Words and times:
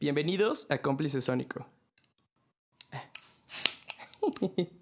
Bienvenidos 0.00 0.66
a 0.70 0.78
Cómplice 0.78 1.20
Sónico. 1.20 1.66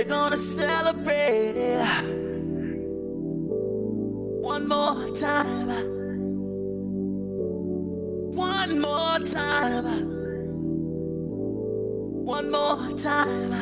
We're 0.00 0.08
gonna 0.08 0.36
celebrate 0.38 1.56
it 1.56 1.84
one 4.40 4.66
more 4.66 5.14
time. 5.14 5.68
One 8.32 8.80
more 8.80 9.18
time. 9.18 9.84
One 12.24 12.50
more 12.50 12.96
time. 12.96 13.52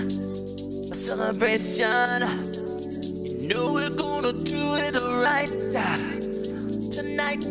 A 0.93 0.95
celebration. 0.95 2.23
You 3.41 3.49
know 3.49 3.73
we're 3.73 3.97
gonna 3.97 4.33
do 4.33 4.77
it 4.77 4.95
right 4.95 5.51
tonight. 6.93 7.43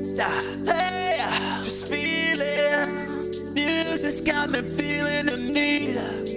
Hey, 0.65 1.17
just 1.61 1.89
feeling. 1.89 3.53
Music's 3.53 4.21
got 4.21 4.49
me 4.49 4.61
feeling 4.61 5.25
the 5.25 5.35
need. 5.35 6.36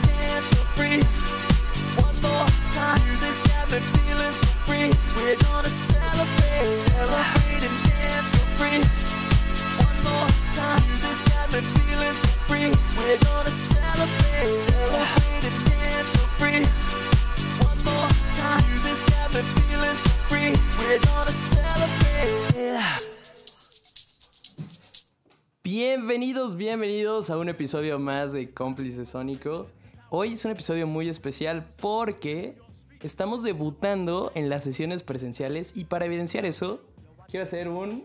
Bienvenidos, 25.63 26.55
bienvenidos 26.55 27.29
a 27.29 27.37
un 27.37 27.47
episodio 27.47 27.97
más 27.97 28.33
de 28.33 28.51
Cómplice 28.51 29.05
Sónico. 29.05 29.67
Hoy 30.13 30.33
es 30.33 30.43
un 30.43 30.51
episodio 30.51 30.87
muy 30.87 31.07
especial 31.07 31.73
porque 31.79 32.57
estamos 32.99 33.43
debutando 33.43 34.33
en 34.35 34.49
las 34.49 34.61
sesiones 34.61 35.03
presenciales 35.03 35.71
y 35.77 35.85
para 35.85 36.03
evidenciar 36.03 36.45
eso, 36.45 36.81
quiero 37.29 37.43
hacer 37.45 37.69
un 37.69 38.03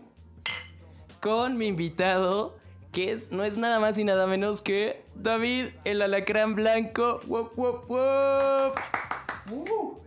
con 1.19 1.57
mi 1.57 1.67
invitado 1.67 2.55
que 2.93 3.11
es, 3.11 3.33
no 3.33 3.43
es 3.43 3.57
nada 3.57 3.81
más 3.81 3.97
y 3.97 4.05
nada 4.05 4.25
menos 4.25 4.61
que 4.61 5.03
David 5.15 5.65
el 5.83 6.01
alacrán 6.01 6.55
blanco. 6.55 7.19
¡Wop, 7.27 7.51
wop, 7.57 7.89
wop! 7.89 8.77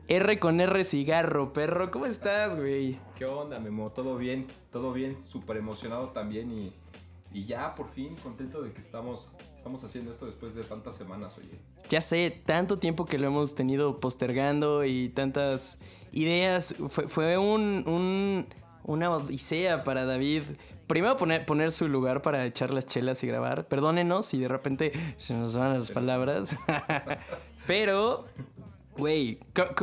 R 0.08 0.38
con 0.38 0.58
R 0.62 0.84
cigarro, 0.84 1.52
perro. 1.52 1.90
¿Cómo 1.90 2.06
estás, 2.06 2.56
güey? 2.56 2.98
¿Qué 3.14 3.26
onda, 3.26 3.58
Memo? 3.58 3.90
¿Todo 3.90 4.16
bien? 4.16 4.46
¿Todo 4.72 4.94
bien? 4.94 5.22
Súper 5.22 5.58
emocionado 5.58 6.08
también 6.12 6.50
y, 6.50 6.72
y 7.32 7.44
ya 7.46 7.74
por 7.74 7.88
fin 7.88 8.16
contento 8.16 8.60
de 8.62 8.72
que 8.72 8.80
estamos, 8.80 9.28
estamos 9.56 9.82
haciendo 9.84 10.10
esto 10.10 10.26
después 10.26 10.54
de 10.54 10.64
tantas 10.64 10.96
semanas, 10.96 11.36
oye. 11.38 11.58
Ya 11.88 12.00
sé, 12.00 12.42
tanto 12.44 12.78
tiempo 12.78 13.06
que 13.06 13.18
lo 13.18 13.26
hemos 13.28 13.54
tenido 13.54 14.00
postergando 14.00 14.84
y 14.84 15.08
tantas 15.10 15.78
ideas. 16.12 16.74
Fue, 16.88 17.08
fue 17.08 17.38
un, 17.38 17.84
un- 17.86 18.46
una 18.84 19.10
odisea 19.10 19.84
para 19.84 20.04
David 20.06 20.42
primero 20.86 21.16
poner, 21.16 21.46
poner 21.46 21.70
su 21.70 21.86
lugar 21.88 22.22
para 22.22 22.44
echar 22.44 22.72
las 22.72 22.86
chelas 22.86 23.22
y 23.22 23.26
grabar. 23.28 23.68
Perdónenos 23.68 24.26
si 24.26 24.38
de 24.40 24.48
repente 24.48 24.92
se 25.18 25.34
nos 25.34 25.56
van 25.56 25.74
las 25.74 25.90
palabras. 25.92 26.56
Pero, 27.66 28.26
güey, 28.96 29.38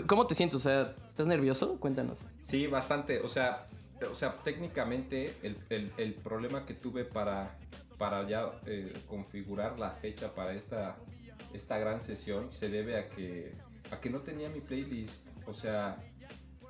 ¿cómo 0.07 0.27
te 0.27 0.35
sientes? 0.35 0.55
O 0.57 0.59
sea, 0.59 0.95
¿estás 1.07 1.27
nervioso? 1.27 1.77
Cuéntanos. 1.79 2.21
Sí, 2.41 2.67
bastante. 2.67 3.21
O 3.21 3.27
sea, 3.27 3.67
o 4.05 4.15
sea 4.15 4.35
técnicamente 4.43 5.35
el, 5.43 5.57
el- 5.69 5.91
el 5.97 6.13
problema 6.13 6.65
que 6.65 6.73
tuve 6.73 7.03
para, 7.05 7.57
para 7.97 8.27
ya 8.27 8.51
eh, 8.65 8.93
configurar 9.07 9.79
la 9.79 9.91
fecha 9.91 10.33
para 10.35 10.53
esta, 10.53 10.97
esta 11.53 11.77
gran 11.77 12.01
sesión 12.01 12.51
se 12.51 12.69
debe 12.69 12.97
a 12.97 13.09
que, 13.09 13.53
a 13.91 13.99
que 13.99 14.09
no 14.09 14.19
tenía 14.21 14.49
mi 14.49 14.59
playlist. 14.61 15.27
O 15.47 15.53
sea, 15.53 15.97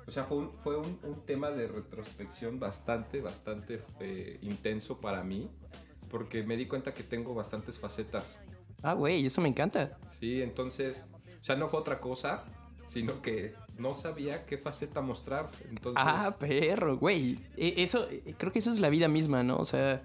o 0.06 0.10
sea 0.10 0.24
fue, 0.24 0.38
un, 0.38 0.52
fue 0.60 0.76
un, 0.78 0.98
un 1.02 1.26
tema 1.26 1.50
de 1.50 1.66
retrospección 1.68 2.58
bastante, 2.58 3.20
bastante 3.20 3.82
eh, 4.00 4.38
intenso 4.42 5.00
para 5.00 5.22
mí. 5.22 5.50
Porque 6.10 6.42
me 6.42 6.56
di 6.56 6.66
cuenta 6.66 6.94
que 6.94 7.02
tengo 7.02 7.34
bastantes 7.34 7.78
facetas. 7.78 8.42
Ah, 8.82 8.94
güey, 8.94 9.26
eso 9.26 9.42
me 9.42 9.48
encanta. 9.48 9.98
Sí, 10.18 10.40
entonces, 10.40 11.10
o 11.38 11.44
sea, 11.44 11.54
no 11.56 11.68
fue 11.68 11.80
otra 11.80 12.00
cosa, 12.00 12.44
sino 12.86 13.20
que 13.20 13.52
no 13.78 13.94
sabía 13.94 14.44
qué 14.44 14.58
faceta 14.58 15.00
mostrar. 15.00 15.50
Entonces, 15.70 16.02
Ah, 16.04 16.36
perro, 16.38 16.96
güey. 16.98 17.38
E- 17.56 17.74
Eso, 17.78 18.06
eh, 18.10 18.34
creo 18.36 18.52
que 18.52 18.58
eso 18.58 18.70
es 18.70 18.78
la 18.80 18.88
vida 18.90 19.08
misma, 19.08 19.42
¿no? 19.42 19.56
O 19.56 19.64
sea, 19.64 20.02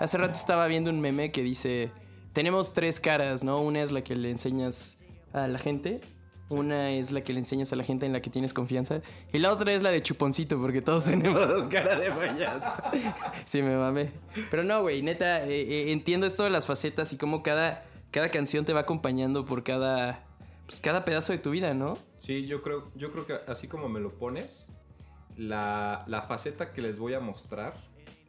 hace 0.00 0.16
rato 0.18 0.32
estaba 0.34 0.66
viendo 0.66 0.90
un 0.90 1.00
meme 1.00 1.32
que 1.32 1.42
dice, 1.42 1.90
tenemos 2.32 2.72
tres 2.72 3.00
caras, 3.00 3.44
¿no? 3.44 3.60
Una 3.60 3.82
es 3.82 3.92
la 3.92 4.02
que 4.02 4.14
le 4.16 4.30
enseñas 4.30 4.98
a 5.32 5.48
la 5.48 5.58
gente, 5.58 6.00
una 6.48 6.90
es 6.92 7.10
la 7.10 7.22
que 7.22 7.32
le 7.32 7.40
enseñas 7.40 7.72
a 7.72 7.76
la 7.76 7.82
gente 7.82 8.06
en 8.06 8.12
la 8.12 8.22
que 8.22 8.30
tienes 8.30 8.54
confianza, 8.54 9.00
y 9.32 9.38
la 9.40 9.52
otra 9.52 9.72
es 9.72 9.82
la 9.82 9.90
de 9.90 10.00
chuponcito, 10.02 10.60
porque 10.60 10.80
todos 10.80 11.04
tenemos 11.06 11.48
dos 11.48 11.66
caras 11.68 11.98
de 12.00 12.12
payaso. 12.12 12.72
sí, 13.44 13.62
me 13.62 13.76
mamé. 13.76 14.12
Pero 14.50 14.62
no, 14.62 14.82
güey, 14.82 15.02
neta, 15.02 15.44
eh, 15.44 15.62
eh, 15.62 15.92
entiendo 15.92 16.26
esto 16.26 16.44
de 16.44 16.50
las 16.50 16.66
facetas 16.66 17.12
y 17.12 17.16
cómo 17.16 17.42
cada, 17.42 17.84
cada 18.12 18.30
canción 18.30 18.64
te 18.64 18.72
va 18.72 18.80
acompañando 18.82 19.44
por 19.44 19.64
cada, 19.64 20.22
pues, 20.66 20.78
cada 20.78 21.04
pedazo 21.04 21.32
de 21.32 21.38
tu 21.38 21.50
vida, 21.50 21.74
¿no? 21.74 21.98
Sí, 22.18 22.46
yo 22.46 22.62
creo, 22.62 22.90
yo 22.94 23.10
creo 23.10 23.26
que 23.26 23.38
así 23.46 23.68
como 23.68 23.88
me 23.88 24.00
lo 24.00 24.18
pones, 24.18 24.72
la, 25.36 26.04
la 26.06 26.22
faceta 26.22 26.72
que 26.72 26.82
les 26.82 26.98
voy 26.98 27.14
a 27.14 27.20
mostrar 27.20 27.74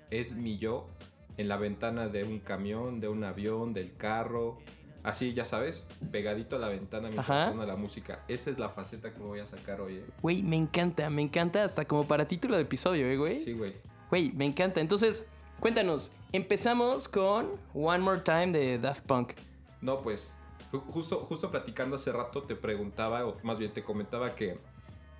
es 0.10 0.36
mi 0.36 0.58
yo 0.58 0.90
en 1.38 1.48
la 1.48 1.58
ventana 1.58 2.08
de 2.08 2.24
un 2.24 2.40
camión, 2.40 3.00
de 3.00 3.08
un 3.08 3.24
avión, 3.24 3.74
del 3.74 3.96
carro. 3.96 4.58
Así, 5.04 5.34
ya 5.34 5.46
sabes, 5.46 5.88
pegadito 6.12 6.58
a 6.58 6.60
la 6.60 6.68
ventana 6.68 7.10
mientras 7.10 7.50
suena 7.50 7.66
la 7.66 7.76
música. 7.78 8.24
Esa 8.28 8.50
es 8.50 8.60
la 8.60 8.70
faceta 8.70 9.14
que 9.14 9.20
me 9.20 9.26
voy 9.26 9.40
a 9.40 9.46
sacar 9.46 9.80
hoy. 9.80 9.98
¿eh? 9.98 10.06
Güey, 10.22 10.44
me 10.44 10.58
encanta, 10.58 11.10
me 11.10 11.22
encanta 11.22 11.64
hasta 11.64 11.86
como 11.86 12.06
para 12.08 12.28
título 12.28 12.56
de 12.56 12.64
episodio, 12.64 13.08
¿eh, 13.08 13.16
güey? 13.16 13.38
Sí, 13.38 13.54
güey. 13.54 13.76
Güey, 14.10 14.32
me 14.32 14.46
encanta. 14.46 14.82
Entonces, 14.82 15.26
cuéntanos, 15.60 16.12
empezamos 16.34 17.08
con 17.08 17.52
One 17.74 18.00
More 18.00 18.22
Time 18.22 18.48
de 18.48 18.80
Daft 18.80 19.06
Punk. 19.06 19.34
No, 19.82 20.02
pues 20.02 20.37
justo, 20.72 21.26
justo 21.26 21.52
platicando 21.52 21.96
hace 21.96 22.12
rato 22.12 22.44
te 22.44 22.56
preguntaba, 22.56 23.26
o 23.26 23.38
más 23.44 23.60
bien 23.60 23.74
te 23.74 23.84
comentaba 23.84 24.36
que, 24.36 24.60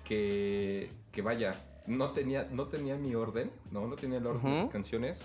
que, 0.04 0.90
que 1.12 1.22
vaya, 1.22 1.56
no 1.86 2.10
tenía, 2.10 2.44
no 2.50 2.66
tenía 2.66 2.96
mi 2.96 3.14
orden, 3.14 3.50
no, 3.70 3.86
no 3.86 3.96
tenía 3.96 4.18
el 4.18 4.26
orden 4.26 4.44
de 4.44 4.58
las 4.58 4.68
canciones. 4.68 5.24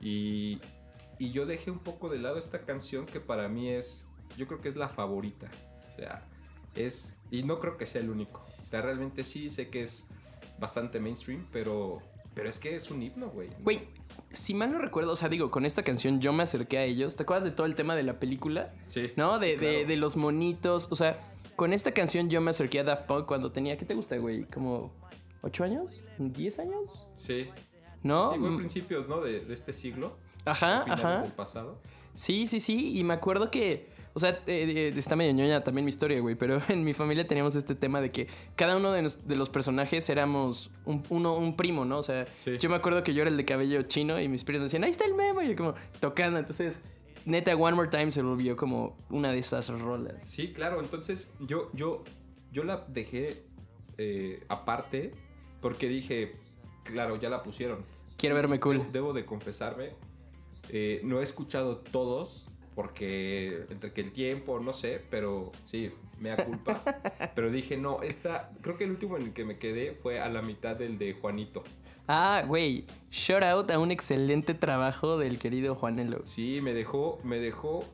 Y, 0.00 0.60
y 1.18 1.32
yo 1.32 1.46
dejé 1.46 1.70
un 1.70 1.80
poco 1.80 2.08
de 2.08 2.18
lado 2.18 2.38
esta 2.38 2.60
canción 2.60 3.06
que 3.06 3.20
para 3.20 3.48
mí 3.48 3.68
es, 3.68 4.08
yo 4.36 4.46
creo 4.46 4.60
que 4.60 4.68
es 4.68 4.76
la 4.76 4.88
favorita. 4.88 5.48
O 5.88 5.92
sea, 5.94 6.24
es, 6.74 7.20
y 7.30 7.42
no 7.42 7.58
creo 7.58 7.76
que 7.76 7.86
sea 7.86 8.00
el 8.00 8.10
único. 8.10 8.44
O 8.66 8.70
sea, 8.70 8.82
realmente 8.82 9.24
sí 9.24 9.48
sé 9.48 9.68
que 9.68 9.82
es 9.82 10.08
bastante 10.58 11.00
mainstream, 11.00 11.46
pero, 11.52 12.00
pero 12.34 12.48
es 12.48 12.58
que 12.58 12.76
es 12.76 12.90
un 12.90 13.02
himno, 13.02 13.30
güey. 13.30 13.50
Güey, 13.60 13.80
si 14.30 14.54
mal 14.54 14.72
no 14.72 14.78
recuerdo, 14.78 15.12
o 15.12 15.16
sea, 15.16 15.28
digo, 15.28 15.50
con 15.50 15.64
esta 15.64 15.82
canción 15.82 16.20
yo 16.20 16.32
me 16.32 16.42
acerqué 16.42 16.78
a 16.78 16.84
ellos. 16.84 17.16
¿Te 17.16 17.22
acuerdas 17.22 17.44
de 17.44 17.50
todo 17.50 17.66
el 17.66 17.74
tema 17.74 17.96
de 17.96 18.02
la 18.02 18.18
película? 18.20 18.72
Sí. 18.86 19.12
¿No? 19.16 19.38
De, 19.38 19.56
de- 19.56 19.84
de 19.86 19.96
los 19.96 20.16
monitos. 20.16 20.88
O 20.90 20.96
sea, 20.96 21.18
con 21.56 21.72
esta 21.72 21.92
canción 21.92 22.28
yo 22.30 22.40
me 22.40 22.50
acerqué 22.50 22.80
a 22.80 22.84
Daft 22.84 23.06
Punk 23.06 23.26
cuando 23.26 23.50
tenía, 23.52 23.76
¿qué 23.76 23.84
te 23.84 23.94
gusta, 23.94 24.16
güey? 24.18 24.44
¿Como 24.44 24.92
8 25.42 25.64
años? 25.64 26.02
¿10 26.18 26.58
años? 26.60 27.06
Sí. 27.16 27.48
¿No? 28.02 28.32
Sí, 28.32 28.38
fue 28.38 28.50
Mm, 28.50 28.56
principios, 28.58 29.08
¿no? 29.08 29.20
De, 29.20 29.40
de 29.40 29.54
este 29.54 29.72
siglo. 29.72 30.16
Ajá, 30.44 30.84
ajá. 30.88 31.22
del 31.22 31.32
pasado. 31.32 31.78
Sí, 32.14 32.46
sí, 32.46 32.60
sí. 32.60 32.98
Y 32.98 33.04
me 33.04 33.14
acuerdo 33.14 33.50
que. 33.50 33.88
O 34.14 34.20
sea, 34.20 34.30
eh, 34.30 34.36
eh, 34.46 34.92
está 34.96 35.14
medio 35.16 35.32
ñoña 35.32 35.62
también 35.62 35.84
mi 35.84 35.90
historia, 35.90 36.20
güey. 36.20 36.34
Pero 36.34 36.60
en 36.68 36.84
mi 36.84 36.92
familia 36.94 37.26
teníamos 37.26 37.54
este 37.56 37.74
tema 37.74 38.00
de 38.00 38.10
que 38.10 38.26
cada 38.56 38.76
uno 38.76 38.92
de, 38.92 39.02
nos- 39.02 39.26
de 39.28 39.36
los 39.36 39.50
personajes 39.50 40.08
éramos 40.08 40.70
un, 40.84 41.04
uno, 41.08 41.34
un 41.36 41.56
primo, 41.56 41.84
¿no? 41.84 41.98
O 41.98 42.02
sea, 42.02 42.26
Sí. 42.40 42.58
yo 42.58 42.68
me 42.68 42.76
acuerdo 42.76 43.02
que 43.02 43.14
yo 43.14 43.22
era 43.22 43.30
el 43.30 43.36
de 43.36 43.44
cabello 43.44 43.82
chino 43.82 44.20
y 44.20 44.28
mis 44.28 44.44
primos 44.44 44.64
decían, 44.64 44.84
ahí 44.84 44.90
está 44.90 45.04
el 45.04 45.14
memo. 45.14 45.42
Y 45.42 45.48
yo 45.50 45.56
como 45.56 45.74
tocando. 46.00 46.38
Entonces, 46.38 46.80
neta, 47.24 47.54
One 47.54 47.76
More 47.76 47.88
Time 47.88 48.10
se 48.10 48.22
volvió 48.22 48.56
como 48.56 48.96
una 49.10 49.30
de 49.32 49.38
esas 49.38 49.68
rolas. 49.68 50.22
Sí, 50.24 50.52
claro. 50.52 50.80
Entonces 50.80 51.32
yo, 51.40 51.70
yo, 51.74 52.04
yo 52.52 52.64
la 52.64 52.84
dejé 52.88 53.44
eh, 53.98 54.42
aparte 54.48 55.12
porque 55.60 55.88
dije, 55.88 56.36
claro, 56.84 57.16
ya 57.16 57.28
la 57.28 57.42
pusieron. 57.42 57.84
Quiero 58.16 58.34
verme 58.34 58.58
cool. 58.58 58.90
Debo 58.92 59.12
de 59.12 59.24
confesarme, 59.24 59.90
eh, 60.70 61.00
no 61.04 61.20
he 61.20 61.22
escuchado 61.22 61.78
todos 61.78 62.46
porque 62.78 63.66
entre 63.70 63.92
que 63.92 64.02
el 64.02 64.12
tiempo, 64.12 64.60
no 64.60 64.72
sé, 64.72 65.02
pero 65.10 65.50
sí, 65.64 65.90
me 66.20 66.28
da 66.28 66.36
culpa. 66.44 66.80
pero 67.34 67.50
dije, 67.50 67.76
no, 67.76 68.02
esta, 68.02 68.52
creo 68.62 68.76
que 68.78 68.84
el 68.84 68.90
último 68.90 69.16
en 69.16 69.24
el 69.24 69.32
que 69.32 69.44
me 69.44 69.58
quedé 69.58 69.94
fue 69.94 70.20
a 70.20 70.28
la 70.28 70.42
mitad 70.42 70.76
del 70.76 70.96
de 70.96 71.12
Juanito. 71.14 71.64
Ah, 72.06 72.44
güey. 72.46 72.84
Shout 73.10 73.42
out 73.42 73.70
a 73.72 73.80
un 73.80 73.90
excelente 73.90 74.54
trabajo 74.54 75.18
del 75.18 75.40
querido 75.40 75.74
Juanelo. 75.74 76.20
Sí, 76.24 76.60
me 76.62 76.72
dejó, 76.72 77.18
me 77.24 77.40
dejó 77.40 77.84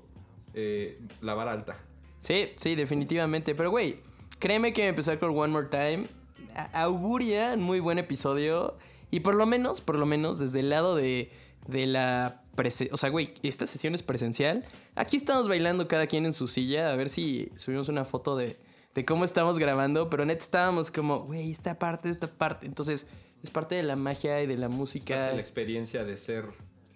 eh, 0.53 0.99
la 1.23 1.33
vara 1.33 1.53
alta. 1.53 1.79
Sí, 2.21 2.51
sí, 2.57 2.75
definitivamente. 2.75 3.55
Pero, 3.55 3.71
güey, 3.71 3.97
créeme 4.39 4.75
que 4.75 4.87
empezar 4.87 5.19
con 5.19 5.31
One 5.31 5.51
More 5.51 5.69
Time 5.69 6.09
a- 6.55 6.83
auguria 6.83 7.55
un 7.55 7.63
muy 7.63 7.81
buen 7.81 7.99
episodio. 7.99 8.77
Y 9.11 9.21
por 9.21 9.35
lo 9.35 9.47
menos, 9.47 9.81
por 9.81 9.97
lo 9.99 10.05
menos, 10.05 10.41
desde 10.41 10.61
el 10.61 10.69
lado 10.69 10.95
de, 10.95 11.31
de 11.67 11.87
la... 11.87 12.43
prese- 12.57 12.89
o 12.93 12.97
sea, 12.97 13.11
güey, 13.11 13.35
esta 13.43 13.67
sesión 13.67 13.95
es 13.95 14.03
presencial. 14.03 14.65
Aquí 14.95 15.17
estamos 15.17 15.49
bailando 15.49 15.89
cada 15.89 16.07
quien 16.07 16.25
en 16.27 16.33
su 16.33 16.47
silla. 16.47 16.93
A 16.93 16.97
ver 16.97 17.09
si 17.09 17.51
subimos 17.57 17.89
una 17.89 18.05
foto 18.05 18.37
de, 18.37 18.59
de 18.95 19.05
cómo 19.05 19.25
estamos 19.25 19.59
grabando. 19.59 20.11
Pero 20.11 20.25
neta 20.25 20.43
estábamos 20.43 20.91
como, 20.91 21.21
güey, 21.25 21.51
esta 21.51 21.79
parte, 21.79 22.09
esta 22.09 22.27
parte. 22.29 22.67
Entonces, 22.67 23.07
es 23.43 23.51
parte 23.51 23.75
de 23.75 23.83
la 23.83 23.97
magia 23.97 24.43
y 24.43 24.47
de 24.47 24.57
la 24.57 24.67
Es 24.67 24.73
música. 24.73 25.15
parte 25.15 25.31
de 25.31 25.35
la 25.37 25.41
experiencia 25.41 26.05
de 26.05 26.17
ser, 26.17 26.47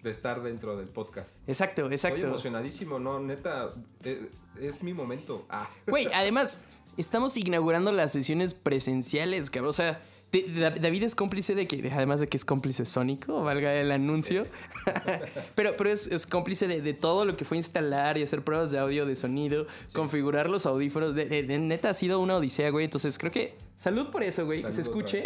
de 0.01 0.09
estar 0.09 0.41
dentro 0.41 0.77
del 0.77 0.87
podcast. 0.87 1.37
Exacto, 1.47 1.81
Estoy 1.83 1.93
exacto. 1.95 2.27
emocionadísimo, 2.27 2.99
no, 2.99 3.19
neta, 3.19 3.71
eh, 4.03 4.29
es 4.59 4.81
mi 4.81 4.93
momento. 4.93 5.45
Ah, 5.49 5.69
Güey, 5.87 6.07
además, 6.13 6.63
estamos 6.97 7.35
inaugurando 7.37 7.91
las 7.91 8.11
sesiones 8.11 8.53
presenciales, 8.53 9.49
cabrón. 9.49 9.69
O 9.69 9.73
sea, 9.73 10.01
David 10.31 11.03
es 11.03 11.15
cómplice 11.15 11.55
de 11.55 11.67
que, 11.67 11.89
además 11.91 12.19
de 12.19 12.27
que 12.29 12.37
es 12.37 12.45
cómplice 12.45 12.85
sónico, 12.85 13.41
valga 13.41 13.73
el 13.73 13.91
anuncio. 13.91 14.45
pero 15.55 15.75
pero 15.75 15.89
es, 15.89 16.05
es 16.07 16.27
cómplice 16.27 16.67
de, 16.67 16.81
de 16.81 16.93
todo 16.93 17.25
lo 17.25 17.35
que 17.35 17.45
fue 17.45 17.57
instalar 17.57 18.17
y 18.17 18.23
hacer 18.23 18.43
pruebas 18.43 18.69
de 18.71 18.77
audio, 18.79 19.05
de 19.07 19.15
sonido, 19.15 19.65
configurar 19.93 20.49
los 20.49 20.65
audífonos. 20.67 21.15
De, 21.15 21.25
neta, 21.59 21.89
ha 21.89 21.93
sido 21.93 22.19
una 22.19 22.35
odisea, 22.35 22.69
güey. 22.69 22.85
Entonces, 22.85 23.17
creo 23.17 23.31
que 23.31 23.55
salud 23.75 24.09
por 24.11 24.21
eso, 24.23 24.45
güey. 24.45 24.61
Que 24.63 24.71
se 24.71 24.81
escuche. 24.81 25.23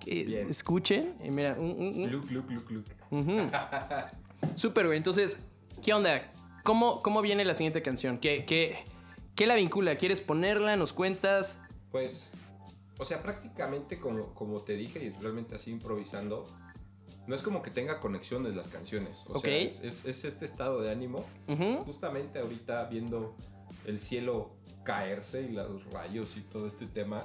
Que 0.00 0.46
escuchen. 0.48 1.14
Eh, 1.22 1.30
mira, 1.30 1.54
un- 1.58 1.70
un- 1.70 2.02
un- 2.04 2.10
look, 2.12 2.30
look, 2.30 2.50
look, 2.50 2.70
look. 3.10 3.50
Súper, 4.56 4.86
güey. 4.86 4.96
Entonces, 4.96 5.36
¿qué 5.84 5.92
onda? 5.94 6.32
¿Cómo, 6.64 7.02
cómo 7.02 7.22
viene 7.22 7.44
la 7.44 7.54
siguiente 7.54 7.82
canción? 7.82 8.18
¿Qué, 8.18 8.44
qué, 8.46 8.78
¿Qué 9.34 9.46
la 9.46 9.54
vincula? 9.54 9.96
¿Quieres 9.96 10.20
ponerla? 10.20 10.76
¿Nos 10.76 10.92
cuentas? 10.92 11.60
Pues, 11.90 12.32
o 13.00 13.04
sea, 13.04 13.22
prácticamente 13.22 13.98
como, 13.98 14.34
como 14.34 14.60
te 14.60 14.74
dije 14.74 15.02
y 15.04 15.10
realmente 15.22 15.56
así 15.56 15.70
improvisando, 15.70 16.44
no 17.26 17.34
es 17.34 17.42
como 17.42 17.62
que 17.62 17.70
tenga 17.70 18.00
conexiones 18.00 18.54
las 18.54 18.68
canciones. 18.68 19.24
O 19.28 19.38
Ok. 19.38 19.44
sea, 19.44 19.56
es, 19.58 19.80
es- 19.84 20.04
es 20.04 20.24
este 20.24 20.44
estado 20.44 20.80
de 20.82 20.90
ánimo. 20.90 21.24
Ujú. 21.48 21.78
Justamente 21.84 22.38
ahorita 22.38 22.84
viendo 22.84 23.36
el 23.86 24.00
cielo 24.00 24.50
caerse 24.84 25.42
y 25.42 25.48
los 25.52 25.84
rayos 25.92 26.36
y 26.36 26.40
todo 26.40 26.66
este 26.66 26.86
tema. 26.86 27.24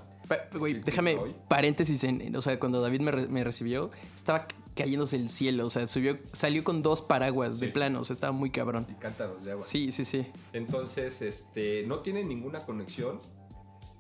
Güey, 0.54 0.74
¿Qué- 0.76 0.80
qué 0.82 0.86
déjame 0.92 1.16
hoy? 1.16 1.36
paréntesis 1.48 2.04
en, 2.04 2.22
en- 2.22 2.36
o 2.36 2.42
sea, 2.42 2.60
cuando 2.60 2.82
David 2.82 3.02
me, 3.02 3.12
re- 3.12 3.28
me 3.28 3.44
recibió, 3.44 3.92
estaba 4.16 4.46
ca- 4.48 4.56
cayéndose 4.76 5.16
el 5.16 5.30
cielo, 5.30 5.66
o 5.66 5.70
sea, 5.70 5.88
subió, 5.88 6.20
salió 6.34 6.64
con 6.64 6.84
dos 6.84 7.02
paraguas 7.02 7.60
de 7.62 7.68
Sí. 7.68 7.72
plano, 7.72 8.02
o 8.02 8.04
sea, 8.04 8.14
estaba 8.14 8.34
muy 8.34 8.52
cabrón. 8.52 8.86
Y 8.90 8.94
cántaros 8.96 9.44
de 9.46 9.52
agua. 9.54 9.64
Sí, 9.66 9.92
sí, 9.92 10.04
sí. 10.06 10.28
Entonces, 10.54 11.22
este, 11.22 11.84
no 11.88 12.00
tiene 12.00 12.24
ninguna 12.26 12.66
conexión. 12.66 13.20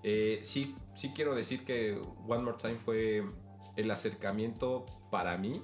Eh, 0.07 0.41
sí, 0.43 0.75
sí 0.93 1.09
quiero 1.15 1.33
decir 1.33 1.65
que 1.65 1.99
One 2.27 2.43
More 2.43 2.57
Time 2.59 2.75
fue 2.75 3.25
el 3.75 3.89
acercamiento 3.89 4.85
para 5.09 5.35
mí, 5.35 5.63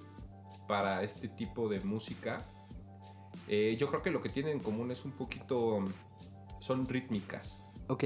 para 0.68 1.04
este 1.04 1.28
tipo 1.28 1.70
de 1.70 1.80
música. 1.82 2.42
Eh, 3.48 3.78
yo 3.80 3.86
creo 3.86 4.02
que 4.02 4.10
lo 4.10 4.20
que 4.20 4.30
tienen 4.30 4.54
en 4.54 4.60
común 4.60 4.90
es 4.90 5.06
un 5.06 5.12
poquito, 5.12 5.86
son 6.60 6.88
rítmicas. 6.88 7.64
Ok. 7.88 8.04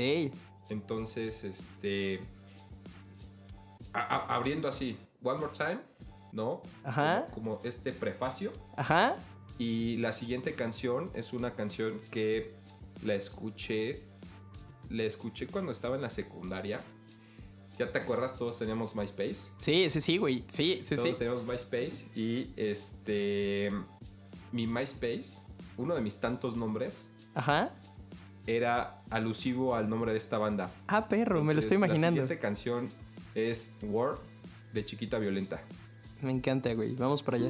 Entonces, 0.70 1.46
este, 1.46 2.20
a- 3.94 4.02
a- 4.02 4.36
abriendo 4.36 4.68
así, 4.68 4.98
One 5.24 5.40
More 5.40 5.54
Time, 5.54 5.80
¿no? 6.34 6.62
Ajá. 6.84 7.28
Como, 7.34 7.60
como 7.60 7.60
este 7.64 7.94
prefacio. 7.94 8.52
Ajá. 8.76 9.16
Y 9.58 9.96
la 9.98 10.12
siguiente 10.12 10.54
canción 10.54 11.10
es 11.14 11.32
una 11.32 11.54
canción 11.54 12.02
que 12.12 12.56
la 13.06 13.16
escuché. 13.16 14.04
La 14.90 15.04
escuché 15.04 15.48
cuando 15.48 15.72
estaba 15.72 15.96
en 15.96 16.02
la 16.02 16.10
secundaria. 16.10 16.80
¿Ya 17.78 17.92
te 17.92 18.00
acuerdas? 18.00 18.38
Todos 18.38 18.58
teníamos 18.60 18.96
MySpace. 18.96 19.52
Sí, 19.58 19.90
sí, 19.90 20.00
sí, 20.02 20.18
güey. 20.18 20.44
Sí, 20.48 20.80
sí, 20.84 20.96
Todos 20.96 21.10
sí. 21.10 21.16
teníamos 21.20 21.44
MySpace. 21.46 22.08
Y 22.16 22.50
este. 22.56 23.70
Mi 24.52 24.68
MySpace, 24.68 25.40
uno 25.78 25.94
de 25.96 26.02
mis 26.02 26.20
tantos 26.20 26.56
nombres, 26.56 27.12
Ajá. 27.34 27.74
era 28.48 29.02
alusivo 29.10 29.76
al 29.76 29.90
nombre 29.90 30.14
de 30.14 30.18
esta 30.18 30.38
banda. 30.38 30.72
Ah, 30.88 31.10
perro, 31.10 31.44
me 31.44 31.54
lo 31.54 31.60
estoy 31.60 31.76
imaginando. 31.76 32.22
La 32.22 32.28
siguiente 32.28 32.42
canción 32.42 32.90
es 33.34 33.72
War 33.84 34.16
de 34.74 34.86
Chiquita 34.86 35.20
Violenta. 35.20 35.62
Me 36.22 36.32
encanta, 36.32 36.74
güey. 36.74 36.96
Vamos 36.96 37.22
para 37.22 37.38
allá. 37.38 37.50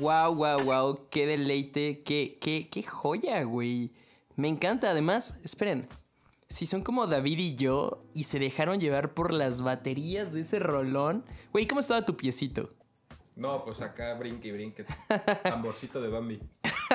Wow, 0.00 0.34
wow, 0.34 0.58
wow. 0.64 1.08
Qué 1.10 1.26
deleite, 1.26 2.02
qué, 2.02 2.38
qué, 2.40 2.68
qué 2.68 2.82
joya, 2.82 3.42
güey. 3.42 3.90
Me 4.36 4.48
encanta. 4.48 4.90
Además, 4.90 5.40
esperen. 5.44 5.88
Si 6.48 6.66
son 6.66 6.82
como 6.82 7.06
David 7.06 7.38
y 7.38 7.56
yo 7.56 8.04
y 8.14 8.24
se 8.24 8.38
dejaron 8.38 8.80
llevar 8.80 9.12
por 9.12 9.32
las 9.32 9.60
baterías 9.60 10.32
de 10.32 10.40
ese 10.42 10.60
rolón. 10.60 11.24
Güey, 11.52 11.66
¿cómo 11.66 11.80
estaba 11.80 12.04
tu 12.04 12.16
piecito? 12.16 12.70
No, 13.38 13.64
pues 13.64 13.82
acá 13.82 14.14
brinque 14.14 14.48
y 14.48 14.52
brinque. 14.52 14.84
Tamborcito 15.42 16.00
de 16.00 16.08
Bambi. 16.08 16.40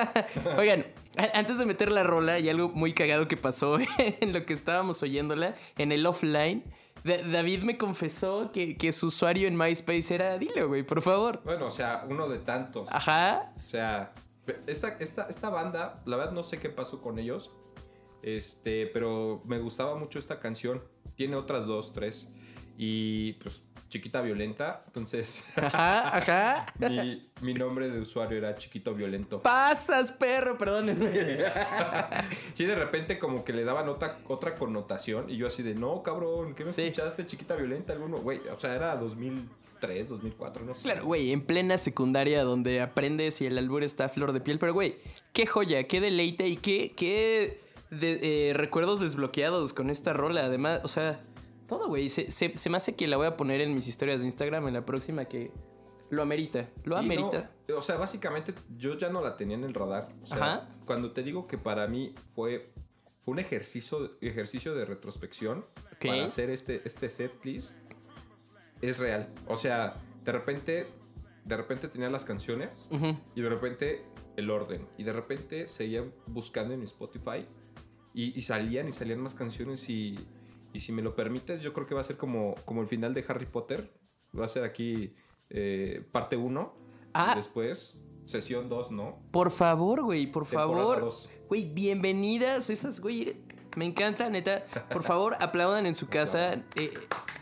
Oigan, 0.58 0.84
antes 1.32 1.58
de 1.58 1.66
meter 1.66 1.90
la 1.90 2.02
rola, 2.02 2.38
y 2.38 2.48
algo 2.48 2.68
muy 2.68 2.92
cagado 2.92 3.28
que 3.28 3.36
pasó 3.36 3.78
en 3.98 4.32
lo 4.32 4.44
que 4.44 4.52
estábamos 4.52 5.02
oyéndola, 5.02 5.54
en 5.78 5.92
el 5.92 6.04
offline, 6.04 6.64
David 7.04 7.62
me 7.64 7.76
confesó 7.76 8.50
que, 8.50 8.78
que 8.78 8.92
su 8.92 9.08
usuario 9.08 9.46
en 9.46 9.56
MySpace 9.58 10.14
era 10.14 10.38
Dilo, 10.38 10.68
güey, 10.68 10.82
por 10.82 11.02
favor. 11.02 11.42
Bueno, 11.44 11.66
o 11.66 11.70
sea, 11.70 12.06
uno 12.08 12.28
de 12.28 12.38
tantos. 12.38 12.90
Ajá. 12.90 13.52
O 13.56 13.60
sea, 13.60 14.14
esta, 14.66 14.88
esta, 14.98 15.26
esta 15.28 15.50
banda, 15.50 15.98
la 16.06 16.16
verdad 16.16 16.32
no 16.32 16.42
sé 16.42 16.58
qué 16.58 16.70
pasó 16.70 17.02
con 17.02 17.18
ellos. 17.18 17.52
Este, 18.22 18.86
pero 18.86 19.42
me 19.44 19.58
gustaba 19.58 19.96
mucho 19.96 20.18
esta 20.18 20.40
canción. 20.40 20.82
Tiene 21.14 21.36
otras 21.36 21.66
dos, 21.66 21.92
tres. 21.92 22.32
Y 22.78 23.34
pues, 23.34 23.62
chiquita 23.94 24.20
violenta. 24.20 24.82
Entonces, 24.88 25.44
Ajá, 25.56 26.16
ajá. 26.16 26.66
mi, 26.80 27.28
mi 27.42 27.54
nombre 27.54 27.88
de 27.88 28.00
usuario 28.00 28.36
era 28.38 28.56
Chiquito 28.56 28.92
Violento. 28.92 29.40
Pasas, 29.40 30.10
perro, 30.10 30.58
perdónenme. 30.58 31.10
Sí, 32.52 32.64
de 32.64 32.74
repente 32.74 33.18
como 33.20 33.44
que 33.44 33.52
le 33.52 33.62
daban 33.64 33.88
otra, 33.88 34.18
otra 34.28 34.56
connotación. 34.56 35.30
Y 35.30 35.36
yo 35.36 35.46
así 35.46 35.62
de, 35.62 35.74
no, 35.76 36.02
cabrón, 36.02 36.54
¿qué 36.56 36.64
me 36.64 36.72
Sí. 36.72 36.82
escuchaste, 36.82 37.24
Chiquita 37.26 37.54
Violenta? 37.54 37.92
Alguno, 37.92 38.18
güey, 38.18 38.40
o 38.52 38.58
sea, 38.58 38.74
era 38.74 38.96
2003, 38.96 40.08
2004, 40.08 40.64
no 40.64 40.74
sé. 40.74 40.82
Claro, 40.84 41.04
güey, 41.06 41.30
en 41.32 41.42
plena 41.42 41.78
secundaria 41.78 42.42
donde 42.42 42.80
aprendes 42.80 43.40
y 43.40 43.46
el 43.46 43.56
albur 43.58 43.84
está 43.84 44.06
a 44.06 44.08
flor 44.08 44.32
de 44.32 44.40
piel. 44.40 44.58
Pero, 44.58 44.72
güey, 44.74 44.96
qué 45.32 45.46
joya, 45.46 45.84
qué 45.84 46.00
deleite 46.00 46.48
y 46.48 46.56
qué, 46.56 46.92
qué 46.96 47.60
de- 47.90 48.50
eh, 48.50 48.54
recuerdos 48.54 48.98
desbloqueados 49.00 49.72
con 49.72 49.88
esta 49.90 50.12
rola. 50.12 50.44
Además, 50.46 50.80
o 50.84 50.88
sea, 50.88 51.20
todo, 51.66 51.88
güey. 51.88 52.08
Se, 52.08 52.30
se- 52.30 52.56
se 52.56 52.70
me 52.70 52.76
hace 52.76 52.94
que 52.94 53.06
la 53.06 53.16
voy 53.16 53.26
a 53.26 53.36
poner 53.36 53.60
en 53.60 53.74
mis 53.74 53.88
historias 53.88 54.20
de 54.20 54.26
Instagram 54.26 54.68
en 54.68 54.74
la 54.74 54.84
próxima 54.84 55.24
que 55.26 55.50
lo 56.10 56.22
amerita. 56.22 56.68
Lo 56.84 56.96
Sí, 56.98 57.04
amerita. 57.04 57.50
no, 57.68 57.78
o 57.78 57.82
sea, 57.82 57.96
básicamente 57.96 58.54
yo 58.76 58.96
ya 58.98 59.08
no 59.08 59.20
la 59.22 59.36
tenía 59.36 59.56
en 59.56 59.64
el 59.64 59.74
radar. 59.74 60.08
O 60.22 60.26
sea, 60.26 60.36
Ajá. 60.38 60.68
cuando 60.86 61.12
te 61.12 61.22
digo 61.22 61.46
que 61.46 61.58
para 61.58 61.86
mí 61.88 62.12
fue, 62.34 62.72
fue 63.24 63.32
un 63.32 63.38
ejercicio, 63.38 64.16
ejercicio 64.20 64.74
de 64.74 64.84
retrospección 64.84 65.64
para 66.00 66.24
hacer 66.26 66.50
este, 66.50 66.82
este 66.84 67.08
set 67.08 67.32
list, 67.44 67.78
es 68.82 68.98
real. 68.98 69.28
O 69.48 69.56
sea, 69.56 69.96
de 70.24 70.32
repente, 70.32 70.86
de 71.44 71.56
repente 71.56 71.88
tenía 71.88 72.10
las 72.10 72.24
canciones 72.24 72.86
y 73.34 73.40
de 73.40 73.48
repente 73.48 74.04
el 74.36 74.50
orden. 74.50 74.86
Y 74.98 75.04
de 75.04 75.12
repente 75.12 75.68
seguía 75.68 76.04
buscando 76.26 76.74
en 76.74 76.80
mi 76.80 76.84
Spotify 76.86 77.46
y, 78.12 78.38
y 78.38 78.42
salían 78.42 78.88
y 78.88 78.92
salían 78.92 79.20
más 79.20 79.34
canciones 79.34 79.88
y, 79.88 80.16
y 80.74 80.80
si 80.80 80.92
me 80.92 81.02
lo 81.02 81.14
permites, 81.14 81.62
yo 81.62 81.72
creo 81.72 81.86
que 81.86 81.94
va 81.94 82.00
a 82.00 82.04
ser 82.04 82.16
como, 82.16 82.56
como 82.64 82.82
el 82.82 82.88
final 82.88 83.14
de 83.14 83.24
Harry 83.28 83.46
Potter. 83.46 83.88
Va 84.38 84.44
a 84.44 84.48
ser 84.48 84.64
aquí 84.64 85.14
eh, 85.48 86.04
parte 86.10 86.36
1. 86.36 86.74
Ah. 87.14 87.34
Después, 87.36 88.00
sesión 88.26 88.68
2, 88.68 88.90
¿no? 88.90 89.16
Por 89.30 89.52
favor, 89.52 90.02
güey, 90.02 90.26
por 90.26 90.44
Temporada 90.44 90.98
favor. 91.00 91.12
Güey, 91.48 91.72
bienvenidas 91.72 92.70
esas, 92.70 92.98
güey. 92.98 93.36
Me 93.76 93.84
encanta, 93.84 94.28
neta. 94.28 94.64
Por 94.90 95.04
favor, 95.04 95.36
aplaudan 95.40 95.86
en 95.86 95.94
su 95.94 96.08
casa. 96.08 96.54
Eh, 96.74 96.92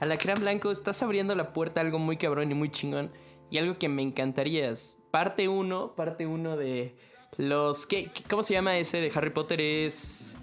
Alacrán 0.01 0.39
Blanco, 0.39 0.71
estás 0.71 1.03
abriendo 1.03 1.35
la 1.35 1.55
puerta 1.55 1.81
a 1.81 1.85
algo 1.85 1.99
muy 1.99 2.19
cabrón 2.19 2.53
y 2.53 2.55
muy 2.55 2.71
chingón. 2.71 3.11
Y 3.51 3.57
algo 3.57 3.79
que 3.79 3.89
me 3.89 4.03
encantaría 4.03 4.69
es 4.69 5.03
parte 5.11 5.49
1, 5.49 5.95
parte 5.97 6.27
1 6.27 6.59
de 6.59 6.97
los... 7.39 7.87
¿qué, 7.87 8.11
¿Cómo 8.29 8.43
se 8.43 8.53
llama 8.53 8.77
ese 8.77 8.99
de 8.99 9.11
Harry 9.15 9.31
Potter? 9.31 9.59
Es... 9.63 10.37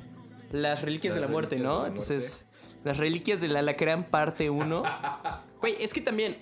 Las 0.51 0.81
Reliquias 0.81 1.13
de 1.13 1.21
la 1.21 1.27
Muerte, 1.27 1.59
¿no? 1.59 1.83
la 1.83 1.89
Entonces, 1.89 2.45
las 2.83 2.97
Reliquias 2.97 3.41
del 3.41 3.55
Alacrán, 3.55 4.09
parte 4.09 4.49
1. 4.49 4.83
Güey, 5.61 5.75
es 5.79 5.93
que 5.93 6.01
también... 6.01 6.37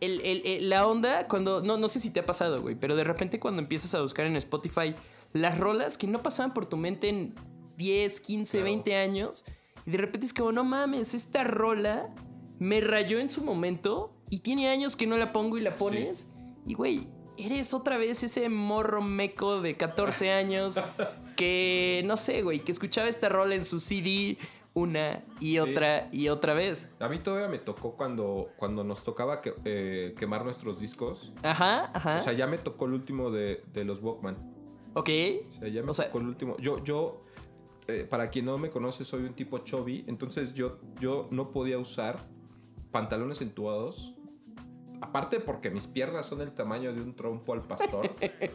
el- 0.00 0.20
el- 0.22 0.42
el- 0.46 0.68
la 0.70 0.86
onda 0.86 1.28
cuando... 1.28 1.60
No, 1.62 1.76
no 1.76 1.88
sé 1.88 2.00
si 2.00 2.10
te 2.10 2.20
ha 2.20 2.26
pasado, 2.26 2.60
güey, 2.62 2.74
pero 2.74 2.96
de 2.96 3.04
repente 3.04 3.38
cuando 3.40 3.60
empiezas 3.62 3.94
a 3.94 4.00
buscar 4.02 4.26
en 4.26 4.36
Spotify 4.36 4.94
las 5.32 5.58
rolas 5.58 5.98
que 5.98 6.06
no 6.06 6.20
pasaban 6.22 6.54
por 6.54 6.66
tu 6.66 6.76
mente 6.76 7.08
en 7.08 7.34
10, 7.76 8.20
15, 8.20 8.52
Claro. 8.58 8.64
20 8.64 8.96
años, 8.96 9.44
y 9.86 9.90
de 9.90 9.98
repente 9.98 10.26
es 10.26 10.32
como, 10.32 10.52
no 10.52 10.62
mames, 10.64 11.12
esta 11.14 11.42
rola 11.44 12.08
me 12.58 12.80
rayó 12.80 13.18
en 13.18 13.28
su 13.28 13.42
momento 13.44 14.14
y 14.30 14.38
tiene 14.40 14.68
años 14.68 14.94
que 14.96 15.06
no 15.08 15.16
la 15.18 15.32
pongo 15.32 15.58
y 15.58 15.60
la 15.60 15.74
pones. 15.76 16.28
Y 16.66 16.74
güey, 16.74 17.08
eres 17.36 17.74
otra 17.74 17.98
vez 17.98 18.22
ese 18.22 18.48
morro 18.48 19.02
meco 19.02 19.60
de 19.60 19.76
14 19.76 20.30
años 20.30 20.80
que, 21.36 22.02
no 22.06 22.16
sé, 22.16 22.42
güey, 22.42 22.60
que 22.60 22.70
escuchaba 22.72 23.08
esta 23.08 23.28
rola 23.28 23.54
en 23.56 23.64
su 23.64 23.80
CD 23.80 24.38
una 24.74 25.24
y 25.40 25.58
otra 25.58 26.08
y 26.12 26.28
otra 26.28 26.52
vez. 26.52 26.92
A 26.98 27.08
mí 27.08 27.18
todavía 27.20 27.48
me 27.48 27.58
tocó 27.58 27.96
cuando, 27.96 28.50
cuando 28.56 28.82
nos 28.84 29.04
tocaba 29.04 29.40
que- 29.40 29.54
eh, 29.64 30.14
quemar 30.18 30.44
nuestros 30.44 30.80
discos. 30.80 31.32
Ajá, 31.42 31.90
ajá. 31.94 32.16
O 32.16 32.20
sea, 32.20 32.32
ya 32.32 32.46
me 32.46 32.58
tocó 32.58 32.86
el 32.86 32.92
último 32.94 33.30
de, 33.30 33.62
de 33.72 33.84
los 33.84 34.00
Walkman. 34.02 34.36
ok. 34.94 35.08
O 35.50 35.52
sea, 35.60 35.68
ya 35.68 35.82
me 35.82 35.90
O 35.90 35.94
sea- 35.94 36.06
tocó 36.06 36.18
el 36.18 36.26
último. 36.26 36.56
Yo, 36.58 36.82
yo 36.82 37.22
eh, 37.86 38.06
para 38.08 38.30
quien 38.30 38.46
no 38.46 38.58
me 38.58 38.68
conoce, 38.70 39.04
soy 39.04 39.22
un 39.22 39.34
tipo 39.34 39.58
chubby. 39.58 40.04
Entonces 40.08 40.54
yo, 40.54 40.78
yo 40.98 41.28
no 41.30 41.50
podía 41.52 41.78
usar 41.78 42.18
pantalones 42.90 43.40
entubados. 43.42 44.14
Aparte 45.00 45.38
porque 45.38 45.70
mis 45.70 45.86
piernas 45.86 46.26
son 46.26 46.38
del 46.38 46.52
tamaño 46.52 46.92
de 46.94 47.02
un 47.02 47.14
trompo 47.14 47.52
al 47.52 47.60
pastor. 47.62 48.08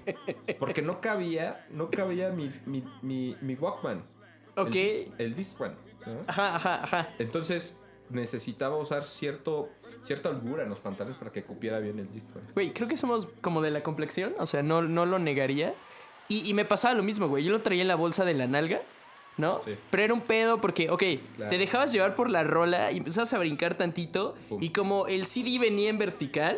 porque 0.60 0.82
no 0.82 0.99
cabía, 0.99 1.65
no 1.69 1.89
cabía 1.89 2.29
mi, 2.32 2.51
mi, 2.65 2.84
mi, 3.01 3.38
mi 3.41 3.53
Walkman. 3.55 4.03
Ok. 4.58 4.75
El, 4.75 5.13
el 5.19 5.36
Discman. 5.36 5.75
¿No? 6.05 6.21
Ajá, 6.27 6.55
ajá, 6.55 6.83
ajá. 6.83 7.09
Entonces 7.19 7.81
necesitaba 8.09 8.77
usar 8.77 9.03
cierto, 9.03 9.69
cierta 10.01 10.29
holgura 10.29 10.63
en 10.63 10.69
los 10.69 10.79
pantalones 10.79 11.17
para 11.17 11.31
que 11.31 11.43
cupiera 11.43 11.79
bien 11.79 11.99
el 11.99 12.12
Discman. 12.12 12.43
Güey, 12.53 12.73
creo 12.73 12.88
que 12.88 12.97
somos 12.97 13.27
como 13.41 13.62
de 13.62 13.71
la 13.71 13.83
complexión, 13.83 14.33
o 14.39 14.47
sea, 14.47 14.63
no, 14.63 14.81
no 14.81 15.05
lo 15.05 15.19
negaría. 15.19 15.73
Y, 16.27 16.47
y 16.49 16.53
me 16.53 16.65
pasaba 16.65 16.93
lo 16.95 17.03
mismo, 17.03 17.27
güey. 17.27 17.43
Yo 17.43 17.51
lo 17.51 17.62
traía 17.62 17.81
en 17.81 17.88
la 17.88 17.95
bolsa 17.95 18.23
de 18.25 18.33
la 18.35 18.47
nalga, 18.47 18.81
¿no? 19.38 19.62
Sí. 19.63 19.75
Pero 19.89 20.03
era 20.03 20.13
un 20.13 20.21
pedo 20.21 20.59
porque, 20.62 20.89
ok, 20.89 21.03
Claro. 21.35 21.49
te 21.49 21.57
dejabas 21.57 21.91
llevar 21.91 22.15
por 22.15 22.29
la 22.29 22.43
rola 22.43 22.91
y 22.91 22.97
empezabas 22.97 23.33
a 23.33 23.39
brincar 23.39 23.75
tantito. 23.75 24.35
Pum. 24.47 24.62
Y 24.62 24.69
como 24.71 25.07
el 25.07 25.25
CD 25.25 25.57
venía 25.59 25.89
en 25.89 25.97
vertical, 25.97 26.57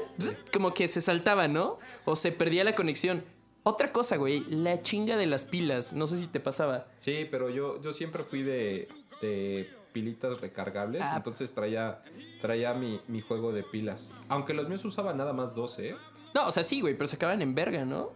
como 0.54 0.73
que 0.73 0.88
se 0.88 0.99
saltaba, 1.01 1.47
¿no? 1.47 1.80
O 2.06 2.15
se 2.15 2.32
perdía 2.32 2.63
la 2.63 2.75
conexión. 2.75 3.23
Otra 3.63 3.91
cosa, 3.93 4.17
güey, 4.17 4.43
la 4.49 4.82
chinga 4.82 5.15
de 5.17 5.27
las 5.27 5.45
pilas. 5.45 5.93
No 5.93 6.08
sé 6.08 6.17
si 6.17 6.27
te 6.27 6.39
pasaba. 6.39 6.88
Sí, 6.99 7.27
pero 7.30 7.49
yo, 7.49 7.80
yo 7.82 7.91
siempre 7.93 8.23
fui 8.23 8.41
de, 8.41 8.88
de 9.21 9.71
pilitas 9.93 10.39
recargables, 10.41 11.01
Ah. 11.03 11.15
entonces 11.17 11.53
traía, 11.53 12.01
traía 12.41 12.73
mi, 12.73 13.01
mi 13.07 13.21
juego 13.21 13.51
de 13.51 13.63
pilas. 13.63 14.10
Aunque 14.29 14.53
los 14.53 14.67
míos 14.69 14.84
usaban 14.86 15.17
nada 15.17 15.34
más 15.34 15.53
12, 15.53 15.89
¿eh? 15.89 15.95
No, 16.34 16.47
o 16.47 16.51
sea, 16.51 16.63
sí, 16.63 16.79
güey, 16.81 16.95
pero 16.95 17.07
se 17.07 17.17
acaban 17.17 17.41
en 17.41 17.53
verga, 17.53 17.84
¿no? 17.86 18.12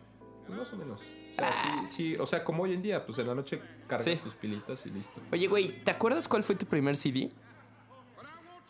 Pues 0.48 0.58
más 0.58 0.72
o 0.74 0.78
menos. 0.78 1.02
O 1.32 1.36
sea, 1.36 1.54
sí, 1.54 1.88
sí, 1.88 2.16
o 2.18 2.26
sea, 2.26 2.44
como 2.46 2.64
hoy 2.64 2.74
en 2.74 2.82
día, 2.82 3.06
pues 3.06 3.18
en 3.18 3.28
la 3.28 3.36
noche 3.36 3.60
cargas 3.88 4.06
Sí. 4.06 4.16
tus 4.16 4.34
pilitas 4.36 4.86
y 4.86 4.90
listo. 4.90 5.20
Oye, 5.34 5.48
güey, 5.48 5.84
¿te 5.84 5.92
acuerdas 5.92 6.28
cuál 6.30 6.44
fue 6.44 6.56
tu 6.56 6.66
primer 6.66 6.96
CD? 6.96 7.30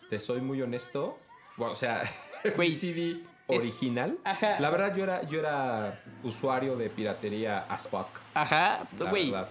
Te 0.10 0.20
soy 0.20 0.42
muy 0.42 0.62
honesto. 0.62 1.20
Bueno, 1.58 1.74
o 1.74 1.76
sea, 1.76 2.02
Güey, 2.56 2.72
CD 2.72 3.22
es- 3.48 3.60
original. 3.62 4.18
Ajá. 4.24 4.60
La 4.60 4.70
verdad, 4.70 4.96
yo 4.96 5.04
era, 5.04 5.24
yo 5.28 5.40
era 5.40 6.04
usuario 6.24 6.76
de 6.76 6.90
piratería 6.90 7.66
as 7.70 7.88
fuck. 7.88 8.08
Ajá, 8.34 8.88
La 9.00 9.10
güey. 9.10 9.32
verdad. 9.32 9.50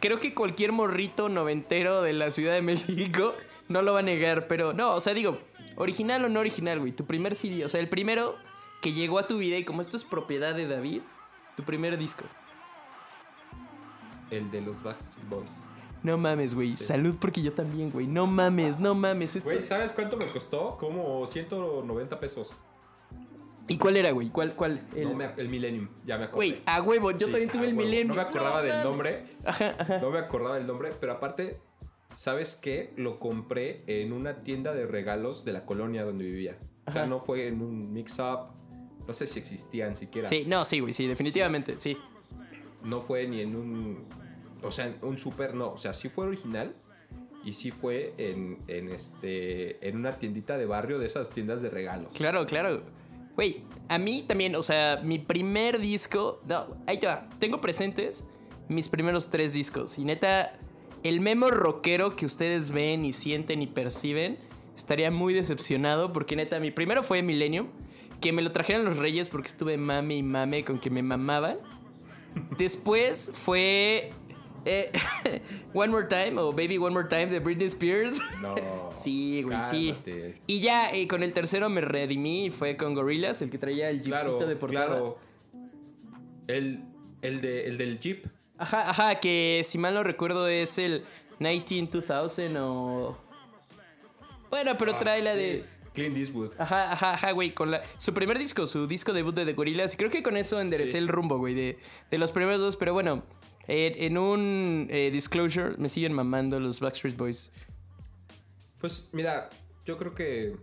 Creo 0.00 0.18
que 0.20 0.34
cualquier 0.34 0.72
morrito 0.72 1.28
noventero 1.28 2.02
de 2.02 2.12
la 2.12 2.30
Ciudad 2.30 2.54
de 2.54 2.62
México 2.62 3.34
no 3.68 3.82
lo 3.82 3.92
va 3.94 4.00
a 4.00 4.02
negar, 4.02 4.46
pero 4.46 4.72
no, 4.72 4.92
o 4.94 5.00
sea, 5.00 5.14
digo, 5.14 5.38
original 5.76 6.24
o 6.24 6.28
no 6.28 6.40
original, 6.40 6.78
güey. 6.78 6.92
Tu 6.92 7.04
primer 7.04 7.34
CD, 7.34 7.64
o 7.64 7.68
sea, 7.68 7.80
el 7.80 7.88
primero 7.88 8.36
que 8.80 8.92
llegó 8.92 9.18
a 9.18 9.26
tu 9.26 9.38
vida 9.38 9.56
y 9.56 9.64
como 9.64 9.80
esto 9.80 9.96
es 9.96 10.04
propiedad 10.04 10.54
de 10.54 10.66
David, 10.68 11.00
tu 11.56 11.64
primer 11.64 11.98
disco. 11.98 12.24
El 14.30 14.50
de 14.50 14.60
los 14.60 14.82
Backstreet 14.82 15.28
Boys. 15.28 15.64
No 16.02 16.16
mames, 16.16 16.54
güey. 16.54 16.76
Salud 16.76 17.16
porque 17.20 17.42
yo 17.42 17.52
también, 17.52 17.90
güey. 17.90 18.06
No 18.06 18.26
mames, 18.26 18.78
no 18.78 18.94
mames. 18.94 19.34
esto- 19.34 19.48
Güey, 19.50 19.62
¿sabes 19.62 19.92
cuánto 19.94 20.16
me 20.16 20.26
costó? 20.26 20.76
Como 20.78 21.26
190 21.26 22.20
pesos. 22.20 22.52
¿Y 23.68 23.76
cuál 23.78 23.96
era, 23.96 24.10
güey? 24.12 24.30
¿Cuál, 24.30 24.54
cuál? 24.56 24.80
El... 24.96 25.04
No, 25.04 25.14
me- 25.14 25.30
el 25.36 25.48
Millennium, 25.48 25.88
ya 26.06 26.16
me 26.18 26.24
acordé. 26.24 26.36
Güey, 26.36 26.62
a 26.66 26.80
huevo, 26.82 27.10
yo 27.12 27.18
Sí, 27.26 27.32
también 27.32 27.50
tuve 27.50 27.68
el 27.68 27.74
huevo. 27.76 27.86
milenio. 27.88 28.08
No 28.08 28.14
me 28.14 28.22
acordaba 28.22 28.62
del 28.62 28.82
nombre. 28.82 29.24
Ajá, 29.44 29.74
ajá. 29.78 29.98
No 29.98 30.10
me 30.10 30.18
acordaba 30.18 30.56
del 30.56 30.66
nombre, 30.66 30.90
pero 30.98 31.12
aparte, 31.12 31.58
¿sabes 32.14 32.56
qué? 32.56 32.92
Lo 32.96 33.18
compré 33.20 33.82
en 33.86 34.12
una 34.12 34.42
tienda 34.42 34.72
de 34.74 34.86
regalos 34.86 35.44
de 35.44 35.52
la 35.52 35.64
colonia 35.66 36.04
donde 36.04 36.24
vivía. 36.24 36.58
O 36.86 36.90
sea, 36.92 37.02
Ajá. 37.02 37.10
no 37.10 37.20
fue 37.20 37.46
en 37.46 37.60
un 37.62 37.92
mix-up. 37.92 38.48
No 39.06 39.14
sé 39.14 39.26
si 39.26 39.38
existían 39.38 39.96
siquiera. 39.96 40.28
Sí, 40.28 40.44
no, 40.46 40.64
sí, 40.64 40.80
güey, 40.80 40.92
sí, 40.94 41.06
definitivamente, 41.06 41.78
sí. 41.78 41.96
No 42.82 43.00
fue 43.00 43.26
ni 43.26 43.40
en 43.40 43.56
un. 43.56 44.06
O 44.62 44.70
sea, 44.70 44.94
un 45.02 45.18
super, 45.18 45.54
no. 45.54 45.72
O 45.72 45.78
sea, 45.78 45.92
sí 45.94 46.08
fue 46.08 46.26
original. 46.26 46.74
Y 47.44 47.52
sí 47.52 47.70
fue 47.70 48.12
en, 48.18 48.58
en 48.66 48.88
este. 48.88 49.86
En 49.88 49.96
una 49.96 50.12
tiendita 50.12 50.58
de 50.58 50.66
barrio 50.66 50.98
de 50.98 51.06
esas 51.06 51.30
tiendas 51.30 51.62
de 51.62 51.70
regalos. 51.70 52.14
Claro, 52.16 52.44
claro. 52.46 52.82
Güey, 53.38 53.62
a 53.88 53.98
mí 53.98 54.24
también, 54.26 54.56
o 54.56 54.62
sea, 54.62 55.00
mi 55.04 55.20
primer 55.20 55.78
disco. 55.78 56.40
No, 56.48 56.66
ahí 56.88 56.98
te 56.98 57.06
va. 57.06 57.28
Tengo 57.38 57.60
presentes 57.60 58.24
mis 58.68 58.88
primeros 58.88 59.30
tres 59.30 59.52
discos. 59.52 59.96
Y 60.00 60.04
neta, 60.04 60.58
el 61.04 61.20
memo 61.20 61.48
rockero 61.48 62.16
que 62.16 62.26
ustedes 62.26 62.70
ven 62.70 63.04
y 63.04 63.12
sienten 63.12 63.62
y 63.62 63.68
perciben, 63.68 64.40
estaría 64.76 65.12
muy 65.12 65.34
decepcionado 65.34 66.12
porque 66.12 66.34
neta, 66.34 66.58
mi 66.58 66.72
primero 66.72 67.04
fue 67.04 67.22
Millennium. 67.22 67.68
que 68.20 68.32
me 68.32 68.42
lo 68.42 68.50
trajeran 68.50 68.84
los 68.84 68.96
reyes 68.96 69.28
porque 69.28 69.46
estuve 69.46 69.76
mame 69.76 70.16
y 70.16 70.24
mame 70.24 70.64
con 70.64 70.80
que 70.80 70.90
me 70.90 71.04
mamaban. 71.04 71.58
Después 72.58 73.30
fue 73.32 74.10
eh, 74.64 74.92
One 75.74 75.88
More 75.92 76.06
Time 76.06 76.38
o 76.40 76.52
Baby 76.52 76.78
One 76.78 76.90
More 76.94 77.08
Time 77.08 77.26
de 77.26 77.40
Britney 77.40 77.66
Spears. 77.66 78.20
No. 78.42 78.54
sí, 78.92 79.42
güey, 79.42 79.58
sí. 79.70 79.88
cálmate. 79.92 80.40
Y 80.46 80.60
ya 80.60 80.90
eh, 80.92 81.06
con 81.08 81.22
el 81.22 81.32
tercero 81.32 81.68
me 81.68 81.80
redimí 81.80 82.46
y 82.46 82.50
fue 82.50 82.76
con 82.76 82.94
Gorillaz, 82.94 83.42
el 83.42 83.50
que 83.50 83.58
traía 83.58 83.90
el 83.90 84.02
Claro, 84.02 84.30
jeepcito 84.32 84.46
de 84.48 84.56
portada. 84.56 84.86
claro. 84.86 85.18
El, 86.46 86.82
el, 87.22 87.40
de, 87.40 87.66
el 87.66 87.76
del 87.78 88.00
Jeep. 88.00 88.26
Ajá, 88.56 88.90
ajá, 88.90 89.20
que 89.20 89.62
si 89.64 89.78
mal 89.78 89.94
no 89.94 90.02
recuerdo 90.02 90.48
es 90.48 90.78
el 90.78 91.04
19-2000 91.40 92.56
o... 92.60 93.16
Bueno, 94.50 94.72
pero 94.78 94.96
trae 94.96 95.22
la 95.22 95.34
de... 95.34 95.64
Clint 95.92 96.16
Eastwood. 96.16 96.52
Ajá, 96.58 96.92
ajá, 96.92 97.14
ajá, 97.14 97.32
güey, 97.32 97.52
con 97.54 97.70
la, 97.72 97.82
su 97.98 98.14
primer 98.14 98.38
disco, 98.38 98.66
su 98.66 98.86
disco 98.86 99.12
debut 99.12 99.34
de 99.34 99.44
The 99.44 99.52
Gorillaz. 99.54 99.96
Creo 99.96 100.10
que 100.10 100.22
con 100.22 100.36
eso 100.36 100.60
enderecé 100.60 100.92
Sí. 100.92 100.98
el 100.98 101.08
rumbo, 101.08 101.38
güey, 101.38 101.54
de, 101.54 101.78
de 102.10 102.18
los 102.18 102.30
primeros 102.32 102.60
dos. 102.60 102.76
Pero 102.76 102.92
bueno, 102.92 103.24
eh, 103.68 104.06
en 104.06 104.16
un 104.16 104.88
eh, 104.90 105.10
disclosure 105.10 105.76
me 105.76 105.88
siguen 105.88 106.14
mamando 106.14 106.58
los 106.58 106.80
Backstreet 106.80 107.16
Boys. 107.16 107.50
Pues 108.80 109.10
mira, 109.12 109.50
yo 109.84 109.96
creo 109.98 110.14
que 110.14 110.56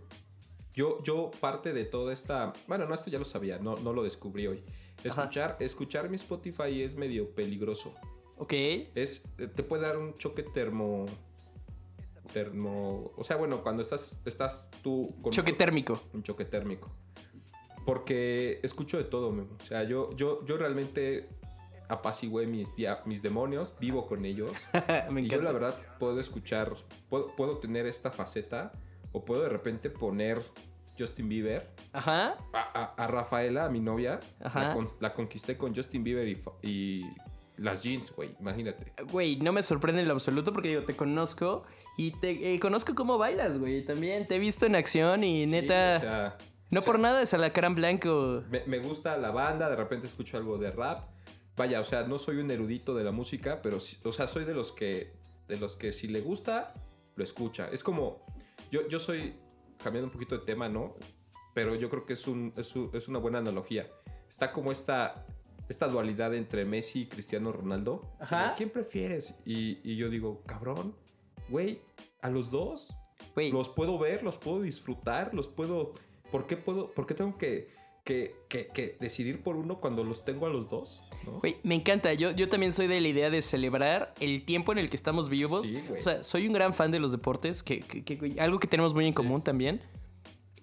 yo, 0.74 1.02
yo 1.04 1.30
parte 1.40 1.72
de 1.72 1.84
toda 1.84 2.12
esta... 2.12 2.52
Bueno, 2.66 2.86
no, 2.86 2.94
esto 2.94 3.08
ya 3.08 3.18
lo 3.18 3.24
sabía, 3.24 3.58
no, 3.58 3.76
no 3.76 3.92
lo 3.92 4.02
descubrí 4.02 4.46
hoy. 4.46 4.62
Escuchar, 5.04 5.56
escuchar 5.60 6.10
mi 6.10 6.16
Spotify 6.16 6.82
es 6.82 6.96
medio 6.96 7.30
peligroso. 7.30 7.94
Ok. 8.38 8.52
Es, 8.94 9.22
te 9.36 9.62
puede 9.62 9.82
dar 9.82 9.96
un 9.96 10.14
choque 10.14 10.42
termo... 10.42 11.06
Termo... 12.32 13.12
O 13.16 13.22
sea, 13.22 13.36
bueno, 13.36 13.62
cuando 13.62 13.82
estás, 13.82 14.20
estás 14.24 14.68
tú 14.82 15.14
con... 15.22 15.32
Choque 15.32 15.52
térmico. 15.52 16.02
un 16.12 16.22
choque 16.22 16.44
térmico. 16.44 16.90
Porque 17.86 18.58
escucho 18.64 18.98
de 18.98 19.04
todo, 19.04 19.30
Memo. 19.30 19.56
O 19.60 19.64
sea, 19.64 19.84
yo, 19.84 20.10
yo, 20.16 20.44
yo 20.44 20.56
realmente 20.56 21.28
apacigué 21.88 22.46
mis, 22.46 22.74
mis 23.04 23.22
demonios, 23.22 23.74
vivo 23.80 24.06
con 24.06 24.24
ellos. 24.24 24.52
me 25.10 25.22
y 25.22 25.28
yo 25.28 25.40
la 25.42 25.52
verdad 25.52 25.74
puedo 25.98 26.18
escuchar, 26.20 26.74
puedo, 27.08 27.34
puedo 27.36 27.58
tener 27.58 27.86
esta 27.86 28.10
faceta 28.10 28.72
o 29.12 29.24
puedo 29.24 29.42
de 29.42 29.48
repente 29.48 29.90
poner 29.90 30.42
Justin 30.98 31.28
Bieber. 31.28 31.70
Ajá. 31.92 32.36
A, 32.52 32.60
a- 32.96 33.04
a 33.04 33.06
Rafaela, 33.06 33.66
a 33.66 33.68
mi 33.68 33.80
novia, 33.80 34.18
Ajá. 34.40 34.68
la, 34.68 34.74
con- 34.74 34.86
la 35.00 35.12
conquisté 35.14 35.56
con 35.56 35.74
Justin 35.74 36.02
Bieber 36.04 36.26
y, 36.28 36.38
y 36.62 37.04
las 37.56 37.82
jeans, 37.82 38.14
güey, 38.14 38.30
imagínate. 38.40 38.92
Güey, 39.10 39.36
no 39.36 39.52
me 39.52 39.62
sorprende 39.62 40.02
en 40.02 40.08
lo 40.08 40.14
absoluto 40.14 40.52
porque 40.52 40.68
digo, 40.68 40.82
te 40.84 40.94
conozco 40.96 41.64
y 41.96 42.10
te 42.12 42.54
eh, 42.54 42.60
conozco 42.60 42.94
cómo 42.94 43.16
bailas, 43.18 43.58
güey. 43.58 43.84
También 43.84 44.26
te 44.26 44.36
he 44.36 44.38
visto 44.38 44.66
en 44.66 44.74
acción 44.74 45.24
y 45.24 45.46
neta, 45.46 46.00
Sí, 46.00 46.06
o 46.06 46.08
sea, 46.08 46.38
no 46.70 46.82
por 46.82 46.98
nada 46.98 47.22
es 47.22 47.32
Alacrán 47.32 47.74
Blanco. 47.74 48.42
Me, 48.50 48.62
me 48.66 48.78
gusta 48.78 49.16
la 49.16 49.30
banda, 49.30 49.68
de 49.70 49.76
repente 49.76 50.06
escucho 50.06 50.36
algo 50.36 50.58
de 50.58 50.70
rap. 50.70 51.08
Vaya, 51.56 51.80
o 51.80 51.84
sea, 51.84 52.02
no 52.04 52.18
soy 52.18 52.36
un 52.36 52.50
erudito 52.50 52.94
de 52.94 53.04
la 53.04 53.12
música, 53.12 53.60
pero 53.62 53.78
o 53.78 54.12
sea, 54.12 54.28
soy 54.28 54.44
de 54.44 54.54
los 54.54 54.72
que 54.72 55.14
de 55.48 55.56
los 55.58 55.76
que 55.76 55.92
si 55.92 56.08
le 56.08 56.20
gusta, 56.20 56.74
lo 57.14 57.22
escucha. 57.24 57.68
Es 57.70 57.82
como 57.84 58.26
yo, 58.70 58.86
yo 58.88 58.98
soy 58.98 59.34
cambiando 59.82 60.06
un 60.08 60.12
poquito 60.12 60.36
de 60.38 60.44
tema, 60.44 60.68
¿no? 60.68 60.96
Pero 61.54 61.74
yo 61.76 61.88
creo 61.88 62.04
que 62.04 62.12
es 62.14 62.26
un, 62.26 62.52
es, 62.56 62.74
un- 62.76 62.90
es 62.92 63.08
una 63.08 63.18
buena 63.18 63.38
analogía. 63.38 63.88
Está 64.28 64.52
como 64.52 64.72
esta 64.72 65.24
esta 65.68 65.88
dualidad 65.88 66.32
entre 66.34 66.64
Messi 66.64 67.02
y 67.02 67.06
Cristiano 67.06 67.50
Ronaldo. 67.52 68.00
Ajá. 68.20 68.54
¿Quién 68.56 68.70
prefieres? 68.70 69.34
Y, 69.44 69.78
y 69.82 69.96
yo 69.96 70.08
digo, 70.08 70.42
cabrón, 70.46 70.94
güey, 71.48 71.80
a 72.20 72.28
los 72.30 72.50
dos 72.50 72.92
Güey, 73.34 73.50
los 73.52 73.68
puedo 73.68 73.98
ver, 73.98 74.22
los 74.22 74.38
puedo 74.38 74.60
disfrutar, 74.62 75.32
los 75.34 75.48
puedo. 75.48 75.92
¿Por 76.30 76.46
qué 76.46 76.56
puedo? 76.56 76.92
¿Por 76.92 77.06
qué 77.06 77.14
tengo 77.14 77.36
que, 77.38 77.68
que, 78.06 78.36
que- 78.48 78.68
que 78.68 78.96
decidir 79.00 79.42
por 79.42 79.56
uno 79.56 79.80
cuando 79.80 80.04
los 80.04 80.24
tengo 80.24 80.46
a 80.46 80.48
los 80.48 80.70
dos? 80.70 81.02
¿no? 81.26 81.42
Me 81.64 81.74
encanta. 81.74 82.14
Yo, 82.14 82.30
yo 82.30 82.48
también 82.48 82.72
soy 82.72 82.86
de 82.86 83.00
la 83.00 83.08
idea 83.08 83.28
de 83.28 83.42
celebrar 83.42 84.14
el 84.20 84.44
tiempo 84.44 84.70
en 84.72 84.78
el 84.78 84.88
que 84.88 84.96
estamos 84.96 85.28
vivos. 85.28 85.66
Sí, 85.66 85.82
güey. 85.88 86.00
o 86.00 86.02
sea, 86.02 86.22
soy 86.22 86.46
un 86.46 86.52
gran 86.54 86.72
fan 86.72 86.90
de 86.92 87.00
los 87.00 87.10
deportes, 87.12 87.62
que, 87.62 87.80
que- 87.80 88.36
algo 88.40 88.58
que 88.60 88.68
tenemos 88.68 88.94
muy 88.94 89.06
en 89.06 89.12
común 89.12 89.42
también. 89.42 89.82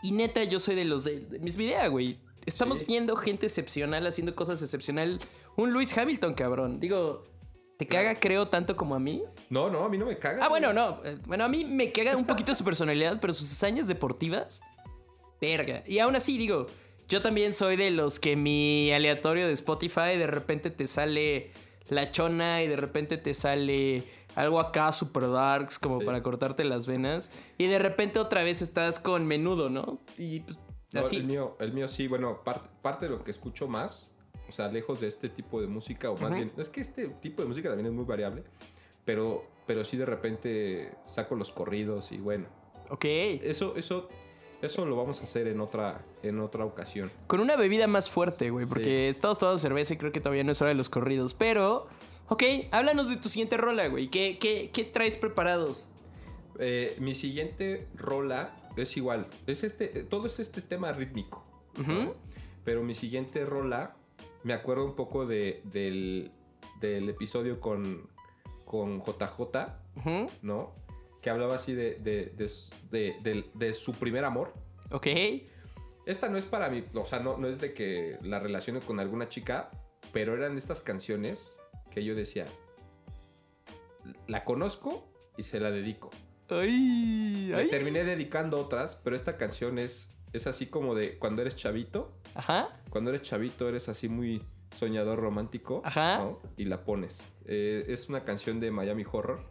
Y 0.01 0.12
neta, 0.13 0.43
yo 0.45 0.60
soy 0.60 0.75
de 0.75 0.86
los 0.86 1.03
de, 1.03 1.19
de 1.19 1.39
mis 1.39 1.56
videos, 1.58 1.89
güey. 1.91 2.17
Estamos 2.45 2.79
Sí. 2.79 2.86
viendo 2.88 3.15
gente 3.17 3.45
excepcional 3.45 4.08
haciendo 4.08 4.34
cosas 4.36 4.62
excepcional. 4.62 5.19
Un 5.56 5.71
Lewis 5.73 5.97
Hamilton, 5.97 6.34
cabrón. 6.34 6.79
Digo, 6.79 7.23
¿te 7.77 7.88
caga, 7.88 8.15
creo, 8.19 8.47
tanto 8.47 8.75
como 8.77 8.95
a 8.95 8.99
mí? 8.99 9.21
No, 9.49 9.69
no, 9.69 9.84
a 9.84 9.89
mí 9.89 9.97
no 9.97 10.06
me 10.06 10.17
caga. 10.17 10.45
Ah, 10.45 10.47
güey. 10.49 10.62
bueno, 10.62 10.73
no. 10.73 10.99
eh, 11.06 11.17
Bueno, 11.25 11.43
a 11.45 11.47
mí 11.49 11.63
me 11.65 11.91
caga 11.91 12.15
un 12.17 12.25
poquito 12.25 12.53
su 12.56 12.63
personalidad, 12.63 13.19
pero 13.21 13.34
sus 13.34 13.51
hazañas 13.51 13.88
deportivas, 13.88 14.62
verga. 15.41 15.84
Y 15.88 15.99
aún 15.99 16.15
así, 16.15 16.38
digo, 16.38 16.67
yo 17.07 17.21
también 17.21 17.53
soy 17.53 17.75
de 17.75 17.91
los 17.91 18.19
que 18.19 18.35
mi 18.35 18.91
aleatorio 18.91 19.47
de 19.47 19.53
Spotify 19.53 20.17
de 20.17 20.27
repente 20.27 20.69
te 20.69 20.87
sale 20.87 21.51
la 21.89 22.09
chona 22.11 22.63
y 22.63 22.67
de 22.67 22.75
repente 22.75 23.17
te 23.17 23.33
sale 23.33 24.03
algo 24.35 24.59
acá 24.59 24.91
super 24.91 25.29
darks 25.29 25.77
como 25.79 25.99
Sí. 25.99 26.05
para 26.05 26.23
cortarte 26.23 26.63
las 26.63 26.87
venas 26.87 27.31
y 27.57 27.67
de 27.67 27.77
repente 27.77 28.19
otra 28.19 28.43
vez 28.43 28.61
estás 28.61 28.99
con 28.99 29.27
menudo, 29.27 29.69
¿no? 29.69 29.99
Y 30.17 30.39
pues 30.41 30.57
No, 30.91 31.01
así. 31.01 31.17
el, 31.17 31.25
mío, 31.25 31.55
el 31.59 31.73
mío 31.73 31.87
sí, 31.87 32.07
bueno, 32.07 32.43
parte, 32.43 32.67
parte 32.81 33.05
de 33.05 33.11
lo 33.11 33.23
que 33.23 33.31
escucho 33.31 33.67
más, 33.67 34.17
o 34.47 34.51
sea, 34.51 34.69
lejos 34.69 35.01
de 35.01 35.07
este 35.07 35.27
tipo 35.29 35.59
de 35.61 35.67
música, 35.67 36.09
o 36.11 36.17
más 36.17 36.33
bien, 36.33 36.51
es 36.57 36.69
que 36.69 36.81
este 36.81 37.07
tipo 37.09 37.41
de 37.41 37.47
música 37.47 37.69
también 37.69 37.87
es 37.87 37.93
muy 37.93 38.05
variable, 38.05 38.43
pero, 39.05 39.43
pero 39.67 39.83
sí 39.83 39.97
de 39.97 40.05
repente 40.05 40.91
saco 41.05 41.35
los 41.35 41.51
corridos 41.51 42.11
y 42.11 42.17
bueno, 42.17 42.47
Ok. 42.89 43.05
eso, 43.05 43.73
eso, 43.75 44.07
eso 44.65 44.86
lo 44.86 44.95
vamos 44.95 45.19
a 45.21 45.23
hacer 45.23 45.47
en 45.47 45.60
otra, 45.60 46.02
en 46.23 46.39
otra 46.39 46.65
ocasión. 46.65 47.12
Con 47.28 47.39
una 47.39 47.56
bebida 47.56 47.88
más 47.88 48.10
fuerte, 48.10 48.49
güey, 48.49 48.65
porque 48.65 49.10
estamos 49.10 49.38
tomando 49.38 49.60
cerveza 49.60 49.93
y 49.93 49.97
creo 49.97 50.12
que 50.12 50.21
todavía 50.21 50.43
no 50.43 50.54
es 50.54 50.62
hora 50.62 50.69
de 50.69 50.76
los 50.76 50.89
corridos. 50.89 51.34
Pero, 51.34 51.88
ok, 52.30 52.43
háblanos 52.71 53.10
de 53.10 53.17
tu 53.17 53.30
siguiente 53.30 53.58
rola, 53.58 53.88
güey. 53.88 54.10
¿Qué, 54.10 54.38
qué, 54.39 54.69
qué 54.71 54.86
traes 54.86 55.17
preparados? 55.17 55.88
Eh, 56.60 56.95
mi 56.99 57.13
siguiente 57.13 57.88
rola 57.95 58.56
es 58.78 58.95
igual. 58.97 59.28
Es 59.47 59.63
este, 59.63 59.88
todo 60.04 60.28
es 60.28 60.39
este 60.39 60.62
tema 60.62 60.91
rítmico. 60.91 61.43
Pero 62.63 62.84
mi 62.84 62.93
siguiente 62.93 63.45
rola, 63.45 63.95
me 64.43 64.54
acuerdo 64.54 64.86
un 64.86 64.95
poco 64.95 65.26
de, 65.26 65.62
del, 65.65 66.32
del 66.80 67.10
episodio 67.10 67.60
con, 67.60 68.08
con 68.63 69.02
JJ, 69.02 69.41
¿no? 70.41 70.71
Que 71.23 71.29
hablaba 71.31 71.55
así 71.55 71.73
de, 71.73 71.95
de, 71.95 72.33
de, 72.91 73.45
de- 73.55 73.73
su 73.73 73.93
primer 73.93 74.25
amor. 74.25 74.53
Ok. 74.91 75.07
Esta 76.05 76.27
no 76.29 76.38
es 76.38 76.45
para 76.45 76.69
mí, 76.69 76.83
o 76.93 77.05
sea, 77.05 77.19
no, 77.19 77.38
no 77.38 77.47
es 77.47 77.59
de 77.62 77.73
que 77.73 78.17
la 78.21 78.39
relacione 78.39 78.81
con 78.81 78.99
alguna 78.99 79.29
chica, 79.29 79.71
pero 80.12 80.36
eran 80.36 80.57
estas 80.57 80.81
canciones 80.81 81.62
que 81.91 82.03
yo 82.03 82.13
decía, 82.13 82.45
la 84.27 84.43
conozco 84.43 85.07
y 85.38 85.43
se 85.43 85.59
la 85.59 85.71
dedico. 85.71 86.09
Ay, 86.49 87.47
Me 87.51 87.55
ay. 87.55 87.69
terminé 87.69 88.03
dedicando 88.03 88.59
otras, 88.59 88.95
pero 89.01 89.15
esta 89.15 89.38
canción 89.38 89.79
es, 89.79 90.17
es 90.33 90.45
así 90.45 90.65
como 90.67 90.93
de 90.93 91.17
cuando 91.17 91.41
eres 91.41 91.55
chavito. 91.55 92.12
Ajá. 92.36 92.81
Cuando 92.89 93.12
eres 93.12 93.21
chavito 93.21 93.69
eres 93.69 93.88
así 93.88 94.09
muy 94.09 94.43
soñador 94.75 95.19
romántico. 95.19 95.81
Ajá. 95.86 96.17
¿no? 96.17 96.41
Y 96.57 96.65
la 96.65 96.83
pones. 96.83 97.25
Eh, 97.45 97.86
es 97.88 98.09
una 98.09 98.25
canción 98.25 98.59
de 98.59 98.71
Miami 98.71 99.05
Horror. 99.09 99.41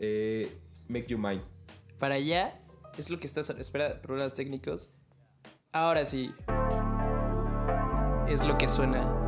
Eh, 0.00 0.50
Make 0.88 1.06
You 1.08 1.18
Mine. 1.18 1.42
Para 1.98 2.14
allá 2.14 2.58
es 2.98 3.10
lo 3.10 3.18
que 3.18 3.26
estás. 3.26 3.50
Espera, 3.50 4.00
problemas 4.00 4.34
técnicos. 4.34 4.90
Ahora 5.72 6.04
sí. 6.04 6.32
Es 8.28 8.44
lo 8.44 8.56
que 8.58 8.68
suena. 8.68 9.23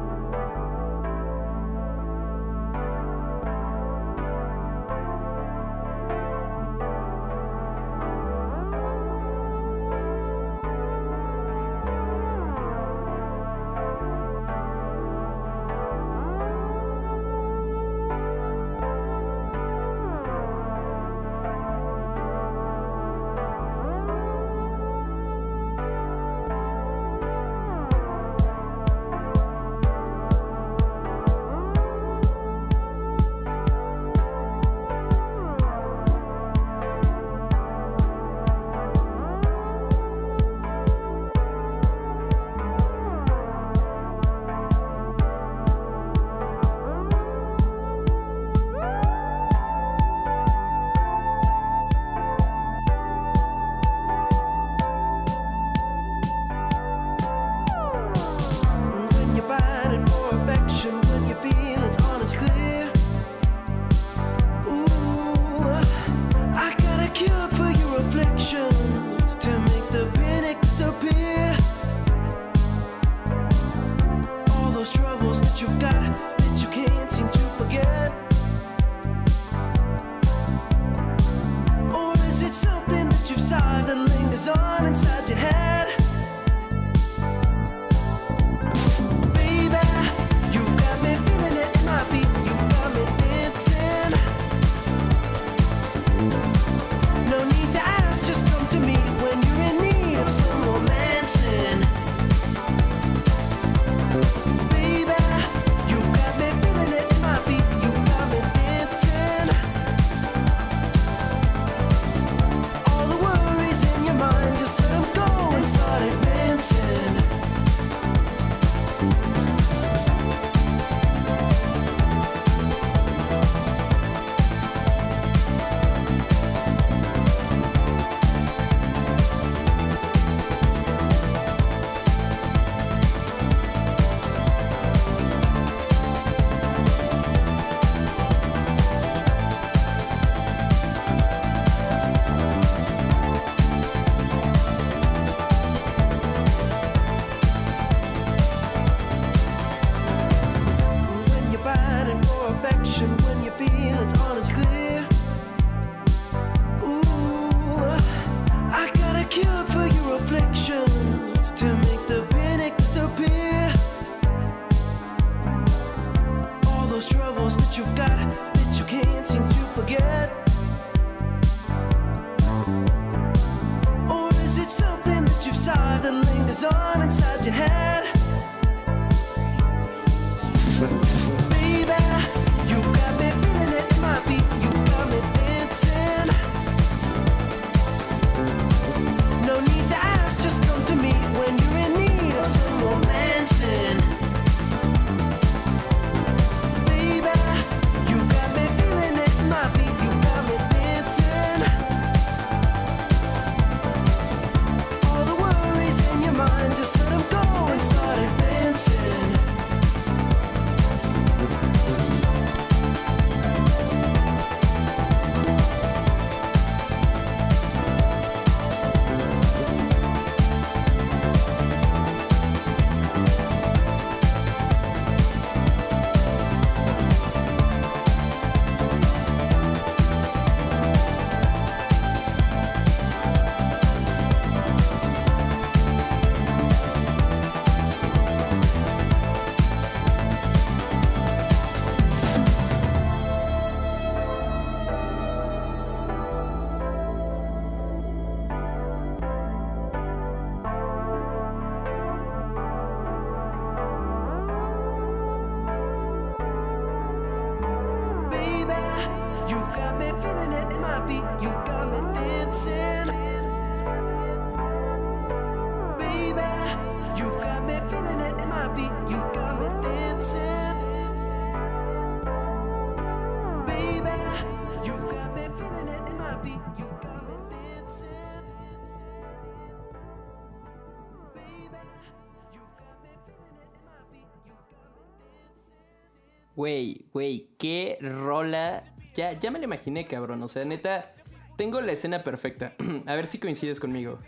Güey, 287.16 287.48
qué 287.56 287.96
rola. 288.02 288.84
Ya, 289.14 289.32
ya 289.32 289.50
me 289.50 289.58
la 289.58 289.64
imaginé, 289.64 290.04
cabrón. 290.04 290.42
O 290.42 290.48
sea, 290.48 290.66
neta, 290.66 291.14
tengo 291.56 291.80
la 291.80 291.92
escena 291.92 292.22
perfecta. 292.22 292.74
A 293.06 293.14
ver 293.14 293.24
si 293.26 293.38
coincides 293.38 293.80
conmigo. 293.80 294.18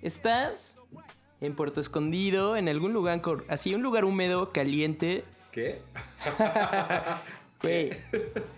Estás 0.00 0.76
en 1.40 1.54
Puerto 1.54 1.80
Escondido, 1.80 2.56
en 2.56 2.68
algún 2.68 2.92
lugar, 2.94 3.20
así, 3.48 3.76
un 3.76 3.84
lugar 3.84 4.04
húmedo, 4.04 4.50
caliente. 4.50 5.22
¿Qué? 5.52 5.72
Güey, 7.62 7.90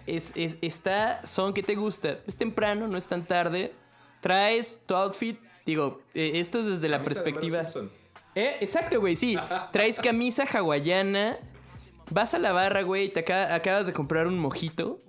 es, 0.06 0.32
es- 0.34 0.56
está, 0.62 1.20
son 1.26 1.52
que 1.52 1.62
te 1.62 1.74
gusta. 1.74 2.20
Es 2.26 2.38
temprano, 2.38 2.88
no 2.88 2.96
es 2.96 3.06
tan 3.06 3.26
tarde. 3.26 3.74
Traes 4.22 4.80
tu 4.86 4.94
outfit. 4.94 5.38
Digo, 5.66 6.00
eh, 6.14 6.30
esto 6.36 6.60
es 6.60 6.64
desde 6.64 6.88
la 6.88 7.00
de 7.00 7.04
perspectiva. 7.04 7.60
Simpson. 7.64 7.90
Eh, 8.34 8.56
exacto, 8.62 8.98
güey, 8.98 9.14
sí. 9.14 9.36
Traes 9.72 10.00
camisa 10.00 10.44
hawaiana. 10.50 11.36
Vas 12.10 12.34
a 12.34 12.38
la 12.38 12.52
barra, 12.52 12.82
güey, 12.82 13.06
y 13.06 13.08
te 13.08 13.20
aca- 13.20 13.54
acabas 13.54 13.86
de 13.86 13.92
comprar 13.92 14.26
un 14.26 14.38
mojito. 14.38 15.00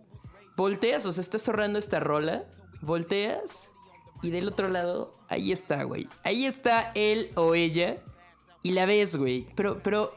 Volteas, 0.56 1.06
o 1.06 1.12
sea, 1.12 1.22
estás 1.22 1.48
ahorrando 1.48 1.78
esta 1.80 2.00
rola. 2.00 2.46
Volteas. 2.82 3.72
Y 4.22 4.32
del 4.32 4.48
otro 4.48 4.70
lado, 4.70 5.14
ahí 5.28 5.52
está, 5.52 5.84
güey. 5.84 6.08
Ahí 6.24 6.46
está 6.46 6.92
él 6.96 7.32
o 7.36 7.54
ella. 7.56 7.98
Y 8.64 8.72
la 8.72 8.86
ves, 8.86 9.16
güey. 9.18 9.48
Pero, 9.56 9.82
pero. 9.84 10.14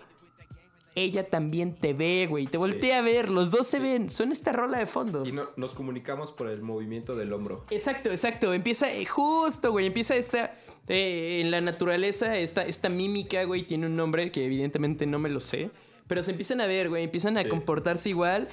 Ella 0.94 1.28
también 1.30 1.76
te 1.78 1.92
ve, 1.94 2.26
güey. 2.28 2.46
Te 2.46 2.58
voltea 2.58 2.98
a 2.98 3.02
ver. 3.02 3.28
Los 3.30 3.50
dos 3.52 3.66
se 3.68 3.78
ven. 3.78 4.10
Suena 4.10 4.32
esta 4.32 4.50
rola 4.52 4.78
de 4.78 4.86
fondo. 4.86 5.24
Y 5.24 5.30
no- 5.32 5.50
nos 5.56 5.74
comunicamos 5.74 6.32
por 6.32 6.48
el 6.48 6.60
movimiento 6.62 7.14
del 7.14 7.32
hombro. 7.32 7.64
Exacto, 7.70 8.10
exacto. 8.10 8.52
Empieza 8.52 8.92
eh, 8.92 9.04
justo, 9.04 9.70
güey. 9.70 9.86
Empieza 9.86 10.16
esta. 10.16 10.54
eh, 10.88 11.40
en 11.42 11.50
la 11.50 11.60
naturaleza, 11.60 12.36
esta, 12.38 12.62
esta 12.62 12.88
mímica, 12.88 13.44
güey, 13.44 13.62
tiene 13.64 13.86
un 13.86 13.94
nombre 13.96 14.32
que 14.32 14.46
evidentemente 14.46 15.06
no 15.06 15.18
me 15.18 15.28
lo 15.28 15.38
sé. 15.40 15.70
Pero 16.08 16.22
se 16.22 16.30
empiezan 16.32 16.60
a 16.60 16.66
ver, 16.66 16.88
güey. 16.88 17.04
Empiezan 17.04 17.36
a 17.38 17.42
Sí. 17.42 17.48
comportarse 17.48 18.08
igual. 18.08 18.48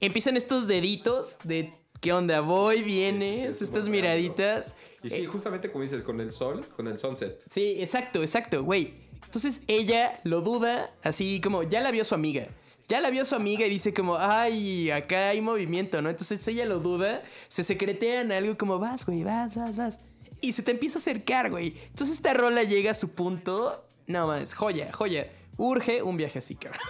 Empiezan 0.00 0.36
estos 0.36 0.66
deditos 0.68 1.38
de. 1.44 1.72
¿Qué 2.00 2.12
onda? 2.12 2.40
Voy, 2.42 2.82
vienes, 2.82 3.58
sí, 3.58 3.64
estas 3.64 3.88
miraditas. 3.88 4.76
Y 5.02 5.08
sí, 5.08 5.24
justamente 5.24 5.72
como 5.72 5.80
dices, 5.82 6.02
con 6.02 6.20
el 6.20 6.30
sol, 6.30 6.66
con 6.76 6.86
el 6.88 6.98
sunset. 6.98 7.42
Sí, 7.48 7.76
exacto, 7.78 8.20
exacto, 8.20 8.62
güey. 8.62 8.92
Entonces 9.24 9.62
ella 9.66 10.20
lo 10.22 10.42
duda, 10.42 10.94
así 11.02 11.40
como 11.40 11.62
ya 11.62 11.80
la 11.80 11.90
vio 11.90 12.04
su 12.04 12.14
amiga. 12.14 12.48
Ya 12.88 13.00
la 13.00 13.10
vio 13.10 13.24
su 13.24 13.34
amiga 13.34 13.66
y 13.66 13.70
dice 13.70 13.94
como, 13.94 14.16
ay, 14.18 14.90
acá 14.90 15.30
hay 15.30 15.40
movimiento, 15.40 16.02
¿no? 16.02 16.10
Entonces 16.10 16.46
ella 16.46 16.66
lo 16.66 16.78
duda, 16.80 17.22
se 17.48 17.64
secretean 17.64 18.30
algo 18.30 18.56
como, 18.58 18.78
vas, 18.78 19.04
güey, 19.06 19.24
vas, 19.24 19.56
vas, 19.56 19.76
vas. 19.78 20.00
Y 20.42 20.52
se 20.52 20.62
te 20.62 20.72
empieza 20.72 20.98
a 20.98 21.00
acercar, 21.00 21.50
güey. 21.50 21.74
Entonces 21.88 22.16
esta 22.18 22.34
rola 22.34 22.62
llega 22.62 22.90
a 22.90 22.94
su 22.94 23.08
punto, 23.08 23.88
no 24.06 24.26
más, 24.28 24.52
joya, 24.54 24.92
joya. 24.92 25.32
Urge 25.56 26.02
un 26.02 26.16
viaje 26.16 26.38
así, 26.38 26.54
cabrón. 26.56 26.82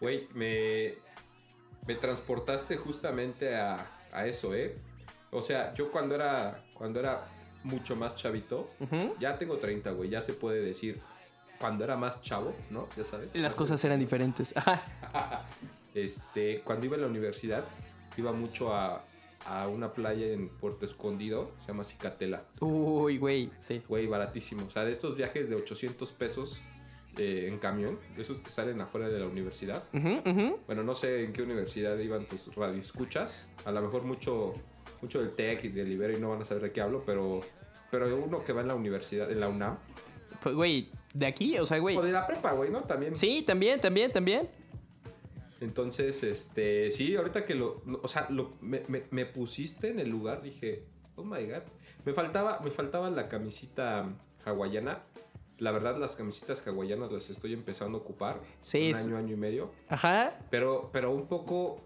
Güey, 0.00 0.28
me, 0.34 0.94
me 1.86 1.94
transportaste 1.94 2.76
justamente 2.76 3.54
a, 3.56 3.86
a 4.12 4.26
eso, 4.26 4.54
¿eh? 4.54 4.76
O 5.30 5.40
sea, 5.42 5.72
yo 5.74 5.90
cuando 5.90 6.14
era, 6.14 6.64
cuando 6.74 7.00
era 7.00 7.26
mucho 7.64 7.96
más 7.96 8.14
chavito, 8.14 8.70
ya 9.18 9.38
tengo 9.38 9.56
30, 9.58 9.90
güey, 9.92 10.10
ya 10.10 10.20
se 10.20 10.32
puede 10.34 10.60
decir. 10.60 11.00
Cuando 11.58 11.84
era 11.84 11.96
más 11.96 12.20
chavo, 12.20 12.52
¿no? 12.70 12.88
Ya 12.96 13.04
sabes. 13.04 13.34
Las 13.36 13.52
Hace- 13.52 13.58
cosas 13.58 13.84
eran 13.84 13.98
diferentes. 14.00 14.52
Este, 15.94 16.60
cuando 16.62 16.86
iba 16.86 16.96
a 16.96 17.00
la 17.00 17.06
universidad, 17.06 17.64
iba 18.16 18.32
mucho 18.32 18.74
a, 18.74 19.04
a 19.46 19.68
una 19.68 19.92
playa 19.92 20.26
en 20.26 20.48
Puerto 20.48 20.84
Escondido, 20.84 21.52
se 21.60 21.68
llama 21.68 21.84
Cicatela. 21.84 22.44
Uy, 22.60 23.18
güey, 23.18 23.52
sí. 23.58 23.80
Güey, 23.88 24.08
baratísimo. 24.08 24.66
O 24.66 24.70
sea, 24.70 24.84
de 24.84 24.90
estos 24.90 25.16
viajes 25.16 25.48
de 25.48 25.54
800 25.54 26.12
pesos 26.12 26.62
eh, 27.18 27.48
en 27.48 27.58
camión, 27.58 27.98
esos 28.16 28.40
que 28.40 28.50
salen 28.50 28.80
afuera 28.80 29.08
de 29.08 29.18
la 29.18 29.26
universidad. 29.26 29.84
Bueno, 30.66 30.82
no 30.82 30.94
sé 30.94 31.24
en 31.24 31.32
qué 31.32 31.42
universidad 31.42 31.96
iban 31.98 32.26
tus 32.26 32.54
radioescuchas. 32.54 33.50
A 33.64 33.72
lo 33.72 33.80
mejor 33.82 34.02
mucho, 34.02 34.54
mucho 35.02 35.20
del 35.20 35.32
TEC 35.34 35.64
y 35.64 35.68
del 35.68 35.92
Ibero 35.92 36.16
y 36.16 36.20
no 36.20 36.30
van 36.30 36.42
a 36.42 36.44
saber 36.44 36.64
de 36.64 36.72
qué 36.72 36.80
hablo, 36.80 37.02
pero, 37.04 37.40
pero 37.90 38.14
uno 38.16 38.42
que 38.44 38.52
va 38.52 38.60
en 38.62 38.68
la 38.68 38.74
universidad, 38.74 39.30
en 39.30 39.40
la 39.40 39.48
UNAM. 39.48 39.78
Pues, 40.42 40.54
güey, 40.54 40.90
de 41.14 41.26
aquí, 41.26 41.58
o 41.58 41.66
sea, 41.66 41.78
güey. 41.78 41.96
O 41.96 42.02
de 42.02 42.12
la 42.12 42.26
prepa, 42.26 42.52
güey, 42.52 42.70
¿no? 42.70 42.82
También. 42.82 43.14
Sí, 43.16 43.42
también, 43.46 43.80
también, 43.80 44.10
también. 44.12 44.48
Entonces, 45.60 46.22
este, 46.24 46.92
sí, 46.92 47.14
ahorita 47.16 47.44
que 47.44 47.54
lo, 47.54 47.80
lo- 47.86 48.00
o 48.02 48.08
sea, 48.08 48.26
lo- 48.30 48.52
me, 48.60 48.82
me- 48.88 49.04
me 49.10 49.24
pusiste 49.24 49.88
en 49.88 49.98
el 50.00 50.10
lugar, 50.10 50.42
dije, 50.42 50.84
oh 51.16 51.24
my 51.24 51.42
god. 51.46 51.62
Me 52.04 52.12
faltaba, 52.12 52.60
me 52.62 52.70
faltaba 52.70 53.08
la 53.10 53.28
camisita 53.28 54.06
hawaiana. 54.44 55.02
La 55.58 55.70
verdad, 55.70 55.96
las 55.98 56.16
camisitas 56.16 56.66
hawaianas 56.66 57.12
las 57.12 57.30
estoy 57.30 57.52
empezando 57.52 57.98
a 57.98 58.00
ocupar. 58.00 58.40
Sí, 58.62 58.90
Un 58.90 58.96
año, 58.96 59.16
año 59.18 59.32
y 59.34 59.36
medio. 59.36 59.72
Ajá. 59.88 60.36
Pero, 60.50 60.90
pero 60.92 61.12
un 61.12 61.26
poco, 61.26 61.80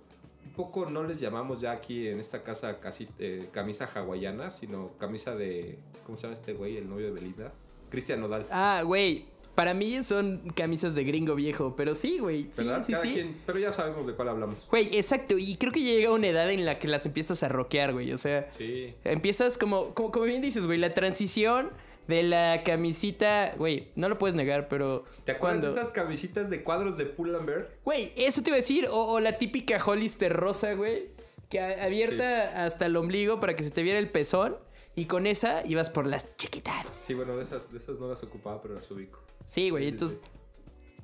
un 0.46 0.52
poco 0.56 0.86
no 0.90 1.04
les 1.04 1.20
llamamos 1.20 1.60
ya 1.60 1.72
aquí 1.72 2.08
en 2.08 2.18
esta 2.18 2.42
casa 2.42 2.80
casi, 2.80 3.08
eh, 3.18 3.48
camisa 3.52 3.84
hawaiana, 3.94 4.50
sino 4.50 4.92
camisa 4.98 5.36
de, 5.36 5.78
¿cómo 6.06 6.16
se 6.16 6.22
llama 6.22 6.34
este 6.34 6.54
güey? 6.54 6.78
El 6.78 6.88
novio 6.88 7.06
de 7.06 7.12
Belinda. 7.12 7.52
Cristian 7.90 8.20
Nodal. 8.20 8.46
Ah, 8.50 8.82
güey. 8.84 9.26
Para 9.54 9.74
mí 9.74 10.02
son 10.04 10.40
camisas 10.54 10.94
de 10.94 11.02
gringo 11.02 11.34
viejo, 11.34 11.74
pero 11.76 11.94
sí, 11.96 12.18
güey. 12.20 12.44
Sí, 12.52 12.62
sí, 12.62 12.64
Cada 12.64 12.82
sí. 12.82 13.12
quien- 13.12 13.36
pero 13.44 13.58
ya 13.58 13.72
sabemos 13.72 14.06
de 14.06 14.12
cuál 14.14 14.28
hablamos. 14.28 14.68
Güey, 14.70 14.96
exacto. 14.96 15.34
Y 15.36 15.56
creo 15.56 15.72
que 15.72 15.82
llega 15.82 16.12
una 16.12 16.28
edad 16.28 16.48
en 16.50 16.64
la 16.64 16.78
que 16.78 16.86
las 16.86 17.04
empiezas 17.06 17.42
a 17.42 17.48
rockear, 17.48 17.92
güey. 17.92 18.12
O 18.12 18.18
sea, 18.18 18.48
Sí. 18.56 18.94
empiezas 19.04 19.58
como, 19.58 19.94
como, 19.94 20.12
como 20.12 20.24
bien 20.26 20.40
dices, 20.42 20.64
güey, 20.64 20.78
la 20.78 20.94
transición 20.94 21.70
de 22.08 22.22
la 22.24 22.62
camisita, 22.64 23.54
güey, 23.56 23.88
no 23.94 24.08
lo 24.08 24.18
puedes 24.18 24.34
negar, 24.34 24.68
pero 24.68 25.04
¿Te 25.24 25.32
acuerdas 25.32 25.60
cuando... 25.60 25.66
de 25.72 25.80
esas 25.80 25.90
camisitas 25.92 26.50
de 26.50 26.64
cuadros 26.64 26.96
de 26.96 27.04
Pull&Bear? 27.04 27.68
Güey, 27.84 28.12
eso 28.16 28.42
te 28.42 28.50
iba 28.50 28.56
a 28.56 28.60
decir, 28.60 28.88
o, 28.90 29.12
o 29.12 29.20
la 29.20 29.38
típica 29.38 29.78
Hollister 29.84 30.32
rosa, 30.32 30.72
güey, 30.72 31.10
que 31.50 31.60
abierta 31.60 32.64
hasta 32.64 32.86
el 32.86 32.96
ombligo 32.96 33.40
para 33.40 33.54
que 33.54 33.62
se 33.62 33.70
te 33.70 33.82
viera 33.82 33.98
el 33.98 34.10
pezón, 34.10 34.56
y 34.96 35.04
con 35.04 35.26
esa 35.26 35.64
ibas 35.64 35.90
por 35.90 36.06
las 36.06 36.36
chiquitas. 36.36 36.86
Sí, 37.06 37.14
bueno, 37.14 37.36
de 37.36 37.42
esas, 37.44 37.70
de 37.70 37.78
esas 37.78 38.00
no 38.00 38.08
las 38.08 38.22
ocupaba, 38.24 38.60
pero 38.60 38.74
las 38.74 38.90
ubico. 38.90 39.20
Sí, 39.46 39.70
güey, 39.70 39.86
entonces, 39.86 40.18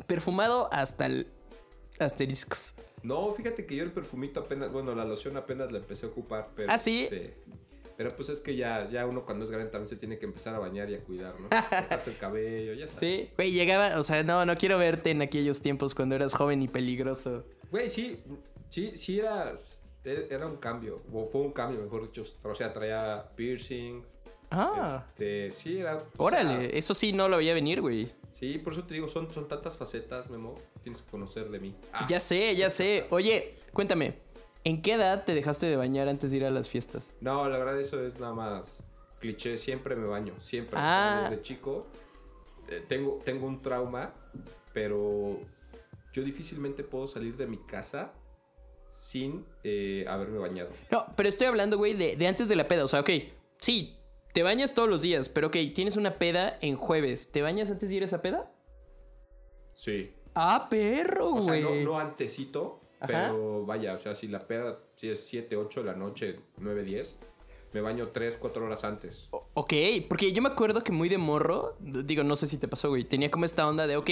perfumado 0.07 0.69
hasta 0.73 1.07
el 1.07 1.29
asteriscos. 1.99 2.75
No, 3.03 3.33
fíjate 3.35 3.67
que 3.67 3.77
yo 3.77 3.85
el 3.85 3.93
perfumito 3.93 4.41
apenas, 4.41 4.73
bueno, 4.73 4.95
la 4.95 5.05
loción 5.05 5.37
apenas 5.37 5.71
la 5.71 5.79
empecé 5.79 6.07
a 6.07 6.09
ocupar, 6.09 6.49
pero... 6.57 6.73
¿Ah, 6.73 6.79
sí? 6.79 7.05
este, 7.05 7.35
pero 7.97 8.15
pues 8.17 8.29
es 8.29 8.41
que 8.41 8.57
ya, 8.57 8.89
ya 8.91 9.07
uno 9.07 9.25
cuando 9.25 9.45
es 9.45 9.51
grande 9.51 9.71
también 9.71 9.89
se 9.89 9.97
tiene 9.97 10.19
que 10.19 10.27
empezar 10.27 10.55
a 10.55 10.59
bañar 10.59 10.91
y 10.91 10.95
a 10.95 11.01
cuidar, 11.05 11.35
¿no? 11.41 11.49
Cortarse 11.71 12.11
el 12.11 12.17
cabello, 12.19 12.75
ya 12.75 12.87
sabes. 12.89 12.99
Sí, 13.01 13.31
güey, 13.37 13.53
llegaba, 13.53 13.99
o 13.99 14.03
sea, 14.03 14.23
no, 14.23 14.45
no 14.47 14.57
quiero 14.57 14.79
verte 14.79 15.11
en 15.11 15.23
aquellos 15.23 15.61
tiempos 15.61 15.95
cuando 15.95 16.15
eras 16.15 16.35
joven 16.35 16.63
y 16.63 16.69
peligroso. 16.69 17.45
Güey, 17.71 17.91
sí, 17.91 18.21
sí, 18.69 18.97
sí 18.97 19.21
era, 19.21 19.55
era 20.05 20.47
un 20.47 20.57
cambio, 20.57 21.03
o 21.13 21.25
fue 21.25 21.41
un 21.43 21.53
cambio, 21.53 21.81
mejor 21.83 22.03
dicho. 22.03 22.25
O 22.43 22.55
sea, 22.55 22.73
traía 22.73 23.29
piercings. 23.37 24.07
Ah, 24.51 25.05
Este, 25.09 25.51
sí, 25.53 25.79
era. 25.81 26.03
órale, 26.17 26.69
sea, 26.69 26.79
eso 26.79 26.95
sí 26.95 27.13
no 27.13 27.29
lo 27.29 27.39
veía 27.39 27.55
venir, 27.55 27.81
güey. 27.81 28.13
sí, 28.31 28.59
por 28.59 28.73
eso 28.73 28.85
te 28.85 28.95
digo, 28.95 29.09
son, 29.09 29.33
son 29.33 29.49
tantas 29.49 29.77
facetas, 29.77 30.31
Memo. 30.31 30.55
Tienes 30.83 31.03
que 31.03 31.11
conocer 31.11 31.49
de 31.51 31.59
mí. 31.59 31.75
Ah, 31.93 32.07
Ya 32.09 32.21
sé, 32.21 32.55
ya 32.55 32.71
sé. 32.71 33.07
Oye, 33.11 33.57
cuéntame, 33.73 34.15
¿en 34.65 34.83
qué 34.83 34.95
edad 34.95 35.25
te 35.25 35.35
dejaste 35.35 35.67
de 35.67 35.77
bañar 35.77 36.09
antes 36.09 36.31
de 36.31 36.39
ir 36.39 36.45
a 36.45 36.51
las 36.51 36.69
fiestas? 36.69 37.13
No, 37.21 37.49
la 37.49 37.59
verdad, 37.59 37.79
eso 37.79 38.05
es 38.05 38.19
nada 38.19 38.35
más 38.35 38.85
cliché. 39.21 39.57
Siempre 39.57 39.95
me 39.97 40.07
baño, 40.07 40.35
siempre. 40.41 40.77
O 40.77 40.79
Ah. 40.83 41.19
sea, 41.21 41.31
desde 41.31 41.43
chico 41.43 41.87
eh, 42.69 42.83
tengo, 42.89 43.21
tengo 43.25 43.47
un 43.47 43.61
trauma, 43.63 44.13
pero 44.73 45.39
yo 46.13 46.23
difícilmente 46.23 46.83
puedo 46.85 47.07
salir 47.07 47.37
de 47.37 47.47
mi 47.47 47.59
casa 47.59 48.13
sin 48.89 49.45
eh, 49.65 50.05
haberme 50.09 50.39
bañado. 50.39 50.71
No, 50.91 51.07
pero 51.17 51.29
estoy 51.29 51.47
hablando, 51.49 51.77
güey, 51.79 51.95
de, 51.95 52.17
de 52.17 52.27
antes 52.27 52.49
de 52.49 52.57
la 52.57 52.69
peda. 52.69 52.85
O 52.85 52.89
sea, 52.89 53.01
ok, 53.01 53.11
sí, 53.59 53.99
te 54.33 54.43
bañas 54.43 54.73
todos 54.75 54.89
los 54.89 55.03
días, 55.03 55.29
pero 55.29 55.49
ok, 55.49 55.57
tienes 55.75 55.97
una 55.97 56.19
peda 56.19 56.57
en 56.61 56.77
jueves. 56.77 57.31
¿Te 57.33 57.43
bañas 57.43 57.71
antes 57.71 57.91
de 57.91 57.97
ir 57.97 58.03
a 58.03 58.07
esa 58.07 58.23
peda? 58.23 58.51
Sí. 59.75 60.15
Ah, 60.35 60.69
perro, 60.71 61.35
O 61.35 61.41
sea, 61.43 61.61
güey. 61.61 61.83
no, 61.85 61.93
no 61.93 61.99
antecito, 61.99 62.81
Ajá. 62.83 62.84
Pero 63.07 63.65
vaya, 63.67 63.95
o 63.95 63.99
sea, 63.99 64.15
si 64.15 64.29
la 64.29 64.39
peda, 64.39 64.79
si 64.95 65.09
es 65.11 65.21
7, 65.27 65.57
8 65.57 65.81
de 65.81 65.87
la 65.87 65.95
noche, 65.97 66.41
9, 66.59 66.83
10, 66.85 67.17
me 67.73 67.81
baño 67.81 68.09
3, 68.09 68.37
4 68.37 68.65
horas 68.65 68.85
antes. 68.85 69.29
O- 69.31 69.47
Ok, 69.55 69.73
porque 70.09 70.33
yo 70.33 70.43
me 70.43 70.49
acuerdo 70.49 70.83
que 70.85 70.93
muy 70.93 71.09
de 71.09 71.19
morro, 71.19 71.77
digo, 71.81 72.23
no 72.25 72.37
sé 72.37 72.47
si 72.47 72.59
te 72.59 72.69
pasó, 72.69 72.89
güey, 72.89 73.05
tenía 73.05 73.31
como 73.31 73.45
esta 73.45 73.67
onda 73.69 73.87
de, 73.87 73.97
ok, 73.97 74.11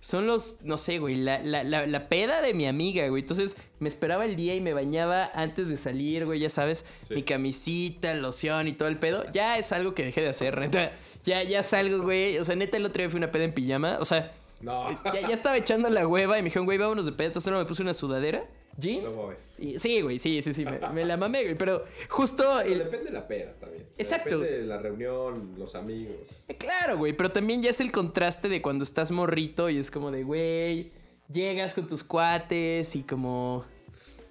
son 0.00 0.26
los, 0.26 0.58
no 0.62 0.76
sé, 0.76 0.98
güey, 0.98 1.16
la, 1.16 1.42
la, 1.42 1.64
la, 1.64 1.86
la 1.86 2.08
peda 2.10 2.42
de 2.42 2.52
mi 2.52 2.66
amiga, 2.66 3.08
güey. 3.08 3.22
Entonces 3.22 3.56
me 3.78 3.88
esperaba 3.88 4.26
el 4.26 4.36
día 4.36 4.54
y 4.54 4.60
me 4.60 4.74
bañaba 4.74 5.30
antes 5.34 5.70
de 5.70 5.78
salir, 5.78 6.26
güey, 6.26 6.40
ya 6.40 6.50
sabes, 6.50 6.84
Sí. 7.08 7.14
mi 7.14 7.22
camisita, 7.22 8.12
loción 8.14 8.68
y 8.68 8.72
todo 8.74 8.88
el 8.88 8.98
pedo. 8.98 9.24
Ya 9.32 9.56
es 9.58 9.72
algo 9.72 9.94
que 9.94 10.04
dejé 10.04 10.20
de 10.20 10.28
hacer, 10.28 10.58
neta. 10.60 10.92
Ya, 11.24 11.42
ya 11.42 11.62
salgo, 11.62 12.02
güey. 12.02 12.36
O 12.38 12.44
sea, 12.44 12.54
neta, 12.54 12.76
el 12.76 12.84
otro 12.84 13.00
día 13.02 13.08
fui 13.08 13.16
una 13.16 13.30
peda 13.30 13.44
en 13.44 13.54
pijama. 13.54 13.96
O 13.98 14.04
sea, 14.04 14.34
No, 14.64 14.88
ya, 15.04 15.20
ya 15.20 15.34
estaba 15.34 15.56
echando 15.56 15.88
la 15.90 16.06
hueva 16.06 16.38
y 16.38 16.42
me 16.42 16.46
dijeron, 16.46 16.64
güey, 16.66 16.78
vámonos 16.78 17.04
de. 17.06 17.10
Entonces 17.12 17.44
solo 17.44 17.58
me 17.58 17.64
puse 17.64 17.82
una 17.82 17.94
sudadera, 17.94 18.44
jeans. 18.78 19.12
no 19.14 19.22
mames. 19.24 19.46
Y, 19.58 19.78
sí, 19.78 20.00
güey, 20.00 20.18
sí, 20.18 20.42
sí, 20.42 20.52
sí, 20.52 20.64
me, 20.64 20.78
me 20.90 21.04
la 21.04 21.16
mamé, 21.16 21.42
güey. 21.44 21.54
Pero 21.56 21.84
justo... 22.08 22.42
Pero 22.62 22.72
el- 22.72 22.78
depende 22.78 23.06
de 23.06 23.12
la 23.12 23.28
peda 23.28 23.52
también. 23.60 23.82
O 23.84 23.94
sea, 23.94 24.02
Exacto. 24.02 24.38
Depende 24.38 24.60
de 24.62 24.66
la 24.66 24.78
reunión, 24.78 25.54
los 25.58 25.74
amigos. 25.74 26.16
Eh, 26.48 26.56
Claro, 26.56 26.96
güey, 26.98 27.12
pero 27.12 27.30
también 27.30 27.62
ya 27.62 27.70
es 27.70 27.80
el 27.80 27.92
contraste 27.92 28.48
de 28.48 28.62
cuando 28.62 28.84
estás 28.84 29.10
morrito 29.10 29.68
y 29.70 29.78
es 29.78 29.90
como 29.90 30.10
de, 30.10 30.22
güey, 30.24 30.92
llegas 31.30 31.74
con 31.74 31.86
tus 31.86 32.02
cuates 32.02 32.96
y 32.96 33.02
como, 33.02 33.64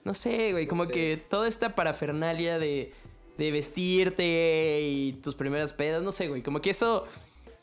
no 0.04 0.14
sé, 0.14 0.52
güey, 0.52 0.68
como 0.68 0.86
sé. 0.86 0.92
que 0.94 1.18
toda 1.30 1.48
esta 1.48 1.76
parafernalia 1.76 2.60
de, 2.60 2.92
de 3.38 3.52
vestirte 3.52 4.82
y 4.82 5.14
tus 5.24 5.36
primeras 5.36 5.74
pedas, 5.74 6.04
no 6.04 6.12
sé, 6.12 6.28
güey, 6.28 6.42
como 6.44 6.62
que 6.62 6.70
eso, 6.72 7.06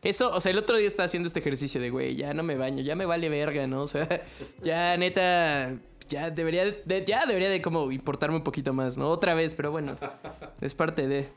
eso, 0.03 0.31
o 0.35 0.41
sea, 0.41 0.51
el 0.53 0.59
otro 0.59 0.77
día 0.77 0.87
estaba 0.87 1.07
haciendo 1.07 1.27
este 1.27 1.41
ejercicio 1.41 1.81
de, 1.81 1.91
güey, 1.91 2.17
ya 2.17 2.33
no 2.35 2.43
me 2.43 2.57
baño, 2.57 2.83
ya 2.83 2.97
me 2.97 3.07
vale 3.07 3.29
verga, 3.29 3.67
¿no? 3.67 3.83
O 3.83 3.87
sea, 3.87 4.09
ya 4.63 4.97
neta, 4.97 5.77
ya 6.09 6.31
debería, 6.31 6.65
de, 6.65 7.05
ya 7.05 7.27
debería 7.27 7.51
de 7.51 7.61
como 7.61 7.91
importarme 7.93 8.37
un 8.37 8.45
poquito 8.45 8.73
más, 8.73 8.97
¿no? 8.97 9.09
Otra 9.11 9.35
vez, 9.35 9.55
pero 9.55 9.71
bueno, 9.71 9.97
es 10.61 10.75
parte 10.75 11.07
de... 11.07 11.29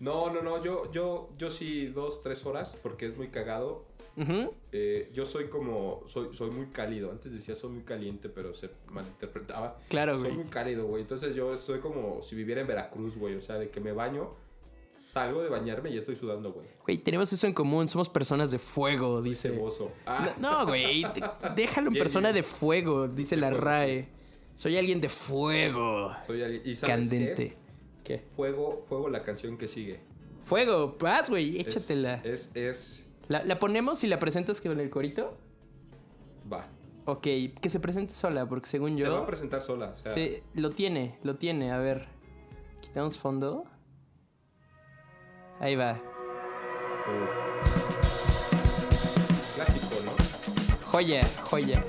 No, 0.00 0.30
no, 0.30 0.42
no, 0.42 0.62
yo, 0.62 0.90
yo, 0.92 1.30
yo 1.38 1.50
sí 1.50 1.86
dos, 1.86 2.22
tres 2.22 2.44
horas 2.46 2.78
porque 2.82 3.06
es 3.06 3.16
muy 3.16 3.28
cagado. 3.28 3.84
Eh, 4.70 5.10
yo 5.12 5.24
soy 5.24 5.48
como, 5.48 6.02
soy, 6.06 6.28
soy 6.32 6.50
muy 6.50 6.66
cálido. 6.66 7.10
Antes 7.10 7.32
decía 7.32 7.54
soy 7.56 7.70
muy 7.70 7.82
caliente, 7.82 8.28
pero 8.28 8.54
se 8.54 8.70
malinterpretaba. 8.92 9.78
Claro, 9.88 10.14
Soy 10.14 10.30
güey. 10.30 10.34
muy 10.36 10.44
cálido, 10.44 10.86
güey. 10.86 11.02
Entonces 11.02 11.34
yo 11.34 11.56
soy 11.56 11.80
como 11.80 12.22
si 12.22 12.36
viviera 12.36 12.60
en 12.60 12.66
Veracruz, 12.66 13.16
güey. 13.16 13.34
O 13.34 13.40
sea, 13.40 13.56
de 13.58 13.70
que 13.70 13.80
me 13.80 13.92
baño, 13.92 14.30
salgo 15.04 15.42
de 15.42 15.48
bañarme 15.50 15.90
y 15.90 15.96
estoy 15.98 16.16
sudando, 16.16 16.52
güey. 16.52 16.66
Güey, 16.84 16.98
tenemos 16.98 17.32
eso 17.32 17.46
en 17.46 17.52
común, 17.52 17.86
somos 17.88 18.08
personas 18.08 18.50
de 18.50 18.58
fuego, 18.58 19.20
dice. 19.22 19.50
ceboso. 19.50 19.92
Ah, 20.06 20.28
No, 20.40 20.66
güey, 20.66 21.04
déjalo 21.56 21.88
en 21.88 21.94
persona 21.94 22.32
de 22.32 22.42
fuego, 22.42 23.06
dice 23.08 23.36
la 23.36 23.50
RAE. 23.50 24.08
Soy 24.54 24.76
alguien 24.76 25.00
de 25.00 25.08
fuego. 25.08 26.12
soy 26.26 26.42
alguien. 26.42 26.62
¿Y 26.64 26.74
sabes 26.74 26.96
Candente. 27.08 27.56
qué? 28.04 28.18
¿Qué? 28.20 28.24
Fuego, 28.36 28.82
fuego 28.86 29.08
la 29.08 29.22
canción 29.22 29.56
que 29.58 29.66
sigue. 29.68 30.00
Fuego, 30.42 30.96
vas, 31.00 31.28
güey, 31.30 31.58
échatela. 31.60 32.20
Es, 32.24 32.54
es, 32.54 33.10
¿La, 33.28 33.42
la 33.44 33.58
ponemos 33.58 34.04
y 34.04 34.06
la 34.08 34.18
presentas 34.18 34.60
con 34.60 34.78
el 34.78 34.90
corito? 34.90 35.36
va. 36.52 36.68
Ok, 37.06 37.22
que 37.22 37.68
se 37.68 37.80
presente 37.80 38.14
sola, 38.14 38.46
porque 38.48 38.66
según 38.68 38.96
Se 38.96 39.08
va 39.08 39.16
a 39.16 39.20
yo. 39.20 39.26
presentar 39.26 39.60
sola. 39.62 39.90
O 39.90 39.96
sea, 39.96 40.14
lo 40.54 40.70
tiene, 40.70 41.18
lo 41.22 41.36
tiene. 41.36 41.70
A 41.72 41.78
ver, 41.78 42.06
quitamos 42.80 43.18
fondo. 43.18 43.64
Ahí 45.60 45.76
va. 45.76 45.92
Uf. 47.06 47.30
Clásico, 49.54 49.96
¿no? 50.04 50.12
Joya, 50.90 51.24
joya. 51.50 51.84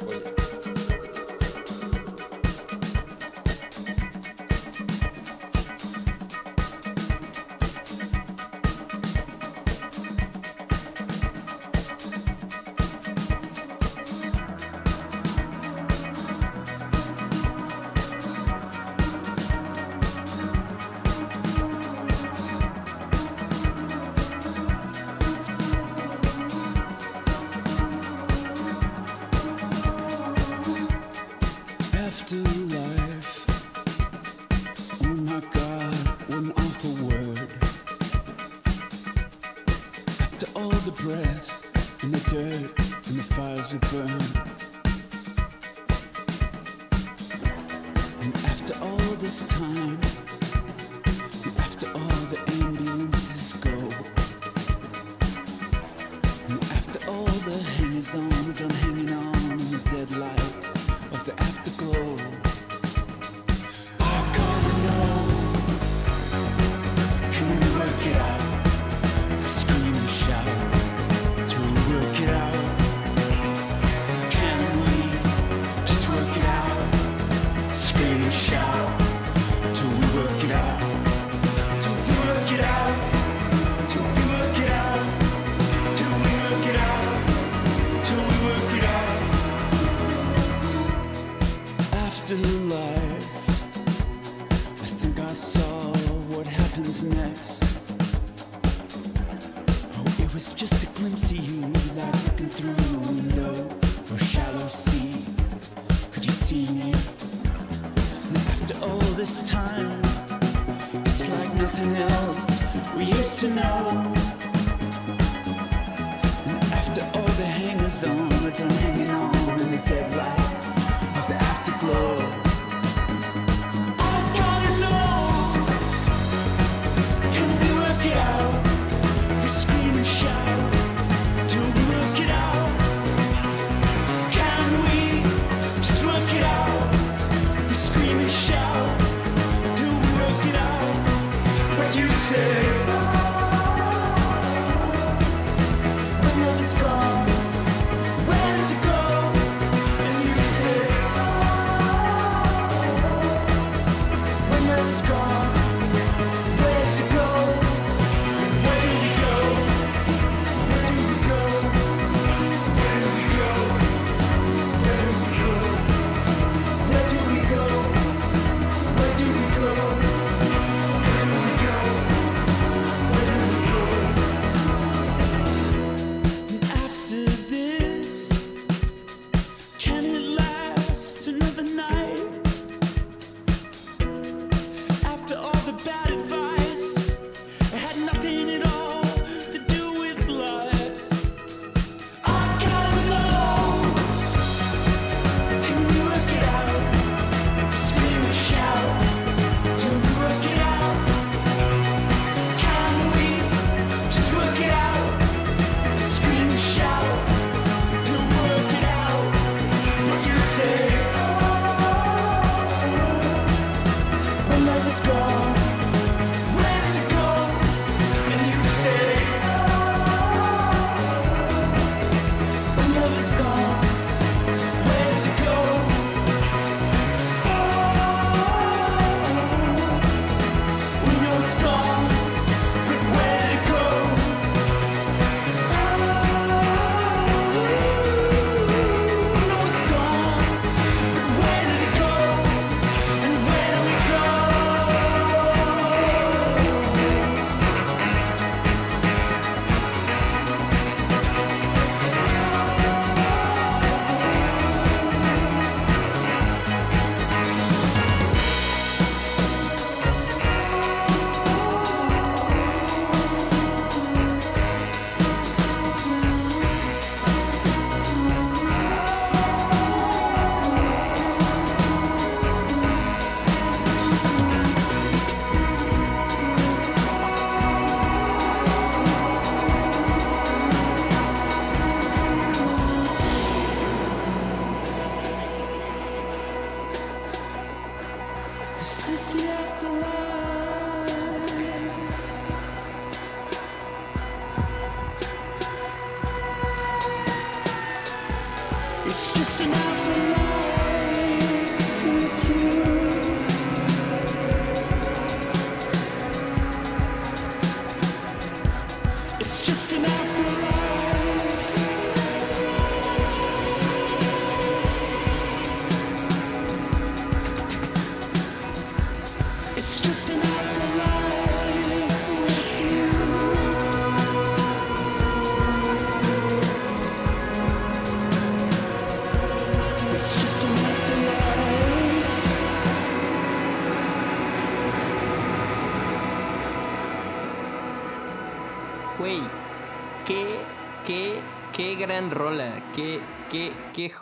will 111.96 112.35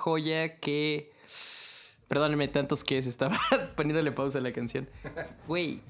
joya, 0.03 0.59
qué. 0.59 1.13
Perdónenme 2.09 2.49
tantos 2.49 2.83
que 2.83 3.01
se 3.01 3.09
estaba 3.09 3.39
poniéndole 3.77 4.11
pausa 4.11 4.39
a 4.39 4.41
la 4.41 4.51
canción. 4.51 4.89
Güey, 5.47 5.81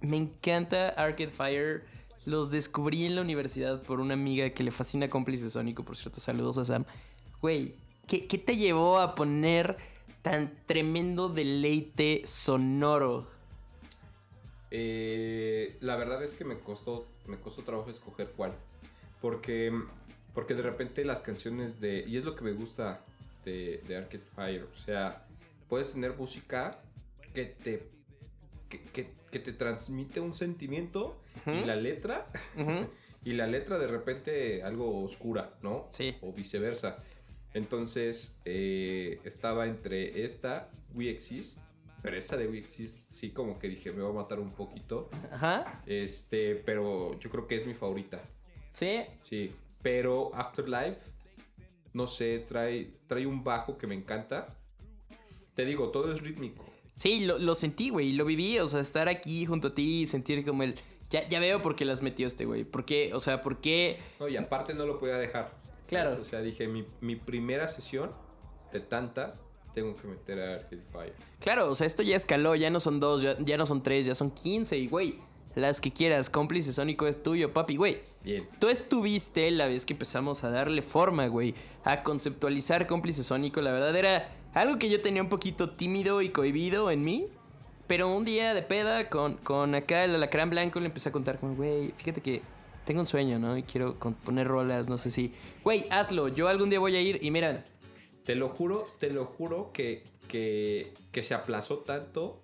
me 0.00 0.16
encanta 0.16 0.88
Arcade 0.88 1.28
Fire. 1.28 1.84
Los 2.24 2.50
descubrí 2.50 3.04
en 3.04 3.16
la 3.16 3.22
universidad 3.22 3.82
por 3.82 4.00
una 4.00 4.14
amiga 4.14 4.48
que 4.50 4.62
le 4.62 4.70
fascina 4.70 5.08
cómplice 5.08 5.50
sónico, 5.50 5.84
por 5.84 5.96
cierto, 5.96 6.20
saludos 6.20 6.58
a 6.58 6.64
Sam. 6.64 6.84
Güey, 7.42 7.74
¿qué, 8.06 8.26
qué 8.26 8.38
te 8.38 8.56
llevó 8.56 8.98
a 8.98 9.14
poner 9.14 9.76
tan 10.22 10.54
tremendo 10.66 11.28
deleite 11.28 12.22
sonoro? 12.24 13.28
Eh, 14.70 15.76
la 15.80 15.96
verdad 15.96 16.22
es 16.22 16.34
que 16.34 16.44
me 16.44 16.58
costó, 16.58 17.06
me 17.26 17.38
costó 17.38 17.62
trabajo 17.62 17.90
escoger 17.90 18.32
cuál. 18.36 18.54
Porque, 19.20 19.72
porque 20.34 20.54
de 20.54 20.62
repente 20.62 21.04
las 21.04 21.20
canciones 21.20 21.80
de... 21.80 22.04
Y 22.06 22.16
es 22.16 22.24
lo 22.24 22.34
que 22.36 22.44
me 22.44 22.52
gusta 22.52 23.04
de, 23.44 23.82
de 23.86 23.96
Arcade 23.96 24.24
Fire. 24.34 24.64
O 24.74 24.76
sea, 24.76 25.26
puedes 25.68 25.92
tener 25.92 26.14
música 26.16 26.70
que 27.34 27.44
te, 27.46 27.82
que, 28.68 28.80
que- 28.84 29.20
que 29.30 29.38
te 29.38 29.52
transmite 29.52 30.18
un 30.18 30.34
sentimiento 30.34 31.20
y 31.46 31.64
la 31.64 31.76
letra... 31.76 32.26
y 33.24 33.32
la 33.34 33.46
letra 33.46 33.78
de 33.78 33.86
repente 33.86 34.62
algo 34.64 35.02
oscura, 35.04 35.54
¿no? 35.62 35.86
Sí. 35.90 36.16
O 36.20 36.32
viceversa. 36.32 36.98
Entonces, 37.54 38.36
eh, 38.44 39.20
estaba 39.24 39.66
entre 39.66 40.24
esta, 40.24 40.68
We 40.94 41.10
Exist. 41.10 41.60
Pero 42.02 42.16
esa 42.16 42.36
de 42.38 42.48
We 42.48 42.58
Exist 42.58 43.10
sí 43.10 43.30
como 43.30 43.58
que 43.58 43.68
dije, 43.68 43.92
me 43.92 44.02
va 44.02 44.08
a 44.10 44.12
matar 44.14 44.40
un 44.40 44.50
poquito. 44.50 45.10
Ajá, 45.30 45.82
Este, 45.86 46.54
pero 46.56 47.18
yo 47.20 47.28
creo 47.30 47.46
que 47.46 47.56
es 47.56 47.66
mi 47.66 47.74
favorita. 47.74 48.20
sí. 48.72 49.02
Sí. 49.20 49.52
Pero 49.82 50.34
Afterlife, 50.34 50.98
no 51.92 52.06
sé, 52.06 52.38
trae, 52.40 52.92
trae 53.06 53.26
un 53.26 53.42
bajo 53.44 53.76
que 53.78 53.86
me 53.86 53.94
encanta. 53.94 54.48
Te 55.54 55.64
digo, 55.64 55.90
todo 55.90 56.12
es 56.12 56.20
rítmico. 56.20 56.64
Sí, 56.96 57.20
lo, 57.20 57.38
lo 57.38 57.54
sentí, 57.54 57.90
güey, 57.90 58.12
lo 58.12 58.24
viví, 58.24 58.58
o 58.58 58.68
sea, 58.68 58.80
estar 58.80 59.08
aquí 59.08 59.46
junto 59.46 59.68
a 59.68 59.74
ti 59.74 60.02
y 60.02 60.06
sentir 60.06 60.44
como 60.44 60.62
el... 60.62 60.76
Ya, 61.08 61.26
ya 61.28 61.40
veo 61.40 61.60
por 61.60 61.74
qué 61.74 61.84
las 61.84 62.02
metió 62.02 62.26
este, 62.26 62.44
güey. 62.44 62.64
¿Por 62.64 62.84
qué? 62.84 63.12
O 63.14 63.20
sea, 63.20 63.40
¿por 63.40 63.60
qué? 63.60 63.98
No, 64.20 64.28
y 64.28 64.36
aparte 64.36 64.74
no 64.74 64.86
lo 64.86 65.00
podía 65.00 65.16
dejar. 65.16 65.56
¿sabes? 65.58 65.88
Claro. 65.88 66.16
O 66.20 66.24
sea, 66.24 66.40
dije, 66.40 66.68
mi, 66.68 66.86
mi 67.00 67.16
primera 67.16 67.66
sesión 67.66 68.12
de 68.72 68.80
tantas, 68.80 69.42
tengo 69.74 69.96
que 69.96 70.06
meter 70.06 70.40
a 70.40 70.54
Arcade 70.54 70.82
Fire. 70.92 71.14
Claro, 71.40 71.70
o 71.70 71.74
sea, 71.74 71.86
esto 71.86 72.02
ya 72.02 72.16
escaló, 72.16 72.54
ya 72.54 72.70
no 72.70 72.80
son 72.80 73.00
dos, 73.00 73.22
ya, 73.22 73.36
ya 73.38 73.56
no 73.56 73.66
son 73.66 73.82
tres, 73.82 74.06
ya 74.06 74.14
son 74.14 74.30
quince 74.30 74.78
y, 74.78 74.86
güey, 74.86 75.18
las 75.54 75.80
que 75.80 75.92
quieras, 75.92 76.30
cómplice 76.30 76.72
sónico 76.72 77.06
es 77.06 77.22
tuyo, 77.22 77.52
papi, 77.52 77.76
güey. 77.76 78.00
Bien. 78.22 78.46
Tú 78.58 78.68
estuviste 78.68 79.50
la 79.50 79.66
vez 79.66 79.86
que 79.86 79.94
empezamos 79.94 80.44
a 80.44 80.50
darle 80.50 80.82
forma, 80.82 81.26
güey, 81.26 81.54
a 81.84 82.02
conceptualizar 82.02 82.86
cómplice 82.86 83.24
sónico. 83.24 83.60
La 83.60 83.72
verdad 83.72 83.96
era 83.96 84.30
algo 84.54 84.78
que 84.78 84.90
yo 84.90 85.00
tenía 85.00 85.22
un 85.22 85.28
poquito 85.28 85.70
tímido 85.70 86.22
y 86.22 86.30
cohibido 86.30 86.90
en 86.90 87.02
mí. 87.02 87.26
Pero 87.86 88.14
un 88.14 88.24
día 88.24 88.54
de 88.54 88.62
peda 88.62 89.08
con, 89.08 89.34
con 89.38 89.74
acá 89.74 90.04
el 90.04 90.14
alacrán 90.14 90.48
blanco 90.48 90.78
le 90.78 90.86
empecé 90.86 91.08
a 91.08 91.12
contar 91.12 91.40
como, 91.40 91.56
güey, 91.56 91.92
fíjate 91.96 92.20
que 92.20 92.40
tengo 92.84 93.00
un 93.00 93.06
sueño, 93.06 93.40
¿no? 93.40 93.58
Y 93.58 93.64
quiero 93.64 93.96
poner 93.96 94.46
rolas, 94.46 94.88
no 94.88 94.96
sé 94.96 95.10
si... 95.10 95.32
Güey, 95.64 95.84
hazlo, 95.90 96.28
yo 96.28 96.46
algún 96.46 96.70
día 96.70 96.78
voy 96.78 96.94
a 96.94 97.00
ir 97.00 97.18
y 97.20 97.32
mira, 97.32 97.66
Te 98.24 98.36
lo 98.36 98.48
juro, 98.48 98.86
te 99.00 99.10
lo 99.10 99.24
juro 99.24 99.72
que, 99.72 100.04
que, 100.28 100.92
que 101.10 101.24
se 101.24 101.34
aplazó 101.34 101.78
tanto, 101.78 102.40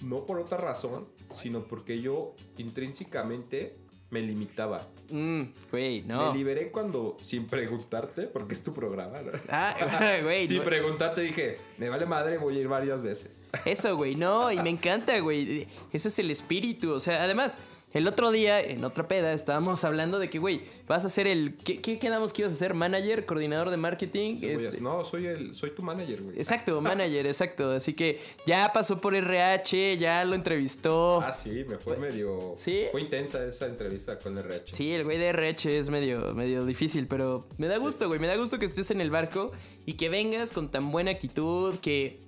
no 0.00 0.26
por 0.26 0.40
otra 0.40 0.58
razón, 0.58 1.06
sino 1.32 1.64
porque 1.64 2.00
yo 2.00 2.34
intrínsecamente 2.58 3.76
me 4.10 4.20
limitaba. 4.20 4.86
mm, 5.10 5.42
güey, 5.70 6.02
no. 6.02 6.30
Me 6.32 6.38
liberé 6.38 6.70
cuando, 6.70 7.16
sin 7.22 7.46
preguntarte, 7.46 8.24
porque 8.24 8.52
es 8.52 8.62
tu 8.62 8.74
programa, 8.74 9.22
¿no? 9.22 9.32
Ah, 9.48 9.74
güey, 10.22 10.46
Sin 10.46 10.58
no. 10.58 10.64
preguntarte 10.64 11.22
dije, 11.22 11.56
me 11.78 11.88
vale 11.88 12.04
madre, 12.04 12.36
voy 12.36 12.58
a 12.58 12.60
ir 12.60 12.68
varias 12.68 13.00
veces. 13.00 13.44
Eso, 13.64 13.96
güey, 13.96 14.14
no, 14.14 14.52
y 14.52 14.60
me 14.60 14.68
encanta, 14.68 15.18
güey. 15.20 15.66
Ese 15.92 16.08
es 16.08 16.18
el 16.18 16.30
espíritu. 16.30 16.92
O 16.92 17.00
sea, 17.00 17.22
además, 17.22 17.58
el 17.92 18.06
otro 18.08 18.30
día, 18.30 18.60
en 18.60 18.84
otra 18.84 19.06
peda, 19.08 19.32
estábamos 19.32 19.84
hablando 19.84 20.18
de 20.18 20.30
que, 20.30 20.38
güey, 20.38 20.62
vas 20.88 21.04
a 21.04 21.10
ser 21.10 21.26
el. 21.26 21.54
¿Qué, 21.56 21.80
qué 21.80 21.98
quedamos 21.98 22.32
que 22.32 22.42
ibas 22.42 22.52
a 22.52 22.56
ser? 22.56 22.74
¿Manager? 22.74 23.26
¿Coordinador 23.26 23.70
de 23.70 23.76
marketing? 23.76 24.36
Este- 24.42 24.80
No, 24.80 25.04
soy, 25.04 25.26
el, 25.26 25.54
soy 25.54 25.70
tu 25.70 25.82
manager, 25.82 26.22
güey. 26.22 26.36
Exacto, 26.38 26.80
manager, 26.80 27.26
exacto. 27.26 27.70
Así 27.72 27.94
que 27.94 28.20
ya 28.46 28.70
pasó 28.72 29.00
por 29.00 29.14
RH, 29.14 29.98
ya 29.98 30.24
lo 30.24 30.34
entrevistó. 30.34 31.20
Ah, 31.20 31.32
sí, 31.34 31.64
me 31.68 31.78
fue 31.78 31.96
medio... 31.96 32.54
¿Sí? 32.56 32.84
Fue 32.92 33.00
intensa 33.02 33.44
esa 33.44 33.66
entrevista 33.66 34.18
con 34.18 34.36
RH. 34.36 34.74
Sí, 34.74 34.92
el 34.92 35.04
güey 35.04 35.18
de 35.18 35.26
RH 35.28 35.78
es 35.78 35.90
medio, 35.90 36.34
medio 36.34 36.64
difícil, 36.64 37.06
pero 37.06 37.46
me 37.58 37.68
da 37.68 37.76
gusto, 37.78 38.08
güey. 38.08 38.18
Me 38.20 38.26
da 38.26 38.36
gusto 38.36 38.58
que 38.58 38.64
estés 38.66 38.90
en 38.90 39.00
el 39.00 39.10
barco 39.10 39.52
y 39.86 39.94
que 39.94 40.08
vengas 40.08 40.52
con 40.52 40.70
tan 40.70 40.90
buena 40.90 41.10
actitud, 41.10 41.74
que, 41.80 42.20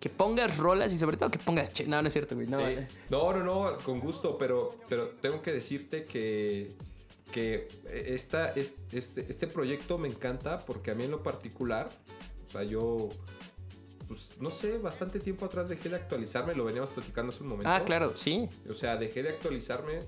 que 0.00 0.08
pongas 0.08 0.56
rolas 0.56 0.92
y 0.92 0.98
sobre 0.98 1.16
todo 1.18 1.30
que 1.30 1.38
pongas... 1.38 1.72
che- 1.72 1.86
No, 1.86 2.00
no 2.00 2.08
es 2.08 2.12
cierto, 2.14 2.34
güey. 2.34 2.46
No, 2.46 2.56
Sí. 2.58 2.74
No, 3.10 3.32
no, 3.34 3.44
no, 3.44 3.78
con 3.78 4.00
gusto, 4.00 4.36
pero, 4.38 4.74
pero 4.88 5.08
tengo 5.20 5.42
que 5.42 5.52
decirte 5.52 6.06
que, 6.06 6.72
que 7.30 7.68
esta, 7.92 8.48
es- 8.52 8.74
este, 8.92 9.26
este 9.28 9.46
proyecto 9.46 9.98
me 9.98 10.08
encanta 10.08 10.58
porque 10.64 10.90
a 10.90 10.94
mí 10.94 11.04
en 11.04 11.10
lo 11.10 11.22
particular, 11.22 11.90
o 12.48 12.50
sea, 12.50 12.62
yo, 12.62 13.10
pues, 14.08 14.40
no 14.40 14.50
sé, 14.50 14.78
bastante 14.78 15.20
tiempo 15.20 15.44
atrás 15.44 15.68
dejé 15.68 15.90
de 15.90 15.96
actualizarme, 15.96 16.54
lo 16.54 16.64
veníamos 16.64 16.90
platicando 16.90 17.30
hace 17.32 17.42
un 17.42 17.50
momento. 17.50 17.70
Ah, 17.70 17.80
claro, 17.84 18.16
sí. 18.16 18.48
O 18.70 18.74
sea, 18.74 18.96
dejé 18.96 19.22
de 19.22 19.28
actualizarme. 19.28 20.00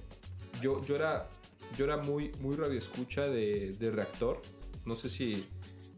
Yo, 0.62 0.80
yo 0.82 0.96
era, 0.96 1.28
yo 1.76 1.84
era 1.84 1.98
muy, 1.98 2.32
muy 2.40 2.56
radioescucha 2.56 3.28
de, 3.28 3.76
de 3.78 3.90
reactor. 3.90 4.40
No 4.86 4.94
sé 4.96 5.10
si 5.10 5.46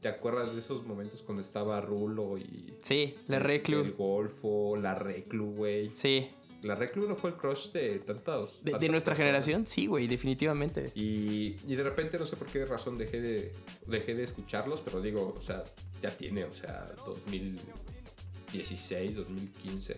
te 0.04 0.10
acuerdas 0.10 0.52
de 0.52 0.58
esos 0.58 0.84
momentos 0.84 1.22
cuando 1.22 1.40
estaba 1.40 1.80
Rulo 1.80 2.36
y... 2.36 2.74
Sí, 2.82 3.16
la 3.26 3.38
este, 3.38 3.48
Reclu. 3.48 3.80
El 3.80 3.94
Golfo, 3.94 4.76
la 4.76 4.94
Reclu, 4.94 5.52
güey. 5.52 5.94
Sí. 5.94 6.30
La 6.60 6.74
Reclu 6.74 7.08
no 7.08 7.16
fue 7.16 7.30
el 7.30 7.36
crush 7.36 7.72
de 7.72 8.00
tantos. 8.00 8.62
De, 8.62 8.66
de 8.66 8.72
tantas 8.72 8.90
nuestra 8.90 9.12
personas. 9.12 9.46
generación, 9.46 9.66
sí, 9.66 9.86
güey, 9.86 10.06
definitivamente. 10.06 10.92
Y, 10.94 11.56
y 11.66 11.74
de 11.74 11.82
repente, 11.82 12.18
no 12.18 12.26
sé 12.26 12.36
por 12.36 12.48
qué 12.48 12.66
razón, 12.66 12.98
dejé 12.98 13.22
de, 13.22 13.54
dejé 13.86 14.14
de 14.14 14.24
escucharlos, 14.24 14.82
pero 14.82 15.00
digo, 15.00 15.34
o 15.38 15.40
sea, 15.40 15.64
ya 16.02 16.10
tiene, 16.10 16.44
o 16.44 16.52
sea, 16.52 16.92
2016, 17.06 19.16
2015. 19.16 19.96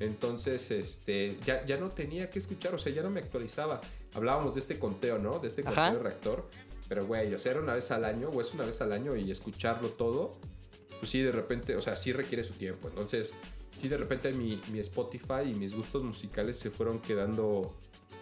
Entonces, 0.00 0.68
este, 0.72 1.38
ya, 1.44 1.64
ya 1.64 1.76
no 1.76 1.92
tenía 1.92 2.28
que 2.28 2.40
escuchar, 2.40 2.74
o 2.74 2.78
sea, 2.78 2.92
ya 2.92 3.02
no 3.02 3.10
me 3.10 3.20
actualizaba. 3.20 3.80
Hablábamos 4.14 4.54
de 4.54 4.60
este 4.60 4.80
conteo, 4.80 5.20
¿no? 5.20 5.38
De 5.38 5.46
este 5.46 5.62
conteo 5.62 5.84
Ajá. 5.84 5.94
de 5.94 6.02
reactor. 6.02 6.48
Pero, 6.88 7.06
güey, 7.06 7.34
era 7.44 7.60
una 7.60 7.74
vez 7.74 7.90
al 7.90 8.04
año, 8.04 8.30
o 8.30 8.40
es 8.40 8.54
una 8.54 8.64
vez 8.64 8.80
al 8.80 8.92
año 8.92 9.14
y 9.16 9.30
escucharlo 9.30 9.88
todo, 9.90 10.36
pues 10.98 11.10
sí, 11.10 11.20
de 11.20 11.32
repente, 11.32 11.76
o 11.76 11.80
sea, 11.80 11.96
sí 11.96 12.12
requiere 12.12 12.44
su 12.44 12.54
tiempo. 12.54 12.88
Entonces, 12.88 13.34
sí, 13.78 13.88
de 13.88 13.96
repente 13.96 14.32
mi, 14.32 14.60
mi 14.72 14.78
Spotify 14.80 15.42
y 15.44 15.54
mis 15.54 15.74
gustos 15.74 16.02
musicales 16.02 16.58
se 16.58 16.70
fueron 16.70 17.00
quedando 17.00 17.74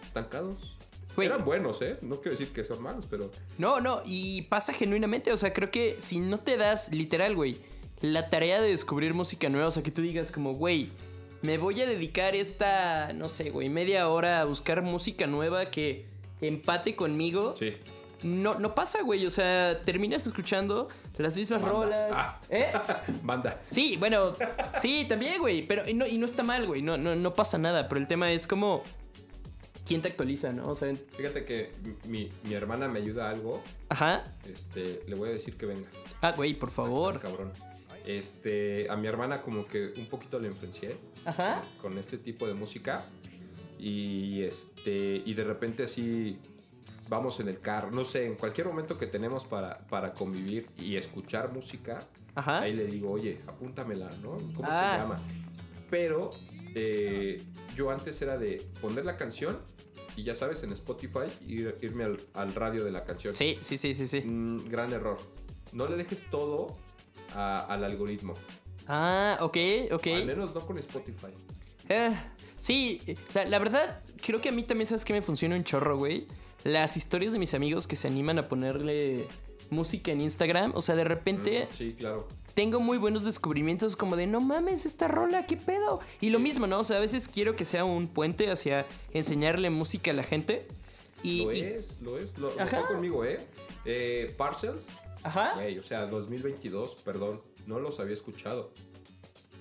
estancados. 0.03 0.77
Güey. 1.15 1.27
Eran 1.29 1.45
buenos, 1.45 1.81
¿eh? 1.81 1.97
No 2.01 2.17
quiero 2.17 2.37
decir 2.37 2.53
que 2.53 2.63
son 2.63 2.83
malos, 2.83 3.07
pero... 3.09 3.31
No, 3.57 3.81
no, 3.81 4.03
y 4.05 4.43
pasa 4.43 4.71
genuinamente, 4.71 5.33
o 5.33 5.37
sea, 5.37 5.51
creo 5.51 5.71
que 5.71 5.97
si 5.99 6.19
no 6.19 6.39
te 6.39 6.57
das, 6.57 6.91
literal, 6.91 7.35
güey, 7.35 7.57
la 8.01 8.29
tarea 8.29 8.61
de 8.61 8.69
descubrir 8.69 9.15
música 9.15 9.49
nueva, 9.49 9.69
o 9.69 9.71
sea, 9.71 9.81
que 9.81 9.89
tú 9.89 10.03
digas 10.03 10.31
como, 10.31 10.53
güey, 10.53 10.89
me 11.41 11.57
voy 11.57 11.81
a 11.81 11.87
dedicar 11.87 12.35
esta, 12.35 13.13
no 13.13 13.29
sé, 13.29 13.49
güey, 13.49 13.69
media 13.69 14.09
hora 14.09 14.41
a 14.41 14.45
buscar 14.45 14.83
música 14.83 15.25
nueva 15.25 15.65
que 15.65 16.05
empate 16.41 16.95
conmigo. 16.95 17.55
Sí. 17.57 17.77
No, 18.23 18.55
no 18.59 18.73
pasa, 18.73 19.01
güey, 19.03 19.25
o 19.25 19.29
sea, 19.29 19.79
terminas 19.81 20.25
escuchando 20.25 20.87
las 21.17 21.35
mismas 21.35 21.61
rolas. 21.61 22.11
Ah. 22.13 22.41
¿Eh? 22.49 22.71
Banda. 23.23 23.61
Sí, 23.69 23.95
bueno, 23.97 24.33
sí, 24.79 25.05
también, 25.07 25.39
güey, 25.39 25.65
pero 25.67 25.87
y 25.87 25.93
no, 25.93 26.05
y 26.07 26.17
no 26.17 26.25
está 26.25 26.43
mal, 26.43 26.65
güey, 26.65 26.81
no, 26.81 26.97
no, 26.97 27.15
no 27.15 27.33
pasa 27.33 27.57
nada, 27.57 27.87
pero 27.87 28.01
el 28.01 28.07
tema 28.07 28.31
es 28.31 28.47
como, 28.47 28.83
¿quién 29.85 30.01
te 30.01 30.07
actualiza, 30.09 30.51
no? 30.53 30.67
O 30.69 30.75
sea, 30.75 30.93
Fíjate 31.15 31.45
que 31.45 31.71
mi, 32.07 32.31
mi 32.43 32.53
hermana 32.53 32.87
me 32.87 32.99
ayuda 32.99 33.27
a 33.27 33.31
algo. 33.31 33.61
ajá. 33.89 34.23
Este, 34.51 35.03
le 35.07 35.15
voy 35.15 35.29
a 35.29 35.33
decir 35.33 35.55
que 35.57 35.65
venga. 35.67 35.87
Ah, 36.21 36.33
güey, 36.35 36.53
por 36.53 36.71
favor. 36.71 37.19
Cabrón. 37.19 37.51
Este, 38.05 38.89
a 38.89 38.95
mi 38.95 39.07
hermana 39.07 39.41
como 39.41 39.65
que 39.65 39.93
un 39.97 40.07
poquito 40.07 40.39
le 40.39 40.47
influencié 40.47 40.95
Ajá. 41.25 41.61
con 41.81 41.97
este 41.97 42.17
tipo 42.17 42.47
de 42.47 42.53
música 42.53 43.05
y 43.77 44.41
este 44.43 45.21
y 45.25 45.33
de 45.33 45.43
repente 45.43 45.83
así 45.83 46.39
vamos 47.09 47.39
en 47.39 47.47
el 47.47 47.59
carro, 47.59 47.91
no 47.91 48.03
sé, 48.03 48.25
en 48.25 48.35
cualquier 48.35 48.67
momento 48.67 48.97
que 48.97 49.07
tenemos 49.07 49.45
para, 49.45 49.79
para 49.89 50.13
convivir 50.13 50.69
y 50.77 50.95
escuchar 50.95 51.51
música, 51.53 52.07
Ajá. 52.35 52.59
ahí 52.61 52.73
le 52.73 52.85
digo, 52.85 53.11
oye, 53.11 53.41
apúntamela, 53.47 54.09
¿no? 54.21 54.31
¿Cómo 54.55 54.63
Ah. 54.63 54.91
se 54.93 54.97
llama? 55.01 55.21
Pero 55.89 56.31
eh, 56.75 57.41
yo 57.75 57.89
antes 57.91 58.21
era 58.21 58.37
de 58.37 58.61
poner 58.81 59.05
la 59.05 59.15
canción 59.17 59.59
y 60.15 60.23
ya 60.23 60.33
sabes, 60.33 60.63
en 60.63 60.73
Spotify 60.73 61.27
ir- 61.47 61.75
irme 61.81 62.03
al, 62.03 62.17
al 62.33 62.53
radio 62.55 62.83
de 62.83 62.91
la 62.91 63.03
canción. 63.03 63.33
Sí, 63.33 63.57
sí, 63.61 63.77
sí, 63.77 63.93
sí, 63.93 64.07
sí. 64.07 64.21
Mm, 64.21 64.57
gran 64.65 64.91
error. 64.91 65.17
No 65.73 65.87
le 65.87 65.95
dejes 65.95 66.23
todo 66.29 66.75
a- 67.35 67.59
al 67.71 67.83
algoritmo. 67.83 68.33
Ah, 68.87 69.37
ok, 69.41 69.57
ok. 69.91 70.07
Al 70.07 70.25
menos 70.25 70.53
no 70.55 70.61
con 70.61 70.77
Spotify. 70.79 71.27
Eh, 71.89 72.11
sí, 72.57 73.01
la, 73.33 73.45
la 73.45 73.59
verdad, 73.59 74.01
creo 74.25 74.41
que 74.41 74.49
a 74.49 74.51
mí 74.51 74.63
también 74.63 74.87
sabes 74.87 75.05
que 75.05 75.13
me 75.13 75.21
funciona 75.21 75.55
un 75.55 75.63
chorro, 75.63 75.97
güey. 75.97 76.25
Las 76.63 76.97
historias 76.97 77.33
de 77.33 77.39
mis 77.39 77.53
amigos 77.53 77.87
que 77.87 77.95
se 77.95 78.07
animan 78.07 78.39
a 78.39 78.47
ponerle 78.47 79.27
música 79.69 80.11
en 80.11 80.21
Instagram. 80.21 80.71
O 80.75 80.81
sea, 80.81 80.95
de 80.95 81.03
repente 81.03 81.67
Mm, 81.69 81.73
sí, 81.73 81.93
claro. 81.97 82.27
tengo 82.53 82.79
muy 82.79 82.97
buenos 82.97 83.23
descubrimientos 83.25 83.95
como 83.95 84.15
de 84.15 84.27
no 84.27 84.41
mames 84.41 84.85
esta 84.85 85.07
rola, 85.07 85.45
qué 85.45 85.57
pedo. 85.57 85.99
Y 86.21 86.29
lo 86.29 86.39
mismo, 86.39 86.67
¿no? 86.67 86.79
O 86.79 86.83
sea, 86.83 86.97
a 86.97 86.99
veces 87.01 87.27
quiero 87.27 87.55
que 87.55 87.65
sea 87.65 87.85
un 87.85 88.07
puente 88.07 88.49
hacia 88.51 88.85
enseñarle 89.11 89.69
música 89.69 90.11
a 90.11 90.13
la 90.13 90.23
gente. 90.23 90.67
Y, 91.23 91.45
lo 91.45 91.53
y- 91.53 91.59
es, 91.61 92.01
lo 92.01 92.17
es. 92.17 92.37
Lo, 92.37 92.49
Ajá. 92.59 92.87
conmigo, 92.87 93.25
¿eh? 93.25 93.37
eh 93.85 94.33
Parcels, 94.37 94.85
Ajá. 95.23 95.53
güey, 95.55 95.77
o 95.79 95.83
sea, 95.83 96.05
2022, 96.05 96.95
perdón, 97.03 97.41
no 97.65 97.79
los 97.79 97.99
había 97.99 98.13
escuchado. 98.13 98.71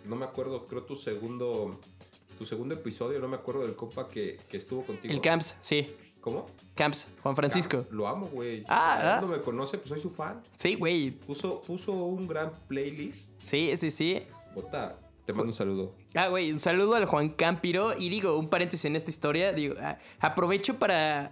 No 0.05 0.16
me 0.16 0.24
acuerdo, 0.24 0.66
creo 0.66 0.84
tu 0.84 0.97
segundo 0.97 1.78
tu 2.38 2.44
segundo 2.44 2.74
episodio, 2.74 3.18
no 3.18 3.28
me 3.28 3.36
acuerdo 3.36 3.62
del 3.62 3.74
compa 3.74 4.09
que, 4.11 4.36
que 4.51 4.59
estuvo 4.59 4.82
contigo. 4.82 5.12
El 5.12 5.22
Camps, 5.22 5.57
sí. 5.62 5.88
¿Cómo? 6.27 6.45
Camps, 6.74 7.07
Juan 7.22 7.37
Francisco. 7.37 7.77
Camps, 7.79 7.93
Lo 7.93 8.09
amo, 8.09 8.27
güey. 8.27 8.64
Ah, 8.68 9.18
ah. 9.18 9.20
No 9.22 9.29
me 9.29 9.41
conoce, 9.41 9.79
pues 9.79 9.91
soy 9.91 10.01
su 10.01 10.11
fan. 10.11 10.43
Sí, 10.57 10.74
güey. 10.74 11.12
Puso, 11.12 11.61
puso 11.62 11.93
un 11.93 12.27
gran 12.27 12.51
playlist. 12.66 13.31
Sí, 13.45 13.70
sí, 13.77 13.93
sí. 13.93 14.24
Bota, 14.53 14.99
te 15.24 15.33
mando 15.33 15.51
un 15.51 15.53
saludo. 15.53 15.95
Ah, 16.16 16.27
güey, 16.27 16.51
un 16.51 16.59
saludo 16.59 16.97
al 16.97 17.05
Juan 17.05 17.29
Campiro. 17.29 17.97
Y 17.97 18.09
digo, 18.09 18.37
un 18.41 18.49
paréntesis 18.49 18.87
en 18.87 18.97
esta 18.97 19.09
historia. 19.09 19.53
Digo, 19.53 19.77
a- 19.81 19.99
aprovecho 20.18 20.81
para 20.81 21.31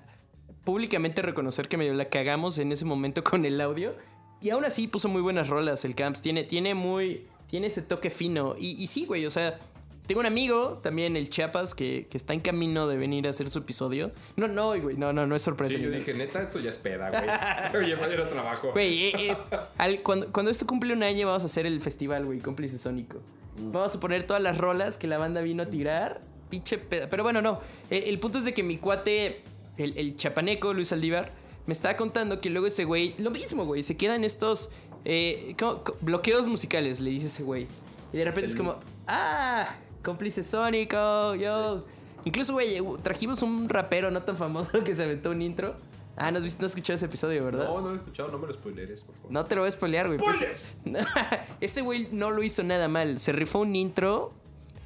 públicamente 0.62 1.22
reconocer 1.22 1.66
que 1.68 1.76
medio 1.76 1.92
la 1.95 2.09
cagamos 2.09 2.59
en 2.59 2.70
ese 2.70 2.84
momento 2.84 3.24
con 3.24 3.45
el 3.45 3.61
audio. 3.61 3.97
Y 4.40 4.51
aún 4.51 4.64
así 4.64 4.86
puso 4.86 5.09
muy 5.09 5.22
buenas 5.22 5.49
rolas 5.49 5.84
el 5.84 5.97
Camps. 5.97 6.20
Tiene, 6.22 6.45
tiene 6.45 6.74
muy. 6.74 7.26
Tiene 7.49 7.66
ese 7.66 7.82
toque 7.82 8.11
fino. 8.11 8.55
Y, 8.57 8.80
y 8.80 8.86
sí, 8.86 9.07
güey, 9.07 9.26
o 9.26 9.30
sea. 9.30 9.59
Tengo 10.07 10.20
un 10.20 10.26
amigo, 10.26 10.80
también 10.82 11.16
el 11.16 11.30
Chiapas, 11.30 11.74
que, 11.74 12.07
que 12.11 12.18
está 12.18 12.34
en 12.34 12.40
camino 12.40 12.86
de 12.86 12.96
venir 12.98 13.26
a 13.26 13.30
hacer 13.30 13.48
su 13.48 13.61
episodio. 13.61 14.12
No, 14.36 14.48
no, 14.48 14.78
güey, 14.78 14.96
no, 14.98 15.12
no, 15.14 15.26
no 15.26 15.34
es 15.34 15.40
sorpresa. 15.42 15.76
Sí, 15.76 15.82
yo 15.82 15.90
dije, 15.90 16.12
neta, 16.12 16.42
esto 16.42 16.61
ya 16.61 16.68
espera, 16.70 17.09
güey. 17.09 17.82
Oye, 17.84 17.96
mañana 17.96 18.26
trabajo. 18.28 18.72
Güey, 18.72 19.05
e- 19.05 19.30
es, 19.30 19.42
al- 19.78 20.00
cuando, 20.02 20.30
cuando 20.30 20.50
esto 20.50 20.66
cumple 20.66 20.92
un 20.92 21.02
año 21.02 21.26
vamos 21.28 21.42
a 21.42 21.46
hacer 21.46 21.64
el 21.64 21.80
festival, 21.80 22.26
güey, 22.26 22.40
cómplice 22.40 22.76
sónico. 22.76 23.18
Vamos 23.57 23.96
a 23.96 24.00
poner 24.00 24.26
todas 24.26 24.42
las 24.42 24.59
rolas 24.59 24.98
que 24.98 25.07
la 25.07 25.16
banda 25.16 25.40
vino 25.40 25.62
a 25.62 25.66
tirar. 25.66 26.20
Pinche 26.50 26.76
peda- 26.76 27.09
Pero 27.09 27.22
bueno, 27.22 27.40
no. 27.40 27.61
El, 27.88 28.02
el 28.05 28.18
punto 28.18 28.38
es 28.38 28.44
de 28.44 28.52
que 28.52 28.62
mi 28.62 28.76
cuate, 28.76 29.40
el, 29.78 29.96
el 29.96 30.16
chapaneco, 30.16 30.74
Luis 30.74 30.92
Aldívar, 30.92 31.32
me 31.66 31.72
estaba 31.72 31.96
contando 31.96 32.42
que 32.42 32.50
luego 32.50 32.66
ese 32.66 32.84
güey, 32.84 33.14
lo 33.16 33.30
mismo, 33.30 33.64
güey, 33.64 33.82
se 33.82 33.96
quedan 33.96 34.22
estos 34.22 34.68
eh, 35.07 35.57
bloqueos 36.02 36.46
musicales, 36.46 37.00
le 37.00 37.09
dice 37.09 37.28
ese 37.28 37.42
güey. 37.42 37.66
Y 38.12 38.18
de 38.18 38.24
repente 38.26 38.50
es 38.50 38.55
como, 38.57 38.76
ah, 39.07 39.74
cómplice 40.05 40.44
sónico, 40.44 41.34
yo. 41.34 41.84
Incluso, 42.24 42.52
güey, 42.52 42.80
trajimos 43.02 43.42
un 43.42 43.68
rapero 43.68 44.11
no 44.11 44.22
tan 44.22 44.36
famoso 44.36 44.82
que 44.84 44.94
se 44.94 45.02
aventó 45.05 45.30
un 45.30 45.42
intro. 45.42 45.74
Ah, 46.16 46.30
no 46.30 46.38
has 46.38 46.44
visto, 46.44 46.61
no 46.62 46.66
has 46.66 46.72
escuchado 46.72 46.94
ese 46.94 47.07
episodio, 47.07 47.44
¿verdad? 47.44 47.64
No, 47.66 47.80
no 47.80 47.88
lo 47.88 47.94
he 47.94 47.96
escuchado, 47.96 48.30
no 48.30 48.38
me 48.38 48.46
lo 48.46 48.55
spoileres, 48.55 49.02
por 49.02 49.16
favor. 49.16 49.32
No 49.32 49.44
te 49.46 49.57
lo 49.57 49.62
voy 49.62 49.68
a 49.68 49.72
spoilear, 49.72 50.07
güey. 50.07 50.18
pues- 50.20 50.36
¡Spoilers! 50.36 50.78
ese 51.61 51.82
güey 51.82 52.09
no 52.12 52.30
lo 52.30 52.42
hizo 52.44 52.62
nada 52.62 52.86
mal. 52.86 53.18
Se 53.18 53.32
rifó 53.32 53.59
un 53.61 53.74
intro. 53.74 54.32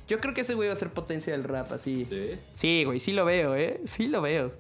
Yo 0.08 0.20
creo 0.20 0.32
que 0.32 0.40
ese 0.40 0.54
güey 0.54 0.68
va 0.68 0.72
a 0.72 0.76
ser 0.76 0.88
potencia 0.90 1.34
del 1.34 1.44
rap, 1.44 1.70
así. 1.72 2.06
Sí, 2.06 2.30
Sí, 2.54 2.84
güey, 2.84 2.98
sí 2.98 3.12
lo 3.12 3.26
veo, 3.26 3.54
¿eh? 3.56 3.82
Sí 3.84 4.06
lo 4.08 4.22
veo. 4.22 4.52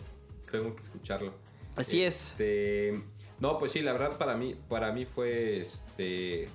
tengo 0.50 0.74
que 0.76 0.82
escucharlo. 0.82 1.32
Así 1.74 2.02
es. 2.02 2.32
Este, 2.32 3.00
No, 3.40 3.58
pues 3.58 3.72
sí, 3.72 3.80
la 3.80 3.92
verdad 3.94 4.18
para 4.18 4.36
mí, 4.36 4.54
para 4.68 4.92
mí 4.92 5.06
fue 5.06 5.62
este. 5.62 6.48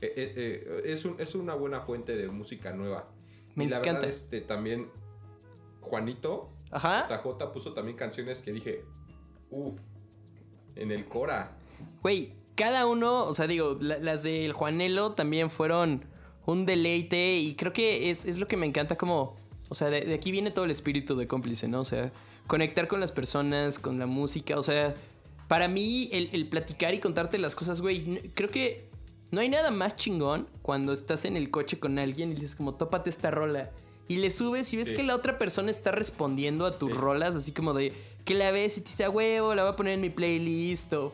Eh, 0.00 0.12
eh, 0.16 0.32
eh, 0.36 0.82
es, 0.86 1.04
un- 1.04 1.16
es 1.18 1.34
una 1.34 1.54
buena 1.54 1.80
fuente 1.80 2.16
de 2.16 2.28
música 2.28 2.72
nueva. 2.72 3.08
Me 3.54 3.64
y 3.64 3.68
la 3.68 3.78
encanta. 3.78 4.00
verdad, 4.00 4.08
este, 4.08 4.40
también 4.40 4.88
Juanito, 5.80 6.50
Ajá. 6.70 7.08
JJ 7.08 7.52
puso 7.52 7.72
también 7.72 7.96
canciones 7.96 8.42
que 8.42 8.52
dije, 8.52 8.84
uff, 9.50 9.78
en 10.76 10.90
el 10.92 11.06
Cora. 11.06 11.56
Güey, 12.02 12.32
cada 12.54 12.86
uno, 12.86 13.24
o 13.24 13.34
sea, 13.34 13.46
digo, 13.46 13.78
la- 13.80 13.98
las 13.98 14.22
del 14.22 14.52
Juanelo 14.52 15.12
también 15.12 15.50
fueron 15.50 16.04
un 16.46 16.66
deleite 16.66 17.36
y 17.38 17.54
creo 17.56 17.72
que 17.72 18.10
es, 18.10 18.24
es 18.24 18.38
lo 18.38 18.46
que 18.48 18.56
me 18.56 18.66
encanta 18.66 18.96
como, 18.96 19.36
o 19.68 19.74
sea, 19.74 19.88
de, 19.90 20.00
de 20.02 20.14
aquí 20.14 20.30
viene 20.30 20.50
todo 20.50 20.64
el 20.64 20.70
espíritu 20.70 21.16
de 21.16 21.26
cómplice, 21.26 21.68
¿no? 21.68 21.80
O 21.80 21.84
sea, 21.84 22.12
conectar 22.46 22.88
con 22.88 23.00
las 23.00 23.12
personas, 23.12 23.78
con 23.78 23.98
la 23.98 24.06
música, 24.06 24.58
o 24.58 24.62
sea, 24.62 24.94
para 25.48 25.68
mí 25.68 26.08
el, 26.12 26.30
el 26.32 26.48
platicar 26.48 26.94
y 26.94 27.00
contarte 27.00 27.38
las 27.38 27.54
cosas, 27.54 27.80
güey, 27.80 28.30
creo 28.34 28.50
que 28.50 28.87
no 29.30 29.40
hay 29.40 29.48
nada 29.48 29.70
más 29.70 29.96
chingón 29.96 30.48
cuando 30.62 30.92
estás 30.92 31.24
en 31.24 31.36
el 31.36 31.50
coche 31.50 31.78
con 31.78 31.98
alguien 31.98 32.32
y 32.32 32.34
dices 32.34 32.54
como, 32.56 32.74
tópate 32.74 33.10
esta 33.10 33.30
rola. 33.30 33.70
Y 34.08 34.16
le 34.16 34.30
subes 34.30 34.72
y 34.72 34.76
ves 34.78 34.88
Sí. 34.88 34.94
que 34.94 35.02
la 35.02 35.14
otra 35.14 35.38
persona 35.38 35.70
está 35.70 35.90
respondiendo 35.90 36.64
a 36.64 36.78
tus 36.78 36.90
Sí. 36.90 36.96
rolas, 36.96 37.36
así 37.36 37.52
como 37.52 37.74
de 37.74 37.92
que 38.24 38.34
la 38.34 38.50
ves 38.50 38.78
y 38.78 38.80
te 38.82 38.88
dice, 38.88 39.04
a 39.04 39.10
huevo, 39.10 39.54
la 39.54 39.62
voy 39.64 39.72
a 39.72 39.76
poner 39.76 39.94
en 39.94 40.00
mi 40.00 40.10
playlist 40.10 40.92
o 40.94 41.12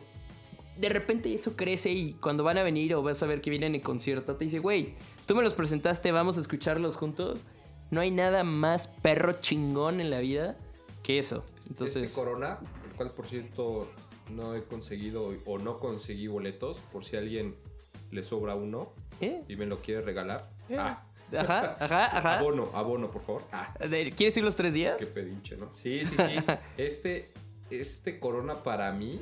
de 0.77 0.89
repente 0.89 1.33
eso 1.33 1.55
crece 1.55 1.91
y 1.91 2.13
cuando 2.13 2.43
van 2.43 2.57
a 2.57 2.63
venir 2.63 2.93
o 2.95 3.01
vas 3.03 3.21
a 3.23 3.25
ver 3.25 3.41
que 3.41 3.49
vienen 3.49 3.75
en 3.75 3.81
concierto, 3.81 4.35
te 4.35 4.45
dice, 4.45 4.59
güey, 4.59 4.93
tú 5.25 5.35
me 5.35 5.41
los 5.43 5.53
presentaste, 5.55 6.11
vamos 6.11 6.37
a 6.37 6.41
escucharlos 6.41 6.95
juntos. 6.97 7.45
No 7.91 8.01
hay 8.01 8.11
nada 8.11 8.43
más 8.43 8.87
perro 8.87 9.33
chingón 9.33 9.99
en 10.01 10.09
la 10.09 10.19
vida 10.19 10.57
que 11.03 11.19
eso. 11.19 11.45
Entonces, 11.69 12.03
Este 12.03 12.15
Corona, 12.15 12.59
el 12.89 12.95
cual 12.97 13.11
por 13.11 13.25
cierto 13.27 13.87
no 14.31 14.55
he 14.55 14.63
conseguido 14.63 15.33
o 15.45 15.57
no 15.59 15.79
conseguí 15.79 16.27
boletos, 16.27 16.79
por 16.91 17.05
si 17.05 17.15
alguien 17.15 17.55
le 18.11 18.23
sobra 18.23 18.55
uno 18.55 18.93
¿eh? 19.21 19.43
y 19.47 19.55
me 19.55 19.65
lo 19.65 19.81
quiere 19.81 20.01
regalar. 20.01 20.49
Ah, 20.77 21.03
Ajá, 21.35 21.75
ajá, 21.79 22.17
ajá. 22.17 22.39
abono, 22.39 22.69
abono, 22.73 23.09
por 23.09 23.21
favor. 23.23 23.43
Ah. 23.51 23.73
¿Quieres 24.15 24.37
ir 24.37 24.43
los 24.43 24.55
tres 24.55 24.73
días? 24.75 24.97
Qué 24.97 25.07
pedinche, 25.07 25.57
¿no? 25.57 25.71
Sí, 25.71 26.05
sí, 26.05 26.15
sí. 26.15 26.35
Este, 26.77 27.31
este 27.71 28.19
Corona 28.19 28.61
para 28.63 28.91
mí 28.91 29.21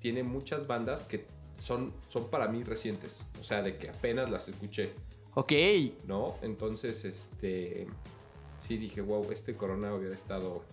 tiene 0.00 0.22
muchas 0.22 0.66
bandas 0.66 1.04
que 1.04 1.26
son, 1.62 1.92
son 2.08 2.30
para 2.30 2.48
mí 2.48 2.64
recientes. 2.64 3.22
O 3.38 3.44
sea, 3.44 3.62
de 3.62 3.76
que 3.76 3.90
apenas 3.90 4.30
las 4.30 4.48
escuché, 4.48 4.92
Ok. 5.34 5.52
¿no? 6.06 6.36
Entonces, 6.40 7.04
este. 7.04 7.86
Sí, 8.58 8.78
dije, 8.78 9.02
wow, 9.02 9.30
este 9.30 9.54
Corona 9.54 9.92
hubiera 9.94 10.14
estado. 10.14 10.64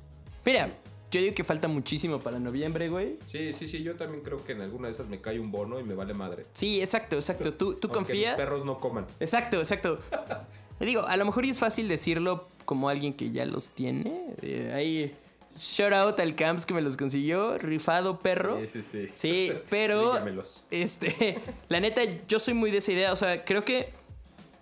Mira, 0.45 0.69
yo 1.14 1.22
digo 1.22 1.36
que 1.36 1.43
falta 1.43 1.68
muchísimo 1.68 2.20
para 2.20 2.39
noviembre, 2.39 2.89
güey. 2.89 3.18
Sí, 3.28 3.53
sí, 3.53 3.68
sí. 3.68 3.84
Yo 3.84 3.95
también 3.95 4.24
creo 4.24 4.43
que 4.43 4.53
en 4.53 4.61
alguna 4.61 4.88
de 4.88 4.93
esas 4.93 5.07
me 5.07 5.22
cae 5.22 5.39
un 5.39 5.51
bono 5.51 5.80
y 5.80 5.84
me 5.84 5.93
vale 5.93 6.16
madre. 6.16 6.45
Sí, 6.53 6.82
exacto, 6.82 7.18
exacto. 7.18 7.53
Tú, 7.53 7.76
tú 7.76 7.88
Aunque 7.88 7.88
confía. 7.89 8.30
Mis 8.30 8.38
perros 8.38 8.66
no 8.66 8.80
coman. 8.80 9.05
Exacto, 9.20 9.59
exacto. 9.59 9.99
Digo, 10.80 11.05
a 11.05 11.16
lo 11.16 11.26
mejor 11.26 11.45
es 11.45 11.59
fácil 11.59 11.88
decirlo 11.88 12.47
como 12.66 12.89
alguien 12.89 13.14
que 13.14 13.30
ya 13.30 13.45
los 13.45 13.70
tiene. 13.70 14.34
Eh, 14.41 14.74
ahí, 14.76 15.16
shout 15.55 15.93
out 15.93 16.20
al 16.20 16.36
Camps 16.36 16.66
que 16.66 16.74
me 16.74 16.82
los 16.82 16.97
consiguió. 16.97 17.59
Rifado 17.59 18.20
perro. 18.20 18.59
Sí, 18.61 18.68
sí, 18.68 18.84
sí. 18.84 19.09
Sí, 19.14 19.53
pero. 19.70 20.14
Dígamelos. 20.14 20.64
Este. 20.72 21.39
La 21.70 21.80
neta, 21.80 22.01
yo 22.28 22.39
soy 22.39 22.55
muy 22.55 22.72
de 22.72 22.80
esa 22.80 22.91
idea. 22.91 23.14
O 23.14 23.16
sea, 23.16 23.45
creo 23.45 23.64
que. 23.64 23.93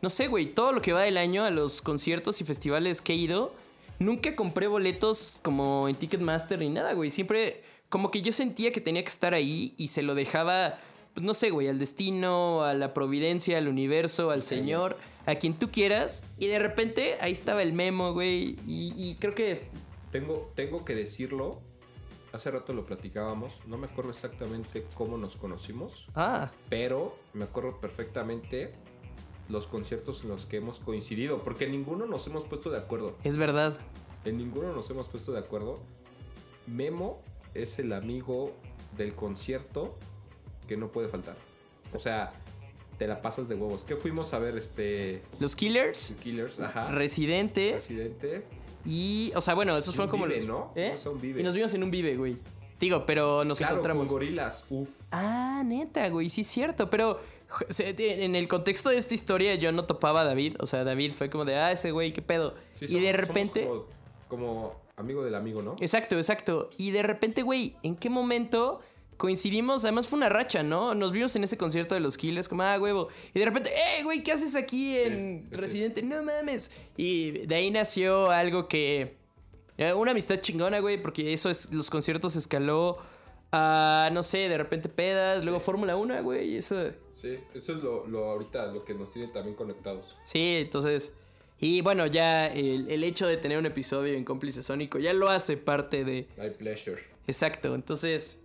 No 0.02 0.10
sé, 0.10 0.28
güey. 0.28 0.48
Todo 0.48 0.74
lo 0.74 0.82
que 0.82 0.92
va 0.92 1.02
del 1.02 1.18
año 1.18 1.46
a 1.46 1.50
los 1.50 1.82
conciertos 1.82 2.42
y 2.42 2.44
festivales 2.44 3.02
que 3.02 3.14
he 3.14 3.16
ido. 3.16 3.54
Nunca 4.02 4.36
compré 4.36 4.68
boletos 4.68 5.40
como 5.44 5.88
en 5.88 5.96
Ticketmaster 5.96 6.58
ni 6.60 6.70
nada, 6.70 6.94
güey. 6.94 7.12
Siempre. 7.12 7.62
Como 7.90 8.10
que 8.10 8.22
yo 8.22 8.32
sentía 8.32 8.72
que 8.72 8.82
tenía 8.82 9.04
que 9.04 9.10
estar 9.10 9.34
ahí 9.34 9.76
y 9.78 9.90
se 9.90 10.02
lo 10.02 10.16
dejaba. 10.16 10.80
Pues 11.14 11.24
no 11.24 11.34
sé, 11.34 11.52
güey, 11.52 11.68
al 11.68 11.78
destino, 11.78 12.64
a 12.64 12.74
la 12.74 12.94
providencia, 12.94 13.58
al 13.58 13.68
universo, 13.68 14.32
al 14.32 14.44
Señor, 14.44 14.98
a 15.26 15.36
quien 15.36 15.54
tú 15.54 15.70
quieras. 15.70 16.24
Y 16.40 16.48
de 16.48 16.58
repente 16.58 17.18
ahí 17.20 17.34
estaba 17.34 17.62
el 17.62 17.74
memo, 17.74 18.14
güey. 18.14 18.56
Y, 18.66 18.94
y 18.98 19.18
creo 19.20 19.36
que. 19.36 19.68
Tengo, 20.12 20.52
tengo 20.56 20.84
que 20.84 20.96
decirlo. 20.96 21.60
Hace 22.32 22.50
rato 22.50 22.74
lo 22.74 22.86
platicábamos. 22.86 23.60
No 23.68 23.78
me 23.78 23.86
acuerdo 23.88 24.10
exactamente 24.10 24.86
cómo 24.96 25.18
nos 25.18 25.36
conocimos. 25.36 26.08
Ah, 26.16 26.50
pero 26.70 27.18
me 27.34 27.44
acuerdo 27.44 27.80
perfectamente 27.80 28.74
los 29.52 29.68
conciertos 29.68 30.24
en 30.24 30.30
los 30.30 30.46
que 30.46 30.58
hemos 30.58 30.80
coincidido, 30.80 31.44
porque 31.44 31.66
en 31.66 31.72
ninguno 31.72 32.06
nos 32.06 32.26
hemos 32.28 32.46
puesto 32.46 32.70
de 32.70 32.78
acuerdo. 32.78 33.16
es 33.24 33.38
verdad. 33.38 33.78
En 34.26 34.38
ninguno 34.38 34.72
nos 34.74 34.90
hemos 34.90 35.08
puesto 35.08 35.32
de 35.32 35.40
acuerdo. 35.40 35.80
Memo 36.68 37.22
es 37.54 37.80
el 37.80 37.94
amigo 37.94 38.54
del 38.98 39.14
concierto 39.16 39.96
que 40.68 40.78
no 40.78 40.90
puede 40.90 41.08
faltar. 41.10 41.36
O 41.94 42.00
sea, 42.00 42.34
te 42.98 43.08
la 43.08 43.22
pasas 43.22 43.50
de 43.50 43.56
huevos. 43.56 43.84
¿Qué 43.84 43.96
fuimos 43.96 44.34
a 44.34 44.40
ver? 44.40 44.58
Este. 44.58 45.22
Los 45.40 45.56
Killers, 45.56 46.14
Killers, 46.22 46.60
ajá. 46.60 46.88
Residente 46.90 47.72
Residente. 47.74 48.46
y. 48.86 49.32
O 49.36 49.42
sea, 49.42 49.56
bueno, 49.56 49.76
esos 49.78 49.96
fueron 49.96 50.12
como 50.12 50.26
Vive, 50.26 50.40
los. 50.40 50.48
¿no? 50.48 50.72
¿Eh? 50.76 50.84
Fuimos 50.90 51.06
a 51.06 51.10
un 51.10 51.22
Vive. 51.22 51.42
Y 51.42 51.44
nos 51.44 51.56
vimos 51.56 51.74
en 51.74 51.84
un 51.84 51.92
Vive, 51.92 52.16
güey. 52.16 52.38
Digo, 52.80 53.06
pero 53.06 53.44
nos 53.44 53.58
Claro, 53.60 53.74
encontramos. 53.76 54.06
con 54.08 54.14
gorilas. 54.14 54.66
Uf. 54.70 54.90
Ah, 55.12 55.62
neta, 55.66 56.08
güey, 56.10 56.30
sí 56.30 56.42
es 56.42 56.48
cierto, 56.48 56.90
pero 56.90 57.20
en 57.80 58.36
el 58.36 58.48
contexto 58.48 58.90
de 58.90 58.98
esta 58.98 59.14
historia 59.14 59.56
yo 59.56 59.72
no 59.72 59.86
topaba 59.86 60.22
a 60.22 60.24
David, 60.24 60.56
o 60.60 60.66
sea, 60.68 60.84
David 60.84 61.14
fue 61.14 61.30
como 61.30 61.46
de, 61.46 61.56
ah, 61.56 61.72
ese 61.72 61.92
güey, 61.92 62.14
qué 62.14 62.22
pedo. 62.22 62.56
Sí, 62.76 62.96
y 62.96 63.00
de 63.00 63.14
repente... 63.14 63.66
Como, 63.66 63.86
como 64.28 64.82
amigo 64.98 65.24
del 65.24 65.36
amigo, 65.36 65.62
¿no? 65.62 65.76
Exacto, 65.80 66.18
exacto. 66.18 66.70
Y 66.78 66.92
de 66.92 67.04
repente, 67.04 67.42
güey, 67.42 67.76
¿en 67.84 67.96
qué 67.96 68.10
momento 68.10 68.80
coincidimos? 69.18 69.84
Además 69.84 70.08
fue 70.08 70.18
una 70.18 70.30
racha, 70.30 70.64
¿no? 70.64 70.96
Nos 70.96 71.12
vimos 71.12 71.36
en 71.36 71.44
ese 71.44 71.58
concierto 71.58 71.96
de 71.96 72.02
los 72.02 72.18
Killers, 72.18 72.48
como, 72.48 72.64
ah, 72.64 72.78
huevo. 72.80 73.10
Y 73.34 73.40
de 73.40 73.46
repente, 73.46 73.72
¡eh, 73.72 74.04
güey, 74.04 74.24
qué 74.24 74.32
haces 74.32 74.56
aquí 74.56 74.98
en 74.98 75.44
Sí, 75.44 75.48
sí, 75.52 75.56
Residente? 75.58 76.04
No 76.04 76.24
mames. 76.24 76.72
Y 76.98 77.32
de 77.32 77.56
ahí 77.56 77.72
nació 77.72 78.32
algo 78.32 78.68
que... 78.68 79.18
eh, 79.78 79.94
Una 79.94 80.12
amistad 80.12 80.40
chingona, 80.40 80.80
güey, 80.80 81.02
porque 81.02 81.34
eso 81.34 81.50
es... 81.50 81.72
Los 81.74 81.90
conciertos 81.90 82.36
escaló 82.36 82.98
a, 83.52 84.10
no 84.14 84.24
sé, 84.24 84.50
de 84.50 84.58
repente 84.58 84.88
pedas, 84.88 85.44
luego 85.44 85.60
Fórmula 85.60 85.96
1, 85.98 86.24
güey, 86.24 86.58
eso... 86.58 86.92
Sí, 87.22 87.40
eso 87.54 87.74
es 87.74 87.84
lo, 87.84 88.08
lo 88.08 88.26
ahorita 88.26 88.66
lo 88.68 88.84
que 88.84 88.96
nos 88.96 89.12
tiene 89.12 89.28
también 89.28 89.56
conectados. 89.56 90.18
Sí, 90.24 90.58
entonces... 90.58 91.14
Y 91.60 91.82
bueno, 91.82 92.08
ya 92.08 92.48
el, 92.48 92.90
el 92.90 93.04
hecho 93.04 93.28
de 93.28 93.38
tener 93.38 93.60
un 93.60 93.68
episodio 93.68 94.16
en 94.16 94.26
Cómplice 94.26 94.64
Sónico 94.64 94.98
ya 94.98 95.14
lo 95.14 95.30
hace 95.30 95.58
parte 95.58 96.04
de... 96.04 96.28
My 96.38 96.50
pleasure. 96.50 97.02
Exacto, 97.28 97.76
entonces... 97.76 98.40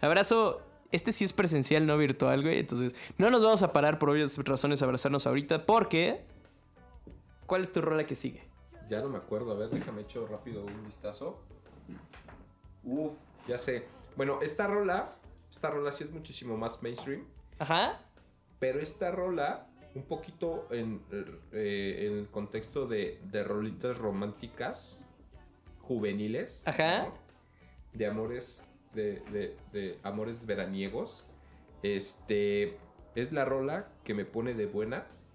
Abrazo... 0.00 0.62
Este 0.90 1.10
sí 1.12 1.24
es 1.24 1.32
presencial, 1.32 1.86
no 1.86 1.96
virtual, 1.96 2.42
güey. 2.42 2.58
Entonces, 2.58 2.94
no 3.16 3.30
nos 3.30 3.42
vamos 3.42 3.62
a 3.62 3.72
parar 3.72 3.98
por 3.98 4.10
obvias 4.10 4.36
razones 4.44 4.82
a 4.82 4.84
abrazarnos 4.84 5.26
ahorita 5.26 5.64
porque... 5.64 6.20
¿Cuál 7.46 7.62
es 7.62 7.72
tu 7.72 7.80
rola 7.80 8.04
que 8.04 8.14
sigue? 8.14 8.42
Ya 8.90 9.00
no 9.00 9.08
me 9.08 9.16
acuerdo, 9.16 9.52
a 9.52 9.54
ver, 9.54 9.70
déjame 9.70 10.02
echar 10.02 10.24
rápido 10.24 10.62
un 10.64 10.84
vistazo. 10.84 11.40
Uf, 12.84 13.14
ya 13.48 13.56
sé. 13.56 13.86
Bueno, 14.16 14.40
esta 14.42 14.66
rola, 14.66 15.16
esta 15.50 15.70
rola 15.70 15.92
sí 15.92 16.04
es 16.04 16.10
muchísimo 16.10 16.58
más 16.58 16.82
mainstream, 16.82 17.24
Ajá. 17.62 18.00
pero 18.58 18.80
esta 18.80 19.10
rola, 19.10 19.66
un 19.94 20.02
poquito 20.04 20.66
en, 20.70 21.02
eh, 21.52 22.06
en 22.08 22.18
el 22.18 22.28
contexto 22.28 22.86
de, 22.86 23.20
de 23.30 23.44
rolitas 23.44 23.98
románticas, 23.98 25.08
juveniles, 25.82 26.62
Ajá. 26.66 27.04
¿no? 27.04 27.14
de 27.92 28.06
amores, 28.06 28.68
de, 28.94 29.20
de- 29.32 29.56
de 29.72 29.98
amores 30.02 30.46
veraniegos, 30.46 31.26
este, 31.82 32.78
es 33.14 33.32
la 33.32 33.44
rola 33.44 33.88
que 34.04 34.14
me 34.14 34.24
pone 34.24 34.54
de 34.54 34.66
buenas, 34.66 35.26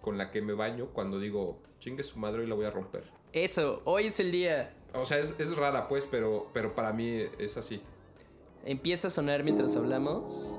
con 0.00 0.18
la 0.18 0.30
que 0.30 0.40
me 0.42 0.52
baño 0.52 0.88
cuando 0.92 1.18
digo, 1.20 1.60
chingue 1.78 2.02
su 2.02 2.18
madre 2.18 2.44
y 2.44 2.46
la 2.46 2.54
voy 2.54 2.64
a 2.66 2.70
romper. 2.70 3.04
Eso, 3.32 3.82
hoy 3.84 4.06
es 4.06 4.18
el 4.20 4.32
día. 4.32 4.72
O 4.94 5.04
sea, 5.04 5.18
es, 5.18 5.34
es 5.38 5.56
rara, 5.56 5.88
pues, 5.88 6.06
pero, 6.06 6.48
pero 6.52 6.74
para 6.74 6.92
mí 6.92 7.22
es 7.38 7.56
así. 7.56 7.82
Empieza 8.64 9.08
a 9.08 9.10
sonar 9.10 9.44
mientras 9.44 9.76
hablamos. 9.76 10.58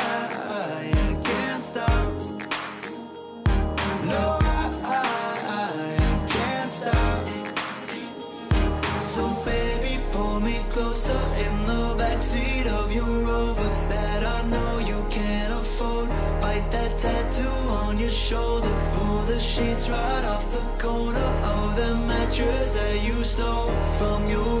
your 12.91 13.19
Rover 13.25 13.69
that 13.89 14.23
I 14.23 14.41
know 14.47 14.79
you 14.79 15.05
can't 15.09 15.53
afford. 15.53 16.09
Bite 16.41 16.69
that 16.71 16.97
tattoo 16.99 17.57
on 17.83 17.97
your 17.97 18.09
shoulder. 18.09 18.71
Pull 18.93 19.21
the 19.23 19.39
sheets 19.39 19.89
right 19.89 20.25
off 20.25 20.51
the 20.51 20.65
corner 20.81 21.29
of 21.55 21.75
the 21.75 21.95
mattress 22.07 22.73
that 22.73 23.01
you 23.03 23.23
stole 23.23 23.71
from 23.99 24.29
your 24.29 24.60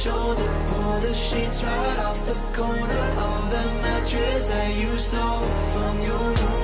Shoulder. 0.00 0.48
Pull 0.68 1.00
the 1.00 1.12
sheets 1.12 1.62
right 1.62 1.98
off 2.06 2.24
the 2.24 2.38
corner 2.58 3.04
of 3.28 3.50
the 3.50 3.64
mattress 3.82 4.46
that 4.46 4.74
you 4.74 4.96
stole 4.96 5.44
from 5.74 5.94
your 6.00 6.24
roommate 6.40 6.59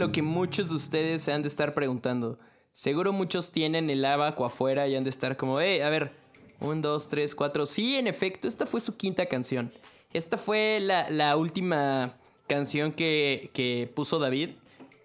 lo 0.00 0.10
que 0.10 0.22
muchos 0.22 0.70
de 0.70 0.76
ustedes 0.76 1.22
se 1.22 1.32
han 1.32 1.42
de 1.42 1.48
estar 1.48 1.74
preguntando. 1.74 2.38
Seguro 2.72 3.12
muchos 3.12 3.52
tienen 3.52 3.90
el 3.90 4.04
abaco 4.04 4.44
afuera 4.44 4.88
y 4.88 4.96
han 4.96 5.04
de 5.04 5.10
estar 5.10 5.36
como, 5.36 5.60
eh, 5.60 5.84
a 5.84 5.90
ver, 5.90 6.12
un, 6.58 6.82
dos, 6.82 7.08
tres, 7.08 7.34
cuatro. 7.34 7.66
Sí, 7.66 7.96
en 7.96 8.06
efecto, 8.06 8.48
esta 8.48 8.66
fue 8.66 8.80
su 8.80 8.96
quinta 8.96 9.26
canción. 9.26 9.72
Esta 10.12 10.38
fue 10.38 10.78
la, 10.80 11.08
la 11.10 11.36
última 11.36 12.16
canción 12.48 12.92
que, 12.92 13.50
que 13.52 13.92
puso 13.94 14.18
David, 14.18 14.50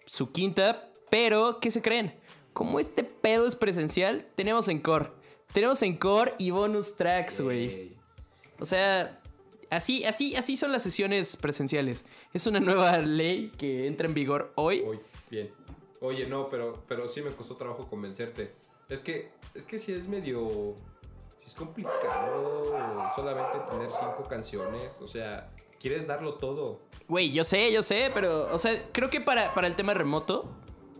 su 0.06 0.32
quinta, 0.32 0.90
pero 1.10 1.60
¿qué 1.60 1.70
se 1.70 1.82
creen? 1.82 2.14
Como 2.54 2.80
este 2.80 3.04
pedo 3.04 3.46
es 3.46 3.56
presencial, 3.56 4.26
tenemos 4.36 4.68
encore. 4.70 5.12
Tenemos 5.54 5.82
encore 5.84 6.34
y 6.40 6.52
bonus 6.52 6.96
tracks, 6.96 7.42
güey. 7.42 7.66
Ey. 7.66 7.98
O 8.60 8.66
sea, 8.66 9.22
así, 9.70 10.04
así, 10.06 10.36
así 10.36 10.58
son 10.58 10.72
las 10.72 10.84
sesiones 10.84 11.38
presenciales. 11.38 12.06
Es 12.34 12.48
una 12.48 12.60
nueva 12.60 12.98
ley 13.00 13.52
que 13.58 13.88
entra 13.88 14.08
en 14.08 14.14
vigor 14.14 14.52
hoy. 14.56 14.82
Uy, 14.82 15.00
bien. 15.30 15.52
Oye, 16.02 16.28
no, 16.28 16.50
pero, 16.50 16.84
pero 16.88 17.08
sí 17.08 17.22
me 17.22 17.32
costó 17.32 17.56
trabajo 17.56 17.88
convencerte. 17.88 18.52
Es 18.90 19.02
que, 19.02 19.32
es 19.54 19.66
que 19.66 19.80
sí 19.80 19.94
es 19.94 20.08
medio. 20.08 20.76
Sí 21.38 21.48
es 21.48 21.56
complicado 21.56 22.74
solamente 23.16 23.60
tener 23.70 23.90
cinco 23.90 24.24
canciones. 24.30 25.02
O 25.02 25.08
sea, 25.08 25.52
quieres 25.80 26.08
darlo 26.08 26.36
todo. 26.36 26.80
Güey, 27.08 27.32
yo 27.32 27.44
sé, 27.44 27.72
yo 27.72 27.84
sé, 27.84 28.12
pero, 28.14 28.54
o 28.54 28.58
sea, 28.58 28.90
creo 28.92 29.10
que 29.10 29.22
para, 29.22 29.54
para 29.54 29.68
el 29.68 29.76
tema 29.76 29.94
remoto, 29.94 30.50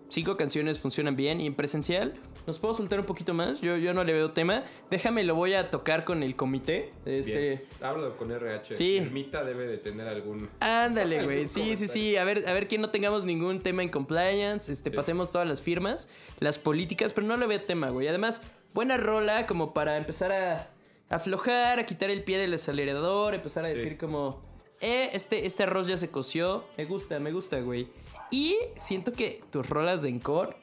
cinco 0.10 0.38
canciones 0.38 0.80
funcionan 0.80 1.16
bien 1.16 1.42
y 1.42 1.48
en 1.48 1.56
presencial 1.56 2.20
nos 2.48 2.60
puedo 2.60 2.74
soltar 2.74 3.00
un 3.00 3.06
poquito 3.06 3.34
más. 3.34 3.62
Yo, 3.62 3.78
yo 3.78 3.94
no 3.94 4.04
le 4.04 4.14
veo 4.14 4.32
tema. 4.32 4.64
Déjame, 4.90 5.24
lo 5.24 5.36
voy 5.36 5.54
a 5.54 5.70
tocar 5.70 6.04
con 6.06 6.24
el 6.24 6.36
comité. 6.36 6.92
Este. 7.06 7.66
Háblalo 7.82 8.16
con 8.18 8.32
RH. 8.32 8.76
Sí. 8.76 8.98
Ermita 8.98 9.44
debe 9.44 9.66
de 9.68 9.78
tener 9.78 10.08
algún. 10.08 10.50
Ándale, 10.60 11.24
güey. 11.24 11.48
Sí, 11.48 11.76
sí, 11.78 11.88
sí. 11.88 12.18
A 12.18 12.24
ver, 12.24 12.48
a 12.48 12.54
ver 12.54 12.68
que 12.68 12.78
no 12.78 12.90
tengamos 12.92 13.26
ningún 13.26 13.62
tema 13.62 13.84
en 13.84 13.90
compliance. 13.90 14.72
Este, 14.72 14.90
Sí. 14.90 14.96
pasemos 14.96 15.32
todas 15.32 15.48
las 15.48 15.62
firmas, 15.62 16.08
las 16.40 16.60
políticas, 16.60 17.14
pero 17.14 17.26
no 17.28 17.38
le 17.38 17.48
veo 17.48 17.62
tema, 17.62 17.90
güey. 17.90 18.08
Además, 18.08 18.42
buena 18.74 18.98
rola 18.98 19.46
como 19.48 19.74
para 19.74 19.98
empezar 19.98 20.32
a 20.32 20.70
aflojar, 21.10 21.80
a 21.80 21.86
quitar 21.86 22.10
el 22.10 22.24
pie 22.24 22.38
del 22.38 22.54
acelerador, 22.54 23.34
empezar 23.36 23.66
a 23.66 23.70
Sí. 23.70 23.76
decir 23.78 23.98
como, 23.98 24.42
eh, 24.82 25.10
este, 25.14 25.46
este 25.46 25.64
arroz 25.64 25.88
ya 25.88 25.98
se 25.98 26.10
coció. 26.10 26.66
Me 26.78 26.86
gusta, 26.86 27.20
me 27.20 27.32
gusta, 27.32 27.60
güey. 27.62 27.88
Y 28.32 28.58
siento 28.76 29.14
que 29.14 29.42
tus 29.52 29.70
rolas 29.70 30.02
de 30.02 30.10
encore, 30.10 30.58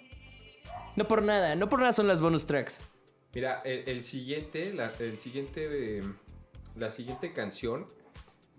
no 0.97 1.07
por 1.09 1.23
nada, 1.23 1.55
no 1.55 1.69
por 1.69 1.81
nada 1.81 1.93
son 1.93 2.07
las 2.07 2.21
bonus 2.21 2.47
tracks. 2.47 2.81
Mira, 3.35 3.63
el, 3.65 3.89
el 3.89 4.03
siguiente, 4.03 4.73
la, 4.75 4.93
el 4.99 5.19
siguiente, 5.19 5.99
eh, 5.99 6.03
la 6.77 6.91
siguiente 6.91 7.33
canción, 7.33 7.87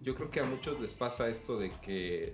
yo 0.02 0.16
creo 0.16 0.32
que 0.32 0.40
a 0.40 0.44
muchos 0.44 0.80
les 0.82 0.94
pasa 0.94 1.30
esto 1.30 1.58
de 1.60 1.70
que, 1.70 2.34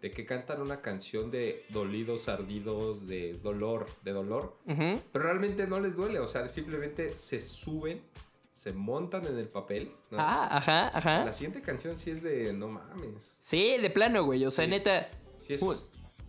de 0.00 0.10
que 0.10 0.26
cantan 0.26 0.60
una 0.60 0.80
canción 0.82 1.30
de 1.30 1.64
dolidos, 1.70 2.28
ardidos, 2.28 3.06
de 3.06 3.32
dolor, 3.34 3.86
de 4.02 4.12
dolor, 4.12 4.58
pero 4.66 5.24
realmente 5.24 5.66
no 5.66 5.78
les 5.80 5.96
duele, 5.96 6.18
o 6.18 6.26
sea, 6.26 6.48
simplemente 6.48 7.16
se 7.16 7.40
suben, 7.40 8.02
se 8.50 8.72
montan 8.72 9.26
en 9.26 9.38
el 9.38 9.48
papel. 9.48 9.92
¿no? 10.10 10.18
Ah, 10.20 10.48
ajá, 10.58 10.90
ajá. 10.96 11.24
La 11.24 11.32
siguiente 11.32 11.62
canción 11.62 11.98
sí 11.98 12.10
es 12.10 12.22
de 12.22 12.52
no 12.52 12.68
mames. 12.68 13.36
Sí, 13.40 13.78
de 13.80 13.90
plano, 13.90 14.24
güey. 14.24 14.44
O 14.44 14.50
sea, 14.50 14.64
Sí. 14.64 14.70
neta. 14.70 15.08
Sí, 15.38 15.54
es, 15.54 15.60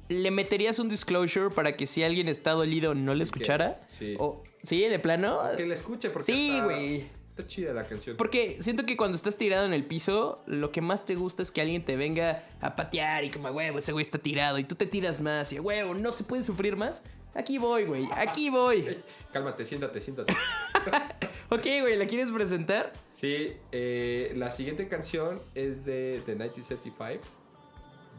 ¿Le 0.10 0.30
meterías 0.32 0.78
un 0.80 0.90
disclosure 0.90 1.54
para 1.54 1.76
que 1.76 1.88
si 1.88 2.04
alguien 2.04 2.28
está 2.28 2.52
dolido 2.52 2.94
no 2.94 3.14
le 3.16 3.24
escuchara? 3.24 3.82
sí. 3.88 4.16
O, 4.20 4.44
¿Sí? 4.64 4.82
¿De 4.82 4.98
plano? 5.00 5.40
que 5.56 5.66
la 5.68 5.74
escuche 5.76 6.10
porque 6.10 6.26
Sí, 6.32 6.60
güey. 6.64 7.06
Está 7.30 7.48
chida 7.48 7.74
la 7.74 7.86
canción. 7.86 8.16
Porque 8.16 8.58
siento 8.62 8.86
que 8.86 8.96
cuando 8.96 9.18
estás 9.18 9.36
tirado 9.36 9.66
en 9.66 9.74
el 9.74 9.84
piso, 9.84 10.42
lo 10.48 10.72
que 10.72 10.80
más 10.80 11.04
te 11.06 11.16
gusta 11.16 11.42
es 11.44 11.52
que 11.52 11.60
alguien 11.60 11.84
te 11.84 11.98
venga 11.98 12.48
a 12.62 12.78
patear 12.78 13.26
y 13.26 13.30
como, 13.30 13.48
"A 13.50 13.52
huevo, 13.52 13.78
ese 13.78 13.92
güey 13.92 14.02
está 14.04 14.18
tirado 14.20 14.58
y 14.58 14.64
tú 14.64 14.76
te 14.76 14.86
tiras 14.86 15.20
más 15.20 15.52
y, 15.52 15.58
"A 15.58 15.62
huevo, 15.62 15.94
no 15.96 16.14
se 16.14 16.24
puede 16.24 16.46
sufrir 16.46 16.78
más. 16.78 17.04
Aquí 17.34 17.58
voy, 17.58 17.84
güey, 17.84 18.08
aquí 18.14 18.50
voy. 18.50 18.98
Cálmate, 19.34 19.66
siéntate, 19.66 20.00
siéntate. 20.02 20.34
Ok, 21.50 21.62
güey, 21.82 21.96
¿la 21.96 22.08
quieres 22.08 22.32
presentar? 22.32 22.92
Sí, 23.12 23.54
eh, 23.72 24.32
la 24.36 24.50
siguiente 24.50 24.88
canción 24.88 25.42
es 25.54 25.86
de, 25.86 26.22
de 26.26 26.34
1975. 26.36 27.22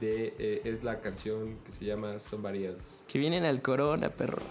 De, 0.00 0.34
eh, 0.38 0.60
es 0.64 0.84
la 0.84 1.00
canción 1.00 1.58
que 1.64 1.72
se 1.72 1.84
llama 1.84 2.18
Somebody 2.18 2.64
Else. 2.64 3.04
Que 3.08 3.18
vienen 3.18 3.44
al 3.44 3.62
corona, 3.62 4.10
perro. 4.10 4.42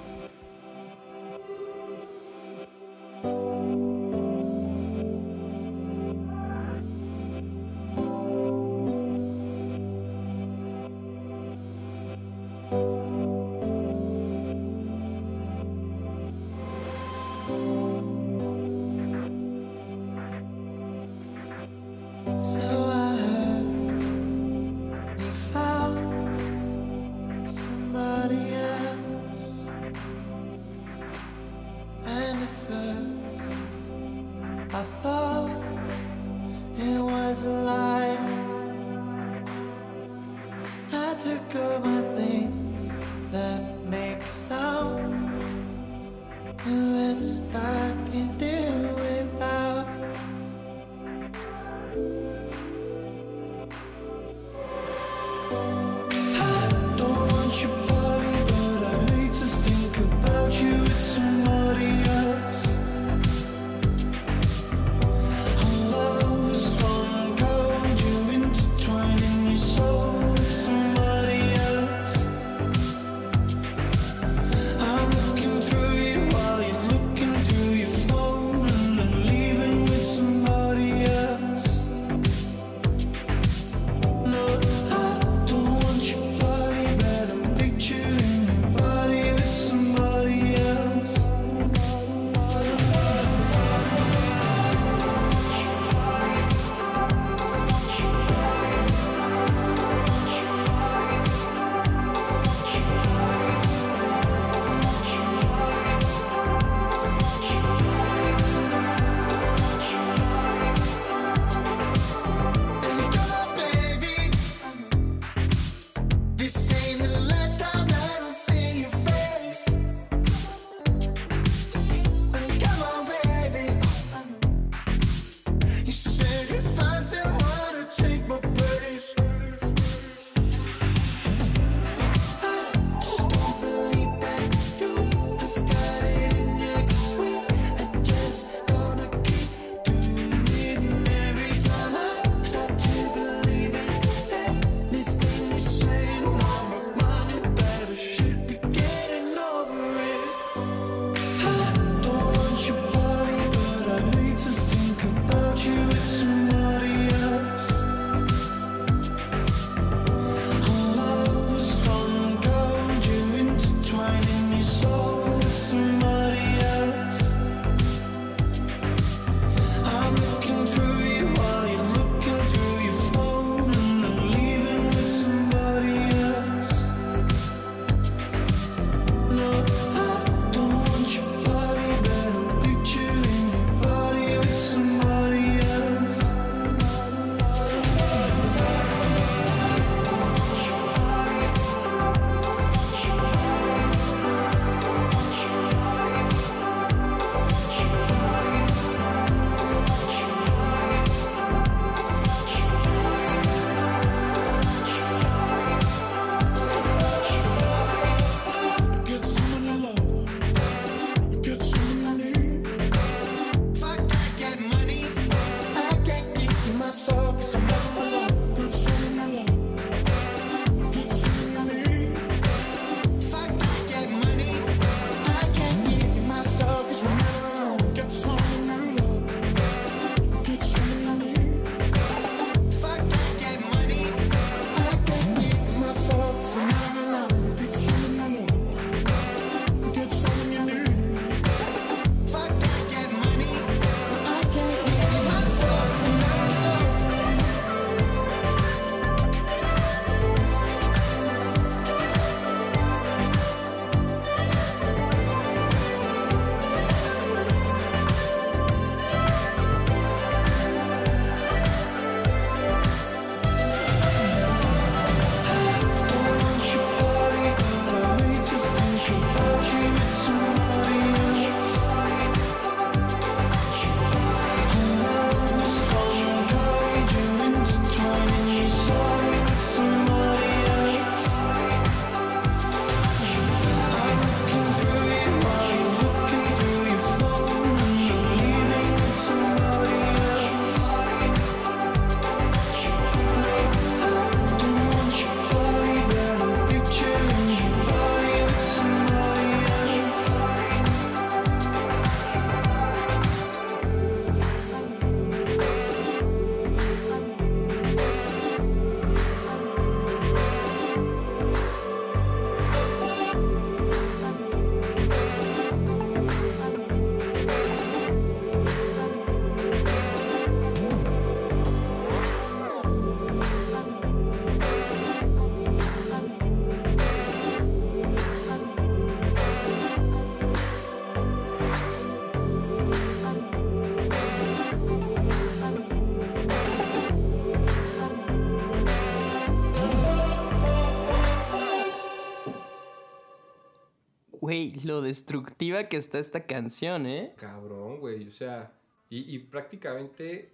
Lo 344.85 345.01
destructiva 345.01 345.85
que 345.89 345.97
está 345.97 346.19
esta 346.19 346.45
canción, 346.45 347.05
¿eh? 347.07 347.33
Cabrón, 347.37 347.99
güey. 347.99 348.27
O 348.27 348.31
sea, 348.31 348.71
y, 349.09 349.35
y 349.35 349.39
prácticamente 349.39 350.53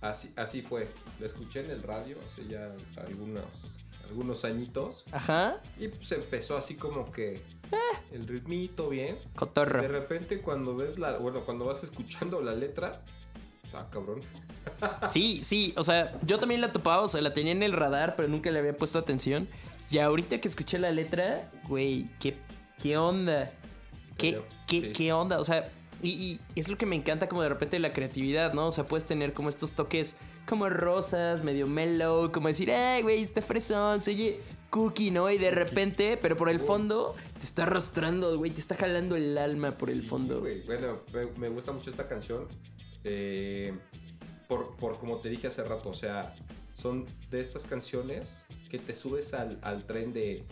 así, 0.00 0.32
así 0.36 0.62
fue. 0.62 0.88
La 1.20 1.26
escuché 1.26 1.64
en 1.64 1.70
el 1.70 1.82
radio 1.82 2.16
hace 2.26 2.46
ya 2.46 2.74
algunos, 2.96 3.44
algunos 4.08 4.44
añitos. 4.44 5.04
Ajá. 5.12 5.60
Y 5.78 5.88
pues 5.88 6.10
empezó 6.12 6.56
así 6.56 6.74
como 6.76 7.10
que 7.12 7.40
el 8.12 8.26
ritmito 8.26 8.88
bien. 8.88 9.16
De 9.16 9.36
Cotorro. 9.36 9.80
repente 9.88 10.40
cuando 10.40 10.76
ves 10.76 10.98
la, 10.98 11.18
bueno, 11.18 11.44
cuando 11.44 11.64
vas 11.64 11.82
escuchando 11.82 12.42
la 12.42 12.54
letra, 12.54 13.02
pues, 13.62 13.74
ah, 13.74 13.88
cabrón. 13.90 14.20
Sí, 15.08 15.40
sí, 15.42 15.74
o 15.76 15.82
sea, 15.84 16.20
yo 16.22 16.38
también 16.38 16.60
la 16.60 16.72
topaba, 16.72 17.02
o 17.02 17.08
sea, 17.08 17.20
la 17.20 17.32
tenía 17.32 17.52
en 17.52 17.62
el 17.62 17.72
radar, 17.72 18.14
pero 18.16 18.28
nunca 18.28 18.50
le 18.50 18.58
había 18.58 18.76
puesto 18.76 18.98
atención. 18.98 19.48
Y 19.90 19.98
ahorita 19.98 20.40
que 20.40 20.48
escuché 20.48 20.78
la 20.78 20.90
letra, 20.90 21.50
güey, 21.68 22.08
¿qué, 22.18 22.36
qué 22.82 22.96
onda? 22.96 23.52
¿Qué, 24.18 24.40
qué, 24.66 24.80
sí. 24.80 24.92
qué 24.92 25.12
onda? 25.12 25.38
O 25.40 25.44
sea, 25.44 25.70
y, 26.02 26.40
y 26.54 26.60
es 26.60 26.68
lo 26.68 26.76
que 26.76 26.84
me 26.86 26.96
encanta 26.96 27.28
como 27.28 27.42
de 27.42 27.48
repente 27.48 27.78
la 27.78 27.92
creatividad, 27.92 28.52
¿no? 28.54 28.66
O 28.66 28.72
sea, 28.72 28.86
puedes 28.86 29.06
tener 29.06 29.32
como 29.32 29.48
estos 29.48 29.72
toques 29.72 30.16
como 30.48 30.68
rosas, 30.68 31.44
medio 31.44 31.66
mellow, 31.68 32.32
como 32.32 32.48
decir, 32.48 32.72
ay, 32.72 33.02
güey, 33.02 33.22
está 33.22 33.40
fresón, 33.40 34.00
se 34.00 34.10
oye 34.10 34.40
cookie, 34.70 35.10
¿no? 35.12 35.30
Y 35.30 35.38
de 35.38 35.50
repente, 35.52 36.18
pero 36.20 36.36
por 36.36 36.48
el 36.48 36.58
fondo, 36.58 37.14
te 37.38 37.44
está 37.44 37.62
arrastrando, 37.64 38.36
güey, 38.38 38.50
te 38.50 38.60
está 38.60 38.74
jalando 38.74 39.14
el 39.16 39.38
alma 39.38 39.72
por 39.78 39.88
el 39.90 40.00
Sí, 40.02 40.06
fondo. 40.08 40.40
güey. 40.40 40.62
Bueno, 40.62 41.00
me, 41.12 41.26
me 41.38 41.48
gusta 41.48 41.70
mucho 41.72 41.90
esta 41.90 42.08
canción. 42.08 42.48
eh, 43.04 43.72
por, 44.48 44.76
por 44.76 44.98
como 44.98 45.16
te 45.18 45.28
dije 45.30 45.46
hace 45.46 45.62
rato, 45.62 45.88
o 45.88 45.94
sea, 45.94 46.34
son 46.74 47.06
de 47.30 47.40
estas 47.40 47.64
canciones 47.64 48.46
que 48.68 48.78
te 48.78 48.94
subes 48.94 49.32
al, 49.34 49.58
al 49.62 49.84
tren 49.84 50.12
de, 50.12 50.44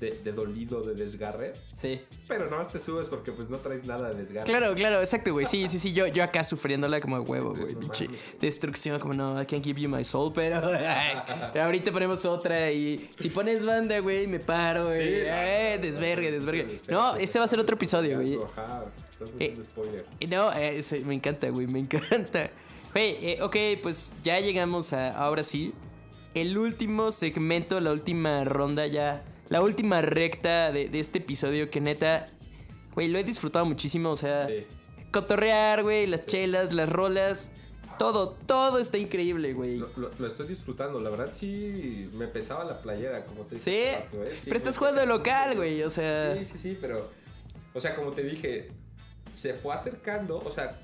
de, 0.00 0.10
de 0.10 0.32
dolido, 0.32 0.82
de 0.82 0.94
desgarre. 0.94 1.54
Sí. 1.72 2.00
Pero 2.28 2.44
nada 2.46 2.58
más 2.58 2.70
te 2.70 2.78
subes 2.78 3.08
porque 3.08 3.32
pues 3.32 3.48
no 3.48 3.58
traes 3.58 3.84
nada 3.84 4.10
de 4.10 4.16
desgarre. 4.16 4.46
Claro, 4.46 4.74
claro, 4.74 5.00
exacto, 5.00 5.32
güey. 5.32 5.46
Sí, 5.46 5.68
sí, 5.68 5.78
sí. 5.78 5.92
Yo, 5.92 6.06
yo 6.06 6.22
acá 6.22 6.44
sufriéndola 6.44 7.00
como 7.00 7.16
a 7.16 7.20
huevo, 7.20 7.54
güey. 7.54 7.74
No 7.74 7.80
Pinche 7.80 8.08
destrucción, 8.40 8.98
como 8.98 9.14
no, 9.14 9.40
I 9.40 9.46
can't 9.46 9.64
give 9.64 9.80
you 9.80 9.88
my 9.88 10.04
soul, 10.04 10.32
pero 10.34 10.60
ahorita 11.54 11.92
ponemos 11.92 12.24
otra 12.26 12.70
y 12.70 13.10
si 13.18 13.30
pones 13.30 13.64
banda, 13.64 13.98
güey, 14.00 14.26
me 14.26 14.40
paro, 14.40 14.86
güey. 14.86 15.20
Sí, 15.20 15.22
eh, 15.26 15.74
no, 15.76 15.82
desvergue, 15.82 16.30
no, 16.30 16.36
desvergue. 16.36 16.80
No, 16.88 17.16
ese 17.16 17.38
va 17.38 17.46
a 17.46 17.48
ser 17.48 17.58
otro 17.58 17.76
episodio, 17.76 18.16
güey. 18.16 18.34
Estás 18.34 19.32
metiendo 19.32 19.64
spoiler. 19.64 20.04
No, 20.28 20.52
eh, 20.52 20.82
me 21.04 21.14
encanta, 21.14 21.48
güey, 21.48 21.66
me 21.66 21.78
encanta. 21.78 22.50
Güey, 22.92 23.16
eh, 23.26 23.42
ok, 23.42 23.56
pues 23.82 24.12
ya 24.22 24.40
llegamos 24.40 24.92
a, 24.92 25.16
ahora 25.16 25.42
sí, 25.42 25.72
el 26.34 26.58
último 26.58 27.12
segmento, 27.12 27.80
la 27.80 27.92
última 27.92 28.44
ronda 28.44 28.86
ya, 28.86 29.22
la 29.48 29.62
última 29.62 30.02
recta 30.02 30.72
de, 30.72 30.88
de 30.88 31.00
este 31.00 31.18
episodio 31.18 31.70
que 31.70 31.80
neta, 31.80 32.28
güey, 32.94 33.08
lo 33.08 33.18
he 33.18 33.24
disfrutado 33.24 33.64
muchísimo, 33.64 34.10
o 34.10 34.16
sea, 34.16 34.46
Sí. 34.48 34.66
cotorrear, 35.12 35.82
güey, 35.82 36.06
las 36.06 36.26
chelas, 36.26 36.72
las 36.72 36.88
rolas, 36.88 37.50
todo, 37.98 38.30
todo 38.30 38.78
está 38.78 38.98
increíble, 38.98 39.54
güey. 39.54 39.76
Lo, 39.78 39.88
lo- 39.96 40.10
lo 40.18 40.26
estoy 40.26 40.46
disfrutando, 40.48 41.00
la 41.00 41.08
verdad 41.10 41.30
sí 41.32 42.10
me 42.14 42.26
pesaba 42.26 42.64
la 42.64 42.80
playera, 42.82 43.24
como 43.24 43.44
te 43.44 43.54
dije. 43.56 43.64
Sí, 43.64 43.94
rato, 44.02 44.22
¿eh? 44.24 44.34
Sí, 44.34 44.42
pero 44.46 44.56
estás 44.56 44.76
jugando 44.76 45.06
local, 45.06 45.56
güey, 45.56 45.82
o 45.82 45.90
sea, 45.90 46.36
Sí, 46.36 46.44
sí, 46.44 46.58
sí, 46.58 46.78
pero. 46.80 47.10
O 47.72 47.80
sea, 47.80 47.94
como 47.94 48.10
te 48.12 48.22
dije, 48.22 48.70
se 49.32 49.54
fue 49.54 49.74
acercando. 49.74 50.38
O 50.44 50.50
sea, 50.50 50.78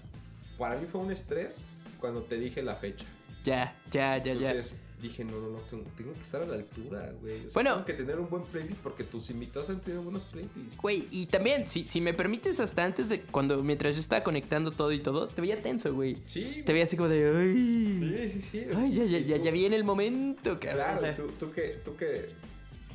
para 0.58 0.76
mí 0.76 0.86
fue 0.86 1.00
un 1.00 1.10
estrés 1.10 1.84
cuando 2.00 2.22
te 2.22 2.36
dije 2.36 2.62
la 2.62 2.76
fecha. 2.76 3.04
ya, 3.44 3.74
ya, 3.90 4.16
ya, 4.18 4.34
ya. 4.34 4.54
Dije, 5.02 5.24
no, 5.24 5.32
no, 5.32 5.48
no, 5.50 5.58
tengo, 5.68 5.82
tengo 5.96 6.12
que 6.14 6.20
estar 6.22 6.40
a 6.42 6.46
la 6.46 6.54
altura, 6.54 7.12
güey. 7.20 7.38
O 7.46 7.50
sea, 7.50 7.54
Bueno. 7.54 7.72
tengo 7.72 7.84
que 7.86 7.92
tener 7.94 8.20
un 8.20 8.30
buen 8.30 8.44
playlist 8.44 8.78
porque 8.80 9.02
tus 9.02 9.28
invitados 9.30 9.68
han 9.68 9.80
tenido 9.80 10.00
buenos 10.02 10.22
playlists. 10.24 10.76
Güey, 10.80 11.08
y 11.10 11.26
también, 11.26 11.66
si, 11.66 11.88
si 11.88 12.00
me 12.00 12.14
permites, 12.14 12.60
hasta 12.60 12.84
antes 12.84 13.08
de 13.08 13.20
cuando, 13.20 13.60
mientras 13.64 13.94
yo 13.94 14.00
estaba 14.00 14.22
conectando 14.22 14.70
todo 14.70 14.92
y 14.92 15.00
todo, 15.02 15.26
te 15.26 15.42
veía 15.42 15.60
tenso, 15.60 15.92
güey. 15.92 16.18
Sí, 16.26 16.62
Te 16.64 16.72
veía 16.72 16.84
así 16.84 16.96
como 16.96 17.08
de, 17.08 17.26
ay, 17.36 18.28
sí, 18.28 18.40
sí, 18.40 18.40
sí. 18.40 18.66
ay, 18.76 18.92
ya, 18.92 19.04
ya, 19.04 19.18
ya, 19.18 19.36
ya 19.38 19.50
viene 19.50 19.74
el 19.74 19.82
momento, 19.84 20.60
cabrón. 20.60 20.74
Claro, 20.76 20.94
o 20.96 21.02
sea, 21.02 21.16
tú, 21.16 21.26
tú 21.38 21.50
que, 21.50 21.62
tú 21.84 21.96
que 21.96 22.30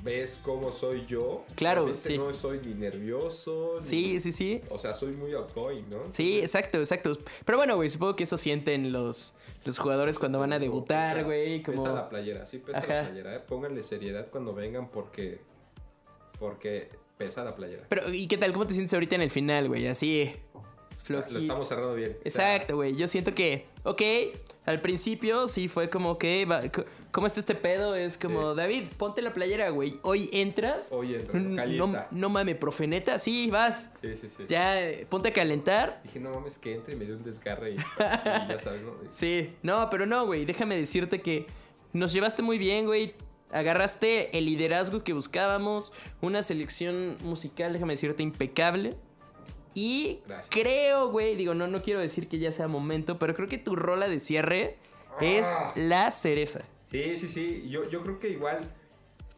ves 0.03 0.39
cómo 0.41 0.71
soy 0.71 1.05
yo. 1.07 1.43
Claro, 1.55 1.93
sí. 1.93 2.17
No 2.17 2.33
soy 2.33 2.59
ni 2.65 2.73
nervioso. 2.73 3.79
ni- 3.81 3.85
sí, 3.85 4.19
sí, 4.21 4.31
sí. 4.31 4.61
O 4.69 4.77
sea, 4.77 4.93
soy 4.93 5.11
muy 5.11 5.33
outgoing, 5.33 5.89
¿no? 5.89 6.03
Sí, 6.11 6.39
exacto, 6.39 6.77
exacto. 6.79 7.11
Pero 7.45 7.57
bueno, 7.57 7.75
güey, 7.75 7.89
supongo 7.89 8.15
que 8.15 8.23
eso 8.23 8.37
sienten 8.37 8.91
los, 8.93 9.33
los 9.67 9.77
jugadores 9.77 10.17
cuando 10.17 10.39
van 10.39 10.53
a 10.53 10.59
debutar, 10.59 11.23
güey. 11.23 11.61
Como... 11.61 11.83
Pesa 11.83 11.93
la 11.93 12.09
playera, 12.09 12.45
sí 12.45 12.57
pesa 12.57 12.79
Ajá. 12.79 12.93
la 12.95 13.03
playera. 13.09 13.35
¿eh? 13.35 13.39
Pónganle 13.47 13.83
seriedad 13.83 14.27
cuando 14.31 14.55
vengan 14.55 14.89
porque. 14.89 15.41
Porque 16.39 16.89
pesa 17.17 17.43
la 17.43 17.55
playera. 17.55 17.83
Pero, 17.89 18.11
¿y 18.11 18.27
qué 18.27 18.37
tal? 18.37 18.53
¿Cómo 18.53 18.65
te 18.65 18.73
sientes 18.73 18.93
ahorita 18.93 19.15
en 19.15 19.21
el 19.21 19.29
final, 19.29 19.67
güey? 19.67 19.87
Así, 19.87 20.33
flojito. 21.03 21.33
Lo 21.33 21.39
estamos 21.39 21.67
cerrando 21.67 21.95
bien. 21.95 22.17
Exacto, 22.23 22.75
güey. 22.75 22.95
Yo 22.95 23.07
siento 23.07 23.35
que, 23.35 23.65
ok, 23.83 24.01
al 24.65 24.81
principio 24.81 25.47
sí 25.47 25.67
fue 25.67 25.89
como 25.89 26.17
que, 26.17 26.47
¿cómo 27.17 27.25
está 27.25 27.39
este 27.39 27.55
pedo? 27.55 27.95
Es 27.95 28.15
como, 28.15 28.51
Sí. 28.51 28.57
David, 28.57 28.87
ponte 28.95 29.23
la 29.23 29.33
playera, 29.33 29.69
güey. 29.71 29.99
Hoy 30.03 30.29
entras. 30.31 30.89
Hoy 30.91 31.15
entras, 31.15 31.41
No, 31.41 32.05
no 32.11 32.29
mames, 32.29 32.57
profeneta, 32.57 33.17
sí, 33.17 33.49
vas. 33.49 33.91
Sí, 34.01 34.15
sí, 34.21 34.29
sí. 34.29 34.43
Ya, 34.47 34.79
eh, 34.79 35.07
ponte 35.09 35.29
a 35.29 35.33
calentar. 35.33 35.99
Dije, 36.03 36.19
no 36.19 36.29
mames, 36.29 36.59
que 36.59 36.75
entre 36.75 36.93
y 36.93 36.97
me 36.97 37.05
dio 37.05 37.15
un 37.15 37.23
desgarre. 37.23 37.71
Y, 37.71 37.73
y 37.75 37.79
ya 38.49 38.59
sabes, 38.59 38.83
¿no? 38.83 38.93
Sí, 39.09 39.55
no, 39.63 39.89
pero 39.89 40.05
no, 40.05 40.27
güey. 40.27 40.45
Déjame 40.45 40.75
decirte 40.75 41.19
que 41.23 41.47
nos 41.91 42.13
llevaste 42.13 42.43
muy 42.43 42.59
bien, 42.59 42.85
güey. 42.85 43.15
Agarraste 43.51 44.37
el 44.37 44.45
liderazgo 44.45 45.03
que 45.03 45.13
buscábamos. 45.13 45.93
Una 46.21 46.43
selección 46.43 47.17
musical, 47.23 47.73
déjame 47.73 47.93
decirte, 47.93 48.21
impecable. 48.21 48.95
Y 49.73 50.19
Gracias. 50.27 50.49
creo, 50.51 51.09
güey, 51.09 51.35
digo, 51.35 51.55
no, 51.55 51.65
no 51.65 51.81
quiero 51.81 51.99
decir 51.99 52.27
que 52.27 52.37
ya 52.37 52.51
sea 52.51 52.67
momento, 52.67 53.17
pero 53.17 53.33
creo 53.33 53.47
que 53.47 53.57
tu 53.57 53.75
rola 53.75 54.07
de 54.07 54.19
cierre 54.19 54.77
es 55.19 55.47
Ah. 55.47 55.71
la 55.75 56.11
cereza. 56.11 56.61
Sí, 56.89 57.17
sí, 57.17 57.27
sí. 57.27 57.67
Yo, 57.69 57.89
yo 57.89 58.01
creo 58.01 58.17
que 58.17 58.29
igual 58.29 58.59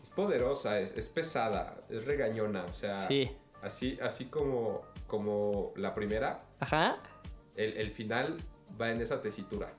es 0.04 0.10
poderosa, 0.12 0.80
es, 0.80 0.92
es 0.92 1.10
pesada, 1.10 1.82
es 1.90 2.06
regañona. 2.06 2.64
O 2.66 2.74
sea, 2.74 2.94
Sí. 3.08 3.32
así, 3.64 3.98
así 4.04 4.26
como, 4.26 4.84
como 5.08 5.74
la 5.76 5.96
primera, 5.96 6.44
Ajá. 6.60 6.98
el, 7.56 7.76
el 7.78 7.92
final 7.92 8.38
va 8.80 8.92
en 8.92 9.02
esa 9.02 9.20
tesitura. 9.20 9.74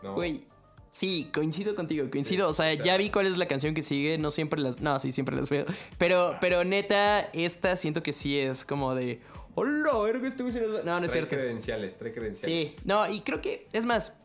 ¿no? 0.00 0.14
Güey, 0.14 0.44
sí, 0.90 1.28
coincido 1.34 1.74
contigo, 1.74 2.08
coincido. 2.08 2.46
Sí, 2.46 2.50
o 2.50 2.52
sea, 2.52 2.72
o 2.72 2.74
sea- 2.76 2.84
ya 2.84 2.96
vi 2.96 3.10
cuál 3.10 3.26
es 3.26 3.36
la 3.36 3.48
canción 3.48 3.74
que 3.74 3.82
sigue. 3.82 4.16
No 4.18 4.30
siempre 4.30 4.60
las. 4.60 4.80
No, 4.80 4.98
sí, 5.00 5.10
siempre 5.10 5.34
las 5.34 5.50
veo. 5.50 5.64
Pero, 5.98 6.36
pero 6.40 6.62
neta, 6.62 7.20
esta 7.32 7.74
siento 7.74 8.02
que 8.04 8.12
sí 8.12 8.38
es 8.38 8.64
como 8.64 8.94
de. 8.94 9.20
Hola, 9.56 9.90
este 10.24 10.42
güey 10.44 10.52
se 10.52 10.60
las 10.60 10.72
va-". 10.72 10.82
No, 10.84 11.00
no 11.00 11.06
es 11.06 11.10
trae 11.12 11.22
cierto. 11.24 11.34
credenciales, 11.36 11.98
trae 11.98 12.12
credenciales. 12.12 12.72
Sí, 12.74 12.78
no, 12.84 13.08
y 13.10 13.22
creo 13.22 13.40
que. 13.40 13.66
Es 13.72 13.86
más, 13.86 14.16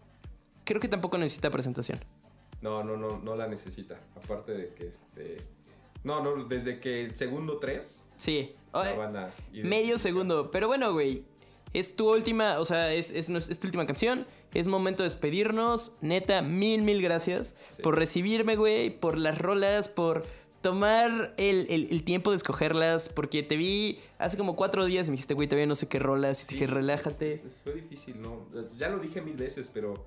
creo 0.64 0.80
que 0.80 0.88
tampoco 0.88 1.18
necesita 1.18 1.50
presentación. 1.50 2.00
No, 2.62 2.84
no, 2.84 2.98
no, 2.98 3.20
no 3.20 3.36
la 3.36 3.48
necesita. 3.48 4.00
Aparte 4.16 4.54
de 4.54 4.74
que 4.74 4.88
este. 4.88 5.38
No, 6.04 6.24
no, 6.24 6.46
desde 6.46 6.80
que 6.80 7.04
el 7.04 7.16
segundo 7.16 7.58
3 7.58 8.06
Sí. 8.18 8.56
la 8.74 8.94
van 8.96 9.16
a 9.18 9.30
ir- 9.54 9.64
medio 9.66 9.98
segundo. 9.98 10.52
Pero 10.52 10.68
bueno, 10.68 10.94
güey. 10.94 11.24
Es 11.74 11.96
tu 11.98 12.10
última, 12.12 12.60
o 12.60 12.66
sea, 12.66 12.94
es, 12.94 13.12
es, 13.12 13.30
es 13.30 13.60
tu 13.60 13.68
última 13.68 13.86
canción. 13.86 14.26
Es 14.54 14.68
momento 14.68 15.04
de 15.04 15.10
despedirnos. 15.10 15.98
Neta, 16.02 16.42
mil, 16.42 16.82
mil 16.82 17.02
gracias 17.02 17.56
Sí. 17.76 17.82
por 17.84 17.98
recibirme, 17.98 18.56
güey. 18.56 18.90
Por 18.90 19.18
las 19.20 19.38
rolas, 19.38 19.90
por 19.90 20.24
tomar 20.62 21.34
el, 21.38 21.68
el- 21.70 21.88
el 21.92 22.04
tiempo 22.04 22.32
de 22.32 22.38
escogerlas. 22.38 23.10
Porque 23.10 23.44
te 23.44 23.58
vi 23.58 24.00
hace 24.18 24.38
como 24.38 24.56
cuatro 24.56 24.86
días 24.86 25.08
y 25.08 25.12
me 25.12 25.16
dijiste, 25.16 25.34
güey, 25.34 25.48
todavía 25.48 25.68
no 25.68 25.76
sé 25.76 25.88
qué 25.88 26.00
rolas. 26.00 26.44
Y 26.44 26.46
te 26.46 26.50
Sí, 26.52 26.56
dije, 26.56 26.68
relájate. 26.68 27.44
fue 27.64 27.74
difícil, 27.74 28.22
¿no? 28.22 28.48
Ya 28.78 28.88
lo 28.90 29.00
dije 29.00 29.22
mil 29.22 29.36
veces, 29.36 29.70
pero. 29.74 30.06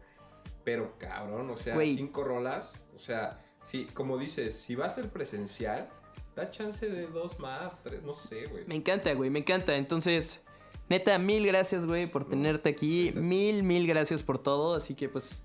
Pero 0.65 0.97
cabrón, 0.99 1.49
o 1.51 1.57
sea, 1.57 1.75
Güey. 1.75 1.97
cinco 1.97 2.25
rolas. 2.25 2.75
O 2.95 2.99
sea, 2.99 3.43
sí, 3.63 3.87
como 3.95 4.19
dices, 4.19 4.55
si 4.55 4.75
va 4.75 4.87
a 4.87 4.91
ser 4.91 5.09
presencial, 5.11 5.89
da 6.37 6.51
chance 6.51 6.89
de 6.89 7.07
dos 7.07 7.39
más, 7.41 7.83
tres, 7.83 8.03
no 8.03 8.13
sé, 8.13 8.47
güey. 8.47 8.65
Me 8.67 8.75
encanta, 8.77 9.13
güey, 9.15 9.31
me 9.31 9.39
encanta. 9.41 9.77
Entonces, 9.77 10.43
neta, 10.89 11.19
mil 11.19 11.47
gracias, 11.47 11.87
güey, 11.87 12.11
por 12.11 12.29
tenerte 12.29 12.69
aquí. 12.69 13.11
Mil, 13.15 13.63
mil 13.63 13.87
gracias 13.87 14.23
por 14.23 14.39
todo. 14.43 14.75
Así 14.75 14.95
que, 14.95 15.09
pues, 15.09 15.45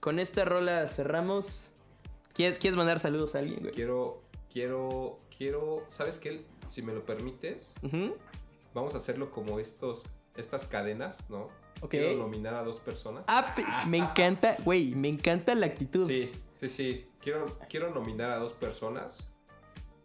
con 0.00 0.18
esta 0.18 0.44
rola 0.44 0.86
cerramos. 0.88 1.72
¿Quieres, 2.34 2.58
¿quieres 2.58 2.76
mandar 2.76 2.98
saludos 3.00 3.34
a 3.34 3.40
alguien, 3.40 3.60
güey? 3.60 3.72
Quiero, 3.72 4.22
quiero, 4.52 5.18
quiero. 5.36 5.84
¿Sabes 5.88 6.18
qué? 6.18 6.46
Si 6.68 6.82
me 6.82 6.92
lo 6.94 7.04
permites, 7.04 7.74
vamos 8.74 8.94
a 8.94 8.98
hacerlo 8.98 9.30
como 9.30 9.58
estos, 9.58 10.06
estas 10.36 10.64
cadenas, 10.66 11.28
¿no? 11.30 11.48
Quiero 11.88 12.16
nominar 12.18 12.54
a 12.54 12.62
dos 12.62 12.80
personas. 12.80 13.24
Ah, 13.28 13.54
me 13.86 13.98
encanta, 13.98 14.56
güey, 14.64 14.94
me 14.94 15.08
encanta 15.08 15.54
la 15.54 15.66
actitud. 15.66 16.06
Sí, 16.06 16.30
sí, 16.56 16.68
sí. 16.68 17.06
Quiero, 17.20 17.46
quiero 17.68 17.90
nominar 17.94 18.30
a 18.30 18.38
dos 18.38 18.52
personas. 18.52 19.28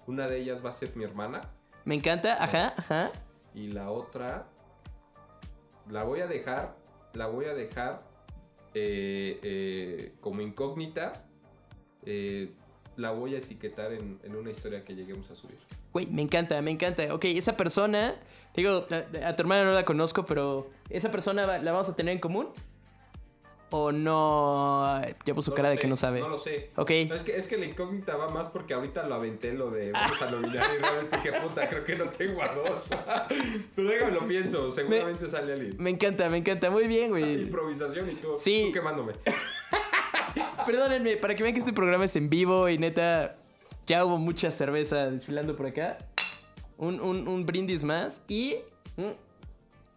Una 0.06 0.28
de 0.28 0.40
ellas 0.42 0.64
va 0.64 0.70
a 0.70 0.74
ser 0.74 0.96
mi 0.96 1.04
hermana. 1.04 1.50
Me 1.86 1.96
encanta, 1.96 2.44
ajá, 2.44 2.74
ajá. 2.78 3.12
Y 3.54 3.68
la 3.68 3.90
otra. 3.92 4.48
La 5.90 6.04
voy 6.04 6.22
a 6.22 6.28
dejar. 6.28 6.76
La 7.14 7.28
voy 7.28 7.46
a 7.46 7.54
dejar. 7.54 8.04
eh, 8.76 9.40
eh, 9.44 10.16
como 10.20 10.42
incógnita. 10.42 11.26
eh, 12.06 12.54
la 12.98 13.12
voy 13.12 13.36
a 13.36 13.40
etiquetar 13.40 13.92
en, 13.94 14.20
en 14.24 14.36
una 14.36 14.52
historia 14.52 14.84
que 14.84 14.96
lleguemos 14.96 15.30
a 15.32 15.36
subir. 15.36 15.58
Güey, 15.92 16.08
me 16.08 16.22
encanta, 16.22 16.62
me 16.62 16.72
encanta. 16.72 17.14
Ok, 17.14 17.26
esa 17.26 17.56
persona, 17.58 18.16
digo, 18.56 18.86
a, 18.92 19.28
a 19.30 19.36
tu 19.36 19.44
hermana 19.44 19.64
no 19.64 19.72
la 19.74 19.86
conozco, 19.86 20.26
pero 20.26 20.70
¿esa 20.90 21.12
persona 21.12 21.60
la 21.60 21.72
vamos 21.72 21.90
a 21.90 21.96
tener 21.96 22.14
en 22.14 22.20
común? 22.20 22.50
¿O 23.76 23.92
no? 23.92 25.02
Ya 25.26 25.34
puso 25.34 25.50
No 25.50 25.56
cara 25.56 25.70
de 25.72 25.78
sé, 25.78 25.82
que 25.82 25.88
no 25.88 25.96
sabe. 25.96 26.20
No 26.20 26.30
lo 26.30 26.38
sé. 26.38 26.70
Ok. 26.76 26.92
No, 27.10 27.16
es, 27.16 27.24
que, 27.24 27.36
es 27.36 27.48
que 27.48 27.58
la 27.58 27.66
incógnita 27.66 28.16
va 28.16 28.30
más 28.30 28.48
porque 28.50 28.76
ahorita 28.76 29.08
lo 29.08 29.16
aventé 29.16 29.52
lo 29.54 29.72
de 29.72 29.92
vamos 29.92 30.22
a 30.22 30.30
nominar 30.30 30.64
y 30.78 30.80
realmente 30.80 31.18
dije, 31.18 31.32
puta, 31.42 31.68
creo 31.68 31.84
que 31.84 31.96
no 31.96 32.08
tengo 32.10 32.44
a 32.44 32.50
dos. 32.54 32.90
Pero 33.76 33.90
déjame 33.90 34.12
lo 34.12 34.28
pienso, 34.28 34.70
seguramente 34.70 35.28
sale 35.28 35.54
alguien. 35.54 35.76
Me 35.80 35.90
encanta, 35.90 36.30
me 36.30 36.38
encanta. 36.38 36.70
Muy 36.70 36.88
bien, 36.88 37.10
güey. 37.10 37.42
Improvisación 37.46 38.12
y 38.12 38.14
tú, 38.14 38.36
Sí. 38.38 38.66
tú 38.68 38.74
quemándome. 38.74 39.14
Perdónenme, 40.66 41.18
para 41.18 41.36
que 41.36 41.44
vean 41.44 41.54
que 41.54 41.60
este 41.60 41.74
programa 41.74 42.06
es 42.06 42.16
en 42.16 42.30
vivo 42.30 42.70
y 42.70 42.78
neta, 42.78 43.36
ya 43.86 44.06
hubo 44.06 44.18
mucha 44.18 44.52
cerveza 44.52 45.10
desfilando 45.12 45.56
por 45.56 45.68
acá. 45.68 45.98
Un, 46.78 47.00
un- 47.02 47.28
un 47.28 47.46
brindis 47.46 47.84
más 47.84 48.24
y 48.28 48.56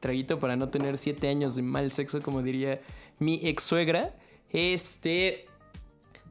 traguito 0.00 0.38
para 0.38 0.56
no 0.56 0.68
tener 0.68 0.98
siete 0.98 1.28
años 1.28 1.56
de 1.56 1.62
mal 1.62 1.90
sexo, 1.90 2.20
como 2.20 2.42
diría 2.42 2.80
mi 3.18 3.40
ex 3.46 3.62
suegra. 3.62 4.14
Este. 4.50 5.46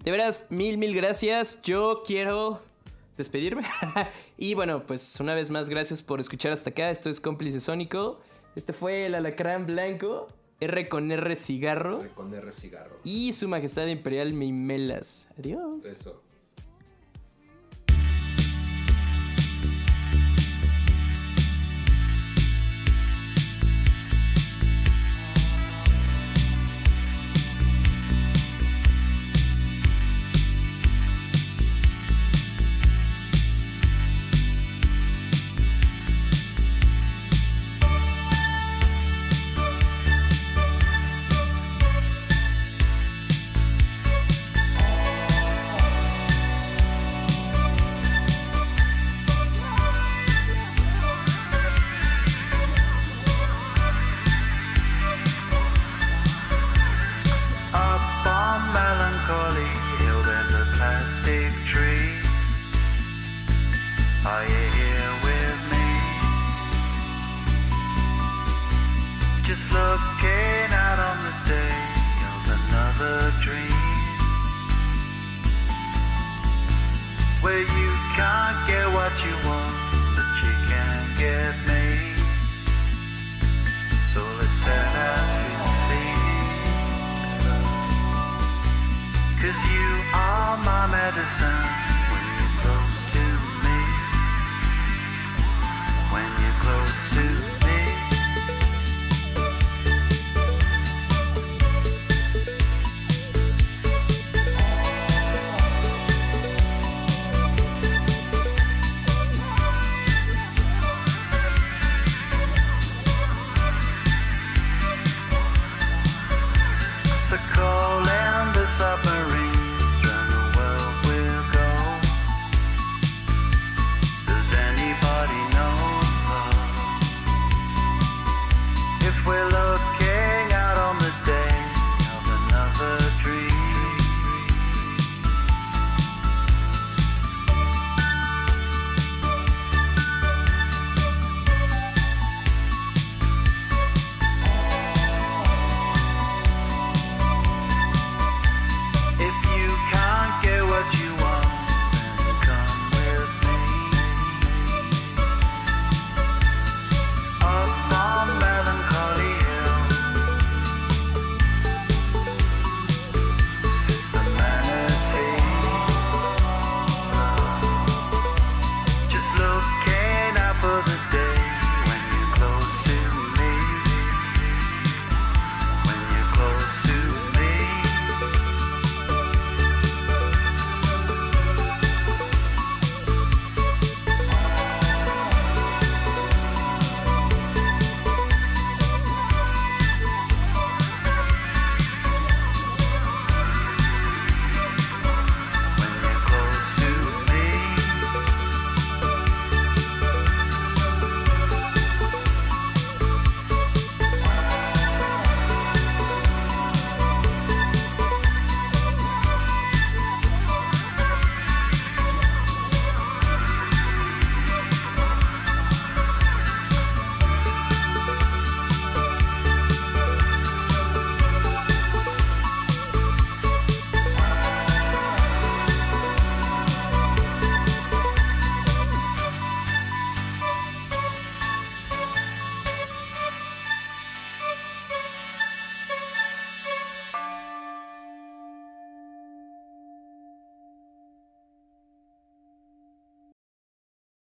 De 0.03 0.11
veras, 0.11 0.47
mil, 0.49 0.77
mil 0.77 0.95
gracias. 0.95 1.61
Yo 1.63 2.03
quiero 2.05 2.61
despedirme. 3.17 3.63
y 4.37 4.53
bueno, 4.53 4.85
pues 4.85 5.19
una 5.19 5.33
vez 5.33 5.49
más, 5.49 5.67
gracias 5.69 6.01
por 6.01 6.19
escuchar 6.19 6.51
hasta 6.51 6.69
acá. 6.69 6.89
Esto 6.91 7.09
es 7.09 7.19
Cómplice 7.19 7.59
Sónico. 7.59 8.21
Este 8.55 8.71
fue 8.71 9.07
el 9.07 9.15
Alacrán 9.15 9.65
Blanco. 9.65 10.27
R 10.59 10.87
con 10.87 11.11
R 11.11 11.35
cigarro. 11.35 12.03
Con 12.15 12.33
R 12.33 12.51
cigarro. 12.51 12.95
Y 13.03 13.33
su 13.33 13.47
majestad 13.47 13.87
imperial 13.87 14.33
Mimelas. 14.33 15.27
Adiós. 15.37 15.85
Eso. 15.85 16.21